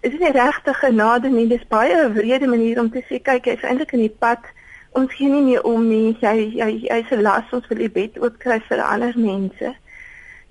is 0.01 0.11
dit 0.11 0.19
nie 0.19 0.33
regte 0.35 0.75
genade 0.75 1.31
nie, 1.31 1.47
dis 1.47 1.63
baie 1.71 1.95
'n 1.95 2.17
wrede 2.19 2.51
manier 2.51 2.81
om 2.83 2.91
te 2.91 3.05
sê 3.07 3.23
kyk 3.23 3.47
jy's 3.47 3.63
eintlik 3.63 3.93
in 3.93 4.03
die 4.09 4.17
pad. 4.25 4.43
Ons 4.99 5.15
gee 5.15 5.29
nie 5.29 5.43
meer 5.43 5.63
om 5.63 5.89
nie. 5.89 6.17
Jy 6.21 6.35
jy 6.59 6.71
jy's 6.89 7.11
'n 7.13 7.23
las 7.23 7.53
ons 7.53 7.69
wil 7.69 7.79
die 7.79 7.95
bed 8.01 8.19
oop 8.19 8.39
kry 8.39 8.59
vir 8.69 8.83
ander 8.83 9.15
mense. 9.15 9.75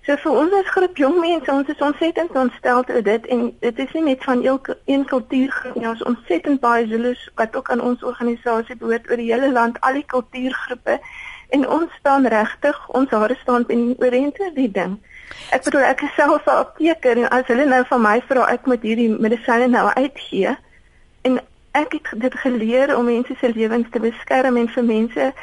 So 0.06 0.16
vir 0.16 0.32
ons 0.32 0.54
as 0.54 0.68
groep 0.70 0.98
jong 0.98 1.20
mense, 1.20 1.52
ons 1.52 1.68
is 1.68 1.80
ontsettend 1.82 2.36
ontstel 2.38 2.84
oor 2.88 3.04
dit 3.04 3.26
en 3.26 3.40
dit 3.60 3.80
is 3.80 3.94
nie 3.94 4.04
net 4.04 4.24
van 4.24 4.44
elke 4.46 4.78
een 4.86 5.06
kultuurgroep 5.06 5.76
nie, 5.76 5.88
ons 5.90 6.04
ontsettend 6.04 6.60
baie 6.62 6.88
Zulus 6.88 7.30
wat 7.36 7.56
ook 7.56 7.70
aan 7.74 7.82
ons 7.82 8.04
organisasie 8.04 8.76
behoort 8.76 9.10
oor 9.10 9.18
die 9.18 9.32
hele 9.34 9.52
land, 9.52 9.82
al 9.82 9.94
die 9.94 10.06
kultuurgroepe 10.06 11.00
en 11.50 11.68
ons 11.70 11.92
staan 12.00 12.28
regtig 12.28 12.90
ons 12.90 13.10
hare 13.10 13.36
staan 13.42 13.64
in 13.68 13.96
oorente 14.00 14.52
die 14.56 14.72
ding. 14.72 14.98
Ek 15.52 15.64
bedoel 15.64 15.88
ek 15.90 16.02
is 16.02 16.14
self 16.16 16.46
'n 16.46 16.58
apteker 16.62 17.18
en 17.18 17.30
as 17.30 17.48
hulle 17.48 17.66
nou 17.66 17.84
van 17.90 18.02
my 18.02 18.22
vra 18.30 18.48
ek 18.54 18.66
moet 18.66 18.82
hierdie 18.82 19.10
medisyne 19.10 19.68
nou 19.68 19.88
uitgee 19.94 20.58
en 21.22 21.40
ek 21.72 21.92
het 21.98 22.08
dit 22.22 22.36
geleer 22.46 22.98
om 22.98 23.06
mense 23.06 23.36
se 23.40 23.52
lewens 23.54 23.90
te 23.92 24.00
beskerm 24.00 24.58
en 24.58 24.68
vir 24.68 24.84
mense 24.84 25.34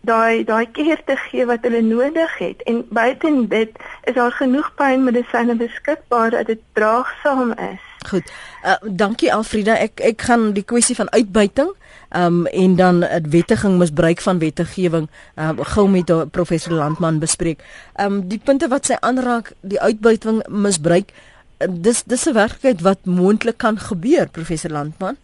daai 0.00 0.44
daai 0.44 0.66
keer 0.66 1.00
te 1.04 1.16
gee 1.16 1.46
wat 1.46 1.64
hulle 1.66 1.80
nodig 1.80 2.38
het 2.38 2.62
en 2.62 2.84
buiten 2.90 3.48
dit 3.48 3.70
is 4.04 4.14
daar 4.14 4.32
genoeg 4.32 4.74
pynmedisyne 4.74 5.56
beskikbaar 5.56 6.30
dat 6.30 6.46
dit 6.46 6.60
draagsaam 6.72 7.52
is. 7.52 7.93
Goed. 8.08 8.32
Uh, 8.64 8.76
dankie 8.84 9.32
Alfrida. 9.32 9.76
Ek 9.80 10.00
ek 10.00 10.22
gaan 10.22 10.52
die 10.52 10.64
kwessie 10.64 10.96
van 10.96 11.10
uitbuiting 11.10 11.72
um 12.14 12.46
en 12.46 12.76
dan 12.76 13.04
wettiging 13.30 13.78
misbruik 13.78 14.20
van 14.20 14.38
wetgewing 14.38 15.08
um 15.34 15.62
gou 15.74 15.88
met 15.88 16.12
professor 16.30 16.72
Landman 16.72 17.18
bespreek. 17.18 17.64
Um 18.00 18.28
die 18.28 18.38
punte 18.38 18.68
wat 18.68 18.86
sy 18.86 18.98
aanraak, 19.00 19.52
die 19.60 19.80
uitbuiting 19.80 20.44
misbruik, 20.48 21.10
uh, 21.58 21.68
dis 21.68 22.04
dis 22.04 22.26
'n 22.28 22.36
werklikheid 22.36 22.80
wat 22.80 23.04
moontlik 23.04 23.58
kan 23.58 23.78
gebeur, 23.78 24.28
professor 24.28 24.70
Landman. 24.70 25.16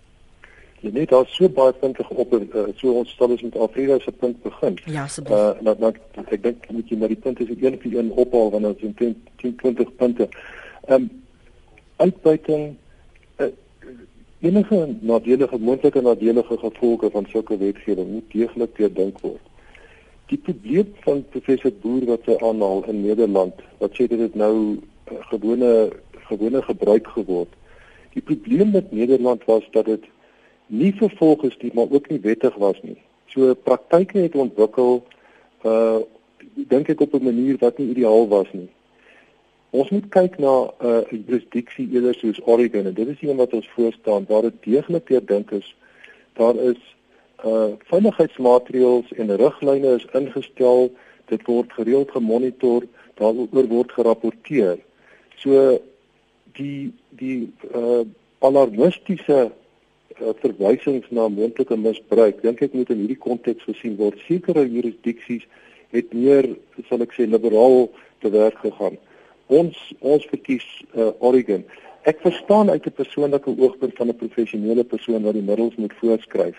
Jy 0.81 0.91
net 0.97 1.11
daar 1.13 1.27
so 1.29 1.49
baie 1.49 1.73
punte 1.73 2.05
op 2.09 2.33
uh, 2.33 2.63
so 2.77 2.93
ons 2.93 3.11
stel 3.11 3.35
ons 3.35 3.43
met 3.43 3.57
Afrika 3.57 3.99
se 3.99 4.13
punt 4.13 4.43
begin. 4.43 4.79
Ja, 4.87 5.03
asseblief. 5.03 5.37
Uh 5.37 5.65
dat 5.65 5.81
dat 5.81 6.31
ek 6.33 6.43
dink 6.43 6.71
moet 6.71 6.89
jy 6.89 6.97
maar 6.97 7.13
die 7.13 7.21
punte 7.21 7.45
so 7.47 7.53
een 7.53 7.77
vir 7.83 7.99
een 7.99 8.13
ophaal 8.13 8.51
wanneer 8.51 8.71
ons 8.71 8.97
10 8.97 9.17
10 9.37 9.57
20 9.57 9.95
punte. 9.97 10.29
Um 10.89 11.11
uitbuiting 12.01 12.77
enige 14.41 14.97
nadelige 15.01 15.59
moontlike 15.59 16.01
nadelige 16.01 16.59
gevolge 16.59 17.11
van 17.11 17.27
sulke 17.29 17.57
wetgewing 17.59 18.09
moet 18.11 18.33
deeglik 18.33 18.77
deurdink 18.77 19.19
word. 19.21 19.43
Die 20.33 20.39
probleem 20.39 20.95
van 21.05 21.25
professor 21.35 21.73
Boer 21.83 22.07
wat 22.09 22.25
sy 22.25 22.37
aanhaal 22.39 22.85
in 22.89 23.03
Nederland, 23.05 23.61
wat 23.83 23.99
sê 23.99 24.07
dit 24.09 24.21
het 24.21 24.39
nou 24.39 24.55
uh, 24.79 25.19
gewone 25.33 25.91
gewone 26.31 26.63
gebruik 26.63 27.09
geword. 27.17 27.53
Die 28.15 28.23
probleem 28.23 28.71
met 28.71 28.93
Nederland 28.93 29.45
was 29.45 29.67
dat 29.75 29.91
dit 29.91 30.05
nie 30.67 30.93
vervolg 30.95 31.43
is 31.51 31.57
nie, 31.61 31.73
maar 31.75 31.91
ook 31.91 32.09
nie 32.09 32.21
wettig 32.23 32.55
was 32.63 32.79
nie. 32.87 32.97
So 33.35 33.55
praktyke 33.55 34.25
het 34.25 34.39
ontwikkel 34.39 35.03
uh 35.67 36.01
dink 36.71 36.89
ek 36.89 37.01
op 37.01 37.13
'n 37.15 37.25
manier 37.25 37.57
wat 37.61 37.79
nie 37.79 37.91
ideaal 37.93 38.29
was 38.29 38.49
nie. 38.53 38.69
Ons 39.71 39.91
moet 39.95 40.07
kyk 40.11 40.39
na 40.43 40.53
'n 40.67 40.87
uh, 40.87 41.03
jurisdiksie 41.27 41.87
eerder 41.95 42.15
soos 42.19 42.41
Oregon 42.43 42.87
en 42.87 42.95
dit 42.95 43.09
is 43.09 43.21
een 43.23 43.37
wat 43.37 43.53
ons 43.55 43.69
voorstaan 43.75 44.25
waar 44.29 44.43
dit 44.43 44.63
deeglik 44.63 45.07
deurdink 45.07 45.51
is. 45.51 45.75
Daar 46.35 46.57
is 46.57 46.81
uh 47.45 47.71
veiligheidsmaatreëls 47.91 49.13
en 49.13 49.37
riglyne 49.37 49.95
is 49.95 50.07
ingestel. 50.13 50.91
Dit 51.31 51.47
word 51.47 51.73
gereeld 51.73 52.11
gemonitor, 52.11 52.83
daaroor 53.15 53.69
word 53.69 53.93
gerapporteer. 53.93 54.79
So 55.37 55.79
die 56.59 56.93
die 57.09 57.53
uh 57.75 58.03
alarmistiese 58.39 59.53
uh, 60.21 60.33
verwysings 60.43 61.07
na 61.11 61.29
moontlike 61.29 61.77
misbruik, 61.77 62.43
dink 62.43 62.63
ek 62.63 62.75
moet 62.75 62.91
in 62.91 63.05
hierdie 63.05 63.23
konteks 63.23 63.63
gesien 63.71 63.95
word. 63.97 64.19
Sekere 64.27 64.67
jurisdiksies 64.67 65.47
het 65.95 66.13
meer, 66.13 66.49
sal 66.89 67.07
ek 67.07 67.15
sê, 67.15 67.29
liberaal 67.29 67.87
te 68.19 68.31
werk 68.35 68.59
gegaan 68.67 68.99
ons 69.51 69.79
ons 69.99 70.27
verkies 70.31 70.67
uh, 70.95 71.11
Oregon. 71.19 71.65
Ek 72.09 72.23
verstaan 72.25 72.71
uit 72.71 72.87
'n 72.87 72.99
persoonlike 73.03 73.51
oogpunt 73.59 73.97
van 73.97 74.09
'n 74.09 74.17
professionele 74.17 74.85
persoon 74.85 75.23
wat 75.23 75.35
die 75.35 75.49
middels 75.51 75.77
moet 75.77 75.93
voorskryf. 76.01 76.57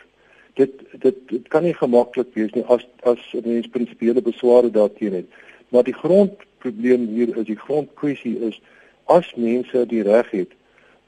Dit 0.53 0.71
dit 0.99 1.15
dit 1.27 1.47
kan 1.47 1.63
nie 1.63 1.73
gemaklik 1.73 2.33
wees 2.33 2.51
nie 2.51 2.65
as 2.67 2.85
as 3.03 3.21
mens 3.43 3.67
prinsipiele 3.67 4.21
besware 4.21 4.69
daarteen 4.69 5.13
het. 5.13 5.27
Maar 5.69 5.83
die 5.83 5.99
grondprobleem 6.03 7.07
hier 7.07 7.37
is 7.37 7.45
die 7.45 7.59
grondkwessie 7.65 8.37
is 8.39 8.61
as 9.05 9.33
mense 9.35 9.85
die 9.87 10.03
reg 10.03 10.29
het 10.31 10.51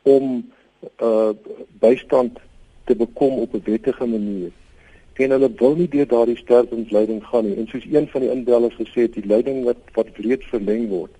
om 0.03 0.51
uh 0.99 1.31
bystand 1.79 2.39
te 2.85 2.95
bekom 2.95 3.39
op 3.39 3.53
'n 3.53 3.61
wettige 3.63 4.05
manier 4.05 4.51
en 5.13 5.29
hulle 5.29 5.49
wil 5.55 5.75
nie 5.75 5.87
deur 5.87 6.07
daardie 6.07 6.37
sterwingsleiding 6.37 7.23
gaan 7.25 7.45
nie 7.45 7.55
en 7.55 7.67
soos 7.67 7.85
een 7.91 8.07
van 8.07 8.21
die 8.21 8.31
inbellers 8.31 8.75
gesê 8.75 9.05
het 9.05 9.13
die 9.13 9.25
leiding 9.25 9.63
wat 9.63 9.77
wat 9.93 10.13
breed 10.13 10.43
verleng 10.43 10.87
word 10.89 11.11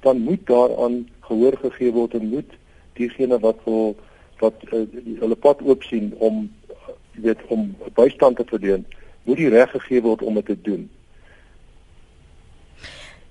dan 0.00 0.22
moet 0.24 0.46
daaraan 0.46 1.08
gehoor 1.20 1.56
gegee 1.62 1.92
word 1.92 2.14
en 2.14 2.28
moet 2.28 2.56
diegene 2.98 3.38
wat 3.38 3.60
wil 3.64 3.96
wat 4.40 4.56
uh, 4.72 4.86
hulle 5.20 5.36
pad 5.36 5.60
oop 5.62 5.82
sien 5.84 6.14
om 6.18 6.46
jy 7.14 7.26
weet 7.26 7.42
om 7.52 7.66
bystand 7.94 8.36
te 8.36 8.46
verleen, 8.48 8.86
moet 9.28 9.36
die 9.36 9.50
reg 9.52 9.70
gegee 9.74 10.00
word 10.02 10.22
om 10.22 10.38
dit 10.40 10.46
te 10.46 10.56
doen. 10.64 10.86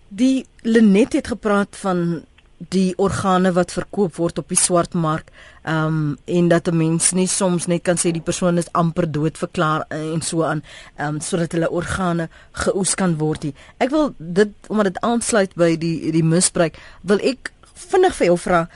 Die 0.09 0.45
Lenet 0.61 1.13
het 1.13 1.27
gepraat 1.27 1.77
van 1.77 2.23
die 2.59 2.93
organe 2.99 3.51
wat 3.55 3.71
verkoop 3.71 4.17
word 4.19 4.39
op 4.41 4.49
die 4.51 4.59
swart 4.59 4.93
mark 4.93 5.31
ehm 5.63 5.85
um, 5.85 6.17
en 6.25 6.47
dat 6.47 6.67
'n 6.67 6.77
mens 6.77 7.11
nie 7.11 7.27
soms 7.27 7.67
net 7.67 7.83
kan 7.83 7.95
sê 7.95 8.11
die 8.11 8.21
persoon 8.21 8.57
is 8.57 8.71
amper 8.73 9.11
dood 9.11 9.37
verklaar 9.37 9.85
en 9.89 10.21
so 10.21 10.43
aan 10.43 10.63
ehm 10.95 11.15
um, 11.15 11.21
sodat 11.21 11.51
hulle 11.51 11.71
organe 11.71 12.29
geoes 12.51 12.95
kan 12.95 13.17
word. 13.17 13.41
Die. 13.41 13.53
Ek 13.77 13.89
wil 13.89 14.13
dit 14.17 14.49
omdat 14.67 14.85
dit 14.85 15.01
aansluit 15.01 15.55
by 15.55 15.77
die 15.77 16.11
die 16.11 16.23
misbruik, 16.23 16.77
wil 17.01 17.19
ek 17.19 17.51
vinnig 17.73 18.15
vir 18.15 18.27
jou 18.27 18.37
vra 18.37 18.67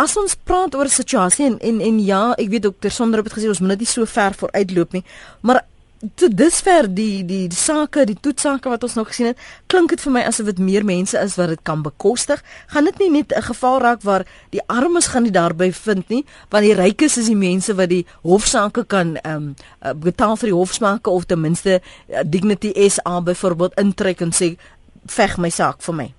as 0.00 0.16
ons 0.16 0.34
praat 0.34 0.74
oor 0.74 0.84
'n 0.88 0.98
situasie 1.02 1.46
en, 1.46 1.58
en 1.58 1.80
en 1.80 2.04
ja, 2.04 2.34
ek 2.38 2.48
weet 2.48 2.62
dokter 2.62 2.90
Sonder 2.90 3.22
het 3.22 3.32
gesê 3.32 3.48
ons 3.48 3.60
moet 3.60 3.68
net 3.68 3.78
nie 3.78 3.86
so 3.86 4.04
ver 4.04 4.32
vooruitloop 4.34 4.92
nie, 4.92 5.04
maar 5.40 5.64
tot 6.00 6.32
dusver 6.32 6.86
die 6.88 7.24
die 7.28 7.46
sake, 7.52 8.06
die 8.08 8.16
toetsake 8.16 8.70
wat 8.72 8.84
ons 8.86 8.94
nog 8.96 9.10
gesien 9.10 9.30
het, 9.30 9.40
klink 9.68 9.92
dit 9.92 10.00
vir 10.00 10.14
my 10.14 10.22
asof 10.24 10.46
dit 10.48 10.60
meer 10.64 10.84
mense 10.86 11.18
is 11.20 11.34
wat 11.36 11.52
dit 11.52 11.62
kan 11.68 11.82
bekostig. 11.84 12.40
Gaan 12.72 12.88
dit 12.88 12.98
nie 12.98 13.10
net 13.10 13.32
'n 13.36 13.42
geval 13.42 13.80
raak 13.80 14.02
waar 14.02 14.24
die 14.50 14.62
armes 14.66 15.06
gaan 15.06 15.22
nie 15.22 15.32
daarby 15.32 15.72
vind 15.72 16.08
nie, 16.08 16.24
want 16.50 16.64
die 16.64 16.74
rykes 16.74 17.18
is 17.18 17.26
die 17.26 17.36
mense 17.36 17.74
wat 17.74 17.88
die 17.88 18.06
hofsaake 18.22 18.84
kan 18.84 19.16
ehm 19.16 19.54
um, 19.80 20.00
betaal 20.00 20.36
vir 20.36 20.48
die 20.48 20.56
hofsaake 20.56 21.10
of 21.10 21.24
ten 21.24 21.40
minste 21.40 21.80
uh, 22.08 22.20
Dignity 22.24 22.72
SA 22.88 23.20
byvoorbeeld 23.20 23.78
intrek 23.78 24.20
en 24.20 24.32
sê 24.32 24.56
veg 25.06 25.38
my 25.38 25.50
saak 25.50 25.82
vir 25.82 25.94
my. 25.94 26.14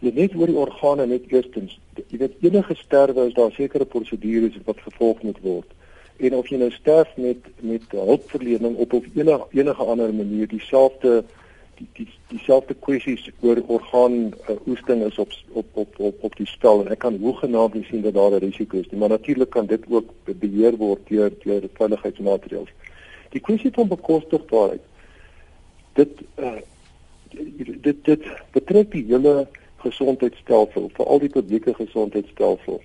Dit 0.00 0.14
net 0.14 0.34
oor 0.34 0.46
die 0.46 0.56
organe 0.56 1.06
net 1.06 1.22
eerstens, 1.30 1.78
jy 2.10 2.18
weet 2.18 2.34
enige 2.40 2.74
sterwe 2.74 3.26
is 3.26 3.34
daar 3.34 3.52
sekere 3.52 3.84
prosedures 3.84 4.58
wat 4.64 4.78
gevolg 4.82 5.22
moet 5.22 5.38
word 5.42 5.70
en 6.22 6.36
of 6.38 6.48
jy 6.50 6.58
nou 6.60 6.70
sterf 6.70 7.16
met 7.16 7.48
met 7.60 7.86
hulpverlening 7.90 8.76
op 8.76 8.92
of 8.92 9.04
enige 9.14 9.46
enige 9.50 9.84
ander 9.94 10.14
manier 10.14 10.48
dieselfde 10.48 11.24
die 11.78 11.88
die 11.98 12.08
dieselfde 12.28 12.74
kwessies 12.74 13.24
oor 13.40 13.62
orgaan 13.66 14.14
uh, 14.30 14.56
oesting 14.66 15.04
is 15.06 15.18
op 15.18 15.32
op 15.52 15.66
op 15.84 15.98
op 15.98 16.22
op 16.28 16.36
die 16.36 16.46
spel 16.46 16.84
en 16.84 16.92
ek 16.94 17.02
kan 17.04 17.18
hoegenaamd 17.24 17.74
nie 17.74 17.84
sien 17.90 18.02
dat 18.06 18.14
daar 18.14 18.36
'n 18.38 18.44
risiko 18.44 18.78
is 18.78 18.90
nie 18.90 19.00
maar 19.00 19.14
natuurlik 19.16 19.50
kan 19.50 19.66
dit 19.66 19.84
ook 19.88 20.14
beheer 20.24 20.76
word 20.76 21.08
deur 21.08 21.32
deur 21.44 21.68
veiligheidsmaatreëls. 21.72 22.70
Die 23.30 23.40
kwessie 23.40 23.72
van 23.72 23.88
bekostigbaarheid 23.88 24.82
dit 25.92 26.22
uh, 26.38 26.60
dit 27.80 28.04
dit 28.04 28.24
betrek 28.52 28.90
die 28.92 29.04
hele 29.08 29.46
gesondheidstelsel, 29.82 30.90
veral 30.96 31.22
die 31.22 31.32
publieke 31.32 31.74
gesondheidstelsel. 31.74 32.80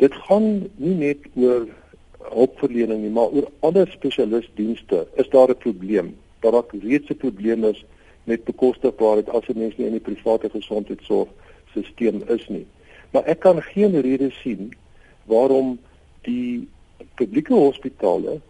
Dit 0.00 0.14
gaan 0.26 0.46
nie 0.80 0.94
net 0.96 1.26
oor 1.34 1.66
hulpverlening 2.20 3.02
nie, 3.02 3.10
maar 3.10 3.28
oor 3.32 3.48
ander 3.60 3.88
spesialistdienste 3.90 5.06
is 5.14 5.28
daar 5.28 5.50
'n 5.50 5.56
probleem 5.56 6.16
daar 6.40 6.64
reeds 6.80 7.08
'n 7.08 7.16
probleem 7.16 7.64
is 7.64 7.84
met 8.24 8.44
bekostigbaarheid 8.44 9.28
as 9.28 9.46
'n 9.48 9.58
mens 9.58 9.76
nie 9.76 9.86
in 9.86 9.92
die 9.92 10.00
private 10.00 10.50
gesondheidsorgstelsel 10.50 12.34
is 12.34 12.48
nie. 12.48 12.66
Maar 13.10 13.24
ek 13.24 13.38
kan 13.38 13.62
geen 13.62 14.00
rede 14.00 14.30
sien 14.30 14.72
waarom 15.24 15.78
die 16.20 16.68
publieke 17.14 17.54
hospitale 17.54 18.40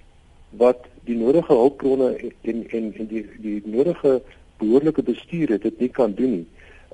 wat 0.50 0.78
die 1.04 1.16
nodige 1.16 1.52
hulpbronne 1.52 2.16
en 2.40 2.68
en 2.68 2.94
en 2.96 3.06
die 3.06 3.26
die 3.38 3.62
nodige 3.64 4.22
behoorlike 4.58 5.02
bestuur 5.02 5.48
het 5.48 5.62
dit 5.62 5.78
nie 5.78 5.88
kan 5.88 6.14
doen 6.14 6.30
nie. 6.30 6.46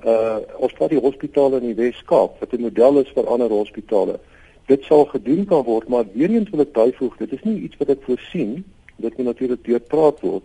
Uh 0.05 0.37
ons 0.57 0.73
vat 0.73 0.89
die 0.89 0.99
hospitale 0.99 1.57
in 1.57 1.73
die 1.73 1.81
Wes-Kaap 1.83 2.39
wat 2.39 2.53
'n 2.53 2.61
model 2.61 2.99
is 2.99 3.11
vir 3.13 3.27
ander 3.27 3.49
hospitale. 3.49 4.19
Dit 4.67 4.83
sal 4.83 5.05
gedoen 5.05 5.45
kan 5.47 5.63
word, 5.63 5.87
maar 5.87 6.05
weer 6.13 6.29
eens 6.29 6.49
wil 6.51 6.65
ek 6.65 6.73
byvoeg, 6.75 7.17
dit 7.17 7.33
is 7.37 7.43
nie 7.47 7.61
iets 7.67 7.77
wat 7.79 7.93
ek 7.93 8.03
voorsien 8.07 8.63
dit 8.97 9.17
moet 9.17 9.29
natuurlik 9.29 9.63
deur 9.65 9.79
praat 9.79 10.19
word 10.25 10.43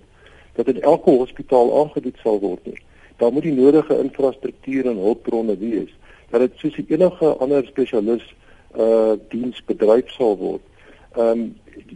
dat 0.56 0.68
in 0.68 0.82
elke 0.84 1.10
hospitaal 1.10 1.72
aangebied 1.80 2.18
sal 2.20 2.38
word 2.40 2.66
nie. 2.68 2.78
Daar 3.16 3.32
moet 3.32 3.46
die 3.48 3.54
nodige 3.56 3.96
infrastruktuur 3.98 4.90
en 4.90 5.00
hulpbronne 5.00 5.56
wees 5.58 5.92
dat 6.32 6.44
dit 6.44 6.60
soos 6.60 6.76
enige 6.88 7.32
ander 7.44 7.66
spesialis 7.66 8.24
uh 8.76 9.14
diens 9.32 9.58
bedryf 9.68 10.12
sal 10.16 10.36
word. 10.40 10.64
Ehm 11.16 11.28
um, 11.28 11.42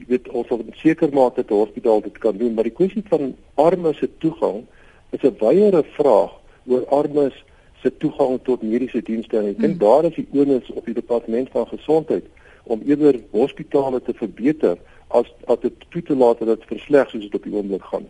weet 0.09 0.29
ons 0.29 0.49
wil 0.49 0.65
seker 0.77 1.13
maak 1.13 1.37
dat 1.37 1.51
'n 1.51 1.61
hospitaal 1.63 2.01
dit 2.01 2.19
kan 2.19 2.37
doen, 2.37 2.55
maar 2.55 2.69
die 2.69 2.79
kwessie 2.81 3.05
van 3.09 3.37
armes 3.55 3.99
se 3.99 4.09
toegang 4.19 4.65
is 5.11 5.23
'n 5.23 5.37
wyeere 5.41 5.85
vraag 5.97 6.33
oor 6.67 6.87
armes 6.87 7.45
se 7.87 7.95
toegang 8.03 8.41
tot 8.49 8.67
mediese 8.67 9.03
dienste 9.07 9.39
en 9.39 9.53
ek 9.53 9.63
dink 9.63 9.77
hmm. 9.77 9.85
daar 9.85 10.11
is 10.11 10.19
die 10.19 10.27
onus 10.35 10.69
op 10.75 10.85
die 10.89 10.99
departement 10.99 11.51
van 11.55 11.67
gesondheid 11.71 12.27
om 12.67 12.83
eerder 12.83 13.21
hospitale 13.31 14.03
te 14.03 14.15
verbeter 14.19 14.77
as 15.15 15.29
as 15.47 15.61
dit 15.63 15.91
toe 15.95 16.03
te 16.03 16.17
laat 16.19 16.43
dat 16.43 16.57
dit 16.57 16.71
versleg 16.75 17.11
soos 17.11 17.27
dit 17.29 17.35
op 17.39 17.45
die 17.47 17.55
oomblik 17.55 17.85
gaan. 17.93 18.09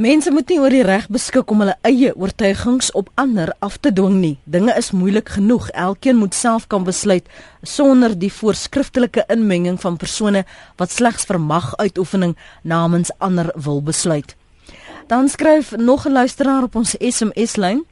Mense 0.00 0.30
moet 0.32 0.48
nie 0.48 0.56
oor 0.62 0.72
die 0.72 0.84
reg 0.86 1.08
beskik 1.12 1.50
om 1.52 1.60
hulle 1.60 1.74
eie 1.84 2.14
oortuigings 2.16 2.88
op 2.96 3.10
ander 3.20 3.50
af 3.60 3.76
te 3.84 3.90
dwing 3.92 4.16
nie. 4.22 4.36
Dinge 4.48 4.72
is 4.78 4.92
moeilik 4.96 5.28
genoeg. 5.34 5.68
Elkeen 5.76 6.16
moet 6.16 6.34
self 6.34 6.64
kan 6.72 6.86
besluit 6.86 7.28
sonder 7.60 8.14
die 8.16 8.32
voorskriftelike 8.32 9.26
inmenging 9.28 9.76
van 9.82 9.98
persone 10.00 10.46
wat 10.80 10.94
slegs 10.94 11.28
vir 11.28 11.40
maguitoefening 11.42 12.36
namens 12.62 13.12
ander 13.18 13.52
wil 13.66 13.82
besluit. 13.84 14.36
Dan 15.12 15.28
skryf 15.28 15.76
nog 15.76 16.06
'n 16.06 16.12
luisteraar 16.12 16.62
op 16.62 16.74
ons 16.80 16.96
SMS-lyn. 16.98 17.84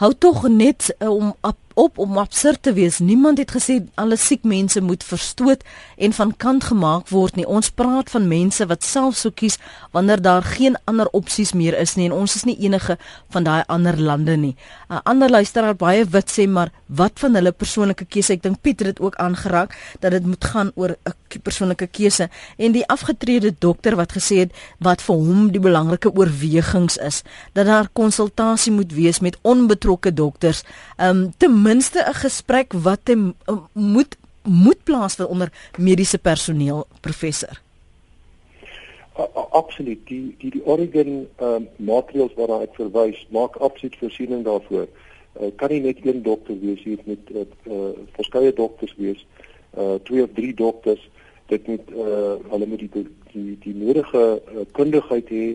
Hou 0.00 0.14
tog 0.16 0.46
net 0.48 0.94
uh, 0.98 1.10
om 1.12 1.34
op 1.74 1.98
om 1.98 2.18
absurd 2.18 2.62
te 2.62 2.72
wees. 2.72 2.98
Niemand 2.98 3.38
het 3.38 3.52
gesê 3.52 3.76
alle 4.00 4.16
siek 4.16 4.42
mense 4.48 4.80
moet 4.80 5.04
verstoot 5.04 5.62
en 5.96 6.12
van 6.12 6.32
kant 6.36 6.64
gemaak 6.64 7.08
word 7.12 7.36
nie. 7.36 7.46
Ons 7.46 7.70
praat 7.70 8.10
van 8.10 8.28
mense 8.28 8.66
wat 8.66 8.84
self 8.84 9.18
sou 9.20 9.32
kies 9.32 9.58
wanneer 9.92 10.22
daar 10.24 10.42
geen 10.56 10.78
ander 10.90 11.08
opsies 11.16 11.52
meer 11.52 11.76
is 11.78 11.94
nie 11.96 12.08
en 12.08 12.16
ons 12.16 12.36
is 12.36 12.46
nie 12.48 12.56
enige 12.64 12.96
van 13.28 13.44
daai 13.44 13.62
ander 13.68 14.00
lande 14.00 14.36
nie. 14.36 14.56
'n 14.88 15.00
Ander 15.04 15.30
luisteraar 15.30 15.76
baie 15.76 16.04
wit 16.04 16.30
sê 16.30 16.48
maar 16.48 16.72
wat 16.86 17.20
van 17.20 17.34
hulle 17.34 17.52
persoonlike 17.52 18.04
keuse? 18.04 18.32
Ek 18.32 18.42
dink 18.42 18.60
Pieter 18.62 18.86
het 18.86 19.00
ook 19.00 19.14
aangeraak 19.16 19.76
dat 20.00 20.12
dit 20.12 20.26
moet 20.26 20.44
gaan 20.44 20.72
oor 20.74 20.96
'n 21.04 21.14
persoonlike 21.38 21.86
keuse 21.86 22.28
en 22.56 22.72
die 22.72 22.86
afgetrede 22.86 23.54
dokter 23.58 23.96
wat 23.96 24.12
gesê 24.12 24.42
het 24.44 24.52
wat 24.78 25.02
vir 25.02 25.14
hom 25.14 25.50
die 25.52 25.62
belangrike 25.62 26.10
oorwegings 26.12 26.96
is 26.96 27.22
dat 27.52 27.66
daar 27.66 27.88
konsultasie 27.92 28.72
moet 28.72 28.92
wees 28.92 29.20
met 29.20 29.38
onbetrokke 29.42 30.12
dokters. 30.12 30.64
Um 30.98 31.32
ten 31.38 31.62
minste 31.62 32.02
'n 32.02 32.14
gesprek 32.14 32.72
wat 32.72 33.00
hy 33.04 33.32
moet 33.72 34.16
moet 34.42 34.84
plaasvind 34.84 35.28
onder 35.28 35.52
mediese 35.76 36.18
personeel 36.18 36.86
professor. 37.00 37.60
Absoluut. 39.50 40.06
Die 40.06 40.34
die 40.38 40.50
die 40.50 40.64
Oregon 40.64 41.28
ehm 41.36 41.54
um, 41.54 41.68
maatreëls 41.76 42.34
waarna 42.38 42.60
ek 42.64 42.74
verwys, 42.78 43.26
maak 43.34 43.56
absoluut 43.56 43.96
voorsiening 44.00 44.44
daarvoor. 44.46 44.86
Uh, 45.40 45.50
kan 45.56 45.68
nie 45.70 45.80
net 45.80 45.98
een 46.06 46.22
dokter 46.22 46.56
wees 46.60 46.82
hier 46.82 47.02
met 47.04 47.30
uh, 47.34 47.44
uh, 47.66 47.90
verskeie 48.16 48.52
dokters 48.52 48.94
wees. 48.96 49.26
Uh 49.76 49.98
twee 50.08 50.22
of 50.22 50.30
drie 50.34 50.54
dokters. 50.54 51.02
Dit 51.50 51.66
moet 51.66 51.90
uh 51.90 52.34
hulle 52.50 52.66
moet 52.66 52.78
die 52.78 53.06
die 53.32 53.56
die 53.64 53.74
nodige 53.74 54.24
uh, 54.38 54.64
kundigheid 54.78 55.30
hê. 55.34 55.46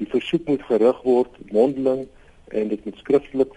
Die 0.00 0.08
versoek 0.08 0.46
moet 0.48 0.62
gerig 0.68 1.02
word 1.04 1.36
mondeling 1.52 2.06
en 2.48 2.68
dit 2.68 2.84
moet 2.84 3.02
skriftelik 3.02 3.52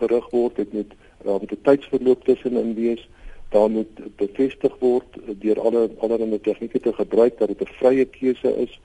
gerig 0.00 0.30
word. 0.30 0.56
Dit 0.56 0.72
moet 0.72 0.94
daar 1.24 1.40
moet 1.40 1.52
'n 1.52 1.60
tydsverloop 1.68 2.24
tussenin 2.24 2.74
wees. 2.74 3.08
Daar 3.48 3.70
moet 3.70 4.00
bevestig 4.16 4.74
word 4.78 5.20
deur 5.44 5.60
alle 5.60 5.90
allerlei 5.98 6.40
tegnieke 6.40 6.80
te 6.80 6.92
gebruik 6.92 7.38
dat 7.38 7.48
dit 7.48 7.60
'n 7.60 7.76
vrye 7.80 8.04
keuse 8.04 8.56
is. 8.64 8.80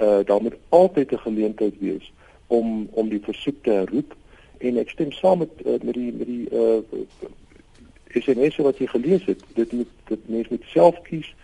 Uh 0.00 0.20
daar 0.24 0.42
moet 0.42 0.58
altyd 0.68 1.12
'n 1.12 1.24
geleentheid 1.28 1.74
wees 1.78 2.12
om 2.46 2.88
om 2.90 3.08
die 3.08 3.22
versoek 3.22 3.62
te 3.62 3.70
herroep 3.70 4.14
en 4.58 4.78
ek 4.78 4.90
stem 4.90 5.12
saam 5.12 5.38
met 5.38 5.54
uh, 5.66 5.78
met 5.82 5.94
die 5.94 6.12
met 6.12 6.26
die 6.26 6.46
uh 6.50 6.78
SMS 8.08 8.56
wat 8.56 8.78
jy 8.78 8.86
gelees 8.86 9.24
het. 9.24 9.42
Dit 9.54 9.72
moet 9.72 9.92
dit 10.04 10.28
mens 10.28 10.48
moet 10.48 10.64
self 10.74 11.02
kies 11.02 11.34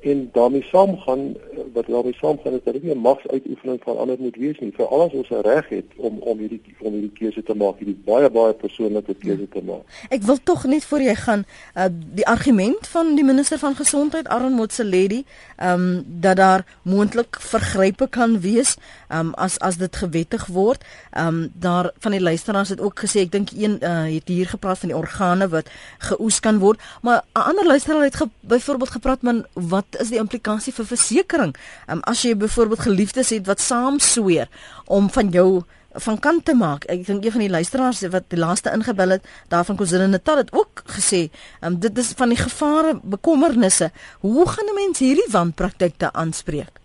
en 0.00 0.28
daarmee 0.32 0.62
saamgaan 0.62 1.18
uh, 1.18 1.34
wat 1.72 1.86
daarmee 1.86 2.14
saamgaan 2.14 2.52
is 2.52 2.60
dat 2.64 2.72
dit 2.72 2.82
nie 2.82 2.94
'n 2.94 2.98
magsuitoefening 2.98 3.80
van 3.82 3.98
ander 3.98 4.16
moet 4.18 4.36
wees 4.36 4.58
nie 4.58 4.72
vir 4.76 4.86
alles 4.86 5.12
ons 5.12 5.28
reg 5.28 5.68
het 5.68 5.84
om 5.96 6.18
om 6.18 6.38
hierdie 6.38 6.60
om 6.80 6.92
hierdie 6.92 7.12
keuse 7.12 7.42
te 7.42 7.54
maak 7.54 7.78
hierdie 7.78 8.00
baie 8.04 8.30
baie 8.30 8.52
persoonlike 8.52 9.14
keuse 9.14 9.48
te 9.48 9.62
maak. 9.62 9.82
Ek 10.08 10.22
wil 10.22 10.38
tog 10.42 10.64
net 10.64 10.84
voor 10.84 11.00
jy 11.00 11.14
gaan 11.14 11.44
uh 11.76 11.88
die 12.14 12.26
argument 12.26 12.86
van 12.86 13.14
die 13.14 13.24
minister 13.24 13.58
van 13.58 13.74
gesondheid 13.74 14.28
Aaron 14.28 14.52
Motsoaledi 14.52 15.24
um 15.62 16.04
dat 16.06 16.36
daar 16.36 16.66
moontlik 16.82 17.36
vergrype 17.40 18.08
kan 18.08 18.40
wees 18.40 18.76
um 19.10 19.34
as 19.34 19.58
as 19.58 19.76
dit 19.76 19.96
gewettig 19.96 20.46
word. 20.46 20.84
Um 21.18 21.50
daar 21.54 21.92
van 21.98 22.10
die 22.10 22.20
luisteraars 22.20 22.68
het 22.68 22.80
ook 22.80 23.00
gesê 23.00 23.20
ek 23.20 23.32
dink 23.32 23.50
een 23.50 23.78
uh 23.82 24.04
het 24.14 24.28
hier 24.28 24.46
gepraat 24.46 24.78
van 24.78 24.88
die 24.88 24.98
organe 24.98 25.48
wat 25.48 25.70
geoes 25.98 26.40
kan 26.40 26.58
word, 26.58 26.80
maar 27.02 27.24
'n 27.34 27.40
ander 27.40 27.66
luisteraar 27.66 28.02
het 28.02 28.16
ge, 28.16 28.28
byvoorbeeld 28.40 28.90
gepraat 28.90 29.22
man 29.22 29.46
wat 29.54 29.96
is 30.00 30.10
die 30.10 30.18
implikasie 30.18 30.72
vir 30.72 30.86
versekerings? 30.86 31.58
Um, 31.88 32.02
as 32.10 32.22
jy 32.22 32.34
byvoorbeeld 32.38 32.86
geliefdes 32.86 33.30
het 33.30 33.46
wat 33.46 33.60
saam 33.60 33.98
sweer 34.02 34.48
om 34.86 35.10
van 35.10 35.30
jou 35.34 35.64
van 35.94 36.18
kant 36.18 36.44
te 36.44 36.54
maak. 36.58 36.86
Ek 36.90 37.04
dink 37.06 37.24
een 37.24 37.34
van 37.36 37.44
die 37.44 37.52
luisteraars 37.52 38.02
wat 38.10 38.26
die 38.32 38.38
laaste 38.38 38.72
ingebel 38.74 39.14
het, 39.14 39.28
daarvan 39.52 39.76
KwaZulu-Natal 39.78 40.40
het 40.42 40.50
ook 40.52 40.82
gesê, 40.96 41.28
um, 41.62 41.78
dit 41.78 41.98
is 41.98 42.12
van 42.18 42.34
die 42.34 42.38
gevare, 42.40 42.96
bekommernisse. 43.02 43.90
Hoe 44.20 44.48
gaan 44.48 44.66
'n 44.70 44.74
mens 44.74 44.98
hierdie 44.98 45.30
wanpraktyke 45.30 46.12
aanspreek? 46.12 46.80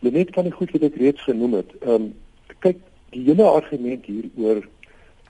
Net 0.00 0.30
kan 0.30 0.46
ek 0.46 0.54
goed 0.54 0.70
wat 0.70 0.82
ek 0.82 0.96
reeds 0.96 1.22
genoem 1.22 1.52
het. 1.54 1.70
Ehm 1.82 1.94
um, 1.94 2.14
kyk, 2.60 2.78
die 3.10 3.24
hele 3.24 3.44
argument 3.44 4.04
hier 4.04 4.24
oor 4.36 4.64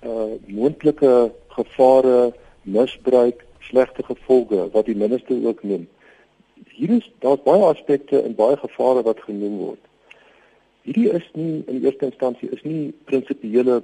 uh 0.03 0.39
moontlike 0.47 1.33
gevare, 1.49 2.35
misbruik, 2.63 3.45
slegte 3.61 4.03
gevolge 4.03 4.69
wat 4.73 4.87
die 4.87 4.97
minister 4.97 5.47
ook 5.47 5.63
noem 5.63 5.89
hier 6.65 6.91
is 6.91 7.13
daar's 7.19 7.43
baie 7.45 7.65
aspekte 7.65 8.21
en 8.23 8.35
baie 8.35 8.57
gevare 8.57 9.03
wat 9.03 9.21
genoem 9.25 9.57
word. 9.59 9.83
Hierdie 10.87 11.09
is 11.19 11.25
nie 11.35 11.63
in 11.67 11.83
eerste 11.85 12.11
instansie 12.11 12.51
is 12.53 12.63
nie 12.65 12.93
prinsipiële 13.11 13.81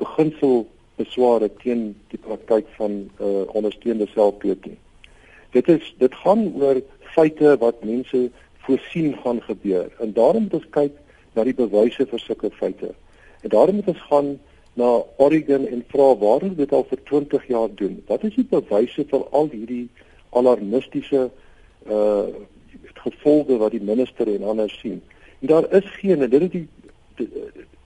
beginsel 0.00 0.64
besware 0.98 1.50
teen 1.60 1.92
die 2.12 2.20
praktyk 2.22 2.66
van 2.78 3.04
uh 3.20 3.44
ondersteunende 3.58 4.08
selfdood 4.14 4.66
nie. 4.70 4.78
Dit 5.54 5.68
is 5.68 5.92
dit 6.00 6.16
gaan 6.24 6.48
oor 6.60 6.80
feite 7.14 7.54
wat 7.62 7.84
mense 7.84 8.28
voorsien 8.66 9.14
gaan 9.22 9.42
gebeur 9.44 9.92
en 10.00 10.16
daarom 10.16 10.48
moet 10.48 10.58
ons 10.60 10.72
kyk 10.76 10.96
na 11.34 11.44
die 11.44 11.56
bewyse 11.56 12.06
vir 12.10 12.22
sulke 12.22 12.50
feite. 12.58 12.94
En 13.42 13.52
daarom 13.52 13.80
moet 13.82 13.92
ons 13.92 14.04
gaan 14.08 14.34
na 14.80 14.90
Oregon 15.22 15.66
en 15.70 15.84
vra 15.92 16.10
waarom 16.18 16.54
dit 16.58 16.72
al 16.72 16.86
vir 16.88 16.98
20 17.10 17.46
jaar 17.46 17.70
doen. 17.78 18.00
Wat 18.08 18.24
is 18.24 18.34
die 18.34 18.48
bewyse 18.50 19.04
vir 19.10 19.26
al 19.30 19.50
hierdie 19.52 19.88
alarmistiese 20.34 21.28
uh 21.28 21.43
gevolge 23.04 23.56
wat 23.56 23.70
die 23.70 23.82
minister 23.82 24.28
en 24.34 24.42
ander 24.42 24.70
sien. 24.70 25.02
En 25.40 25.46
daar 25.46 25.72
is 25.72 25.84
geen 26.00 26.22
en 26.22 26.30
dit 26.30 26.42
is 26.42 26.50
die, 26.50 26.68
die, 27.14 27.28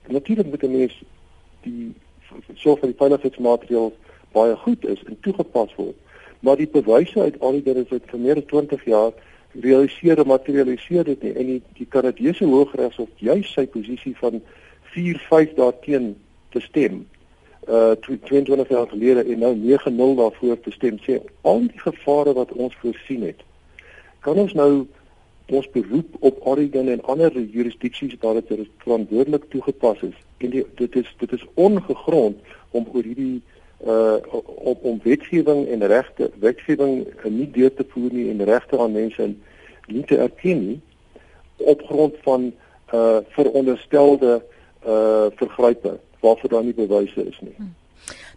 die 0.05 0.13
natuurlik 0.13 0.45
moet 0.45 0.63
'n 0.63 0.71
mens 0.71 1.01
die 1.61 1.93
so 2.55 2.75
vir 2.75 2.91
die 2.91 2.97
veiligheidsmaatreëls 2.97 3.97
baie 4.31 4.55
goed 4.55 4.85
is 4.85 5.03
en 5.03 5.17
toegepas 5.19 5.75
word. 5.75 5.95
Maar 6.39 6.55
die 6.55 6.67
bewyse 6.67 7.21
uit 7.21 7.39
al 7.39 7.51
die 7.51 7.63
dinge 7.63 7.85
wat 7.89 8.05
vir 8.05 8.19
meer 8.19 8.37
as 8.37 8.45
20 8.45 8.85
jaar 8.85 9.11
realiseer 9.51 10.25
materialiseer 10.25 11.03
dit 11.03 11.21
nie 11.23 11.33
en 11.33 11.45
die 11.45 11.61
die 11.77 11.87
Kanadese 11.89 12.45
Hooggeregshof 12.45 13.09
juis 13.17 13.53
sy 13.53 13.65
posisie 13.67 14.15
van 14.19 14.41
4-5 14.93 15.55
daarteen 15.55 16.15
te 16.49 16.59
stem 16.59 17.05
uh 17.67 17.91
22 18.01 18.69
jaar 18.69 18.87
gelede 18.87 19.23
en 19.23 19.39
nou 19.39 19.53
9-0 19.55 20.15
daarvoor 20.21 20.59
te 20.59 20.71
stem 20.71 20.99
sê 21.05 21.19
al 21.41 21.59
die 21.65 21.81
gevare 21.81 22.33
wat 22.33 22.53
ons 22.53 22.75
voorsien 22.81 23.25
het 23.25 23.41
kan 24.25 24.37
ons 24.37 24.53
nou 24.53 24.87
ons 25.49 25.69
beroep 25.73 26.17
op 26.19 26.41
Oregon 26.47 26.89
en 26.93 27.01
ander 27.01 27.33
jurisdiksies 27.33 28.17
waar 28.21 28.37
dit 28.41 28.67
verantwoordelik 28.77 29.49
toegepas 29.49 30.01
is 30.01 30.17
en 30.37 30.49
die, 30.53 30.65
dit 30.75 30.95
is 30.95 31.15
dit 31.17 31.31
is 31.31 31.45
ongegrond 31.53 32.37
om 32.71 32.85
oor 32.93 33.03
hierdie 33.03 33.41
uh 33.85 34.19
om 34.69 34.77
om 34.81 34.99
wetgewing 35.03 35.67
en 35.71 35.87
regte 35.87 36.29
wetgewing 36.43 37.05
nie 37.23 37.47
deur 37.55 37.73
te 37.73 37.85
voer 37.87 38.11
nie 38.13 38.27
en 38.29 38.43
regte 38.43 38.79
aan 38.79 38.91
mense 38.91 39.29
nie 39.87 40.03
te 40.03 40.17
erken 40.19 40.65
nie 40.67 40.79
op 41.57 41.81
grond 41.87 42.15
van 42.27 42.51
uh 42.93 43.17
veronderstelde 43.35 44.41
uh 44.85 45.25
vergrype 45.39 45.97
waarvoor 46.19 46.49
daar 46.49 46.63
nie 46.63 46.73
bewyse 46.73 47.23
is 47.25 47.39
nie. 47.39 47.55
Hmm. 47.55 47.73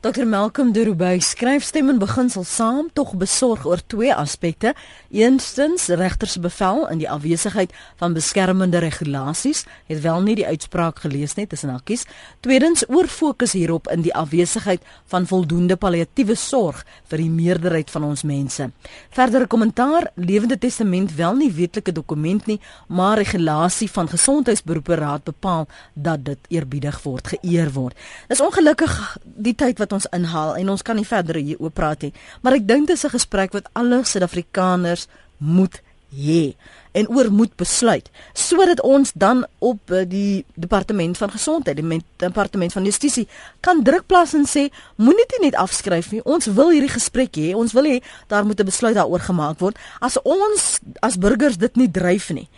Dr 0.02 0.26
Malcolm 0.26 0.72
de 0.72 0.84
Roubaix 0.84 1.28
skryf 1.30 1.62
stem 1.62 1.88
in 1.88 1.98
beginsel 2.02 2.42
saam 2.42 2.88
tog 2.92 3.12
besorg 3.14 3.62
oor 3.66 3.78
twee 3.86 4.10
aspekte. 4.10 4.72
Eerstens 5.14 5.84
regters 5.86 6.40
bevel 6.42 6.88
in 6.90 6.98
die 6.98 7.06
afwesigheid 7.06 7.70
van 8.00 8.16
beskermende 8.16 8.80
regulasies, 8.82 9.60
het 9.86 10.00
wel 10.02 10.18
nie 10.26 10.34
die 10.40 10.46
uitspraak 10.46 11.04
gelees 11.04 11.36
net 11.38 11.52
tussen 11.54 11.70
hakkies. 11.70 12.02
Tweedens 12.42 12.82
oor 12.88 13.06
fokus 13.06 13.54
hierop 13.54 13.86
in 13.94 14.02
die 14.02 14.10
afwesigheid 14.14 14.82
van 15.12 15.28
voldoende 15.30 15.76
palliatiewe 15.78 16.34
sorg 16.34 16.82
vir 17.06 17.22
die 17.22 17.30
meerderheid 17.30 17.94
van 17.94 18.08
ons 18.10 18.26
mense. 18.26 18.72
Verdere 19.14 19.46
kommentaar: 19.46 20.10
Lewende 20.18 20.58
Testament 20.58 21.14
wel 21.14 21.38
nie 21.44 21.52
wetlike 21.54 21.94
dokument 21.94 22.50
nie, 22.50 22.58
maar 22.88 23.22
regulasie 23.22 23.90
van 23.90 24.10
gesondheidsberoepe 24.10 24.98
raad 24.98 25.30
bepaal 25.30 25.70
dat 25.94 26.26
dit 26.26 26.52
eerbiedig 26.58 27.02
word, 27.06 27.36
geëer 27.36 27.70
word. 27.78 27.94
Dis 28.26 28.42
ongelukkig 28.42 28.98
die 29.22 29.54
tyd 29.54 29.78
wat 29.78 29.91
ons 29.92 30.08
inhaal 30.12 30.56
en 30.56 30.68
ons 30.68 30.82
kan 30.82 30.96
nie 30.96 31.06
verder 31.06 31.36
hier 31.36 31.60
oop 31.60 31.74
praat 31.74 32.02
nie. 32.02 32.12
Maar 32.42 32.52
ek 32.52 32.66
dink 32.66 32.86
dit 32.86 32.96
is 32.96 33.04
'n 33.04 33.16
gesprek 33.18 33.52
wat 33.52 33.68
alle 33.72 34.04
Suid-Afrikaners 34.04 35.06
moet 35.38 35.82
hê 36.12 36.54
en 36.92 37.08
oor 37.08 37.30
moet 37.32 37.52
besluit 37.56 38.10
sodat 38.36 38.80
ons 38.84 39.12
dan 39.16 39.46
op 39.64 39.90
eh, 39.90 40.04
die 40.08 40.44
departement 40.60 41.16
van 41.16 41.30
gesondheid, 41.32 41.78
die 41.80 42.02
departement 42.20 42.72
van 42.72 42.84
justisie 42.84 43.24
kan 43.64 43.80
druk 43.84 44.04
plaas 44.06 44.34
en 44.36 44.44
sê 44.48 44.66
moenie 45.00 45.24
dit 45.30 45.40
net 45.46 45.56
afskryf 45.56 46.10
nie. 46.12 46.20
Ons 46.28 46.50
wil 46.52 46.72
hierdie 46.74 46.92
gesprek 46.92 47.38
hê. 47.40 47.52
Ons 47.56 47.72
wil 47.76 47.88
hê 47.88 47.96
daar 48.28 48.44
moet 48.44 48.60
'n 48.60 48.68
besluit 48.68 48.94
daaroor 48.94 49.24
gemaak 49.24 49.58
word. 49.60 49.76
As 50.00 50.18
ons 50.22 50.80
as 51.00 51.16
burgers 51.16 51.56
dit 51.56 51.76
nie 51.76 51.90
dryf 51.90 52.30
nie, 52.30 52.48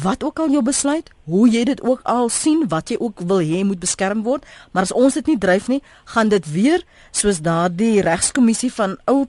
wat 0.00 0.24
ook 0.24 0.38
al 0.38 0.50
jou 0.50 0.62
besluit, 0.64 1.10
hoe 1.28 1.48
jy 1.50 1.64
dit 1.68 1.82
ook 1.84 2.00
al 2.08 2.30
sien, 2.32 2.64
wat 2.68 2.88
jy 2.88 2.96
ook 2.98 3.20
wil 3.28 3.42
hê 3.44 3.60
moet 3.64 3.80
beskerm 3.80 4.22
word, 4.24 4.46
maar 4.72 4.88
as 4.88 4.94
ons 4.96 5.18
dit 5.20 5.26
nie 5.26 5.38
dryf 5.38 5.68
nie, 5.68 5.82
gaan 6.14 6.32
dit 6.32 6.48
weer 6.52 6.84
soos 7.12 7.42
daardie 7.44 8.00
regskommissie 8.00 8.72
van 8.72 8.96
oud 9.04 9.28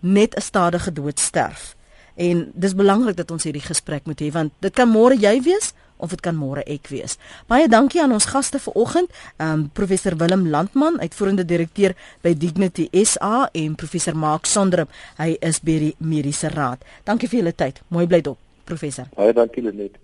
net 0.00 0.34
'n 0.34 0.42
stadige 0.42 0.92
dood 0.92 1.20
sterf. 1.20 1.76
En 2.14 2.50
dis 2.54 2.74
belangrik 2.74 3.16
dat 3.16 3.30
ons 3.30 3.44
hierdie 3.44 3.62
gesprek 3.62 4.06
moet 4.06 4.20
hê 4.20 4.32
want 4.32 4.52
dit 4.60 4.74
kan 4.74 4.88
môre 4.88 5.14
jy 5.14 5.42
wees 5.42 5.72
of 5.96 6.10
dit 6.10 6.20
kan 6.20 6.36
môre 6.36 6.62
ek 6.66 6.90
wees. 6.90 7.16
Baie 7.46 7.68
dankie 7.68 8.02
aan 8.02 8.12
ons 8.12 8.26
gaste 8.34 8.58
vanoggend, 8.58 9.10
ehm 9.38 9.52
um, 9.52 9.70
professor 9.72 10.16
Willem 10.16 10.48
Landman, 10.48 11.00
uitvoerende 11.00 11.44
direkteur 11.44 11.94
by 12.22 12.34
Dignity 12.34 12.88
SA 13.04 13.48
en 13.52 13.74
professor 13.74 14.16
Mark 14.16 14.46
Sondrup, 14.46 14.90
hy 15.16 15.36
is 15.40 15.60
by 15.60 15.78
die 15.78 15.94
Mediese 15.98 16.48
Raad. 16.48 16.82
Dankie 17.04 17.28
vir 17.28 17.38
julle 17.38 17.54
tyd. 17.54 17.80
Mooi 17.88 18.06
bly 18.06 18.20
dop 18.20 18.41
professor. 18.64 19.06
Baie 19.16 19.32
dankie 19.32 19.60
Lenet. 19.60 19.98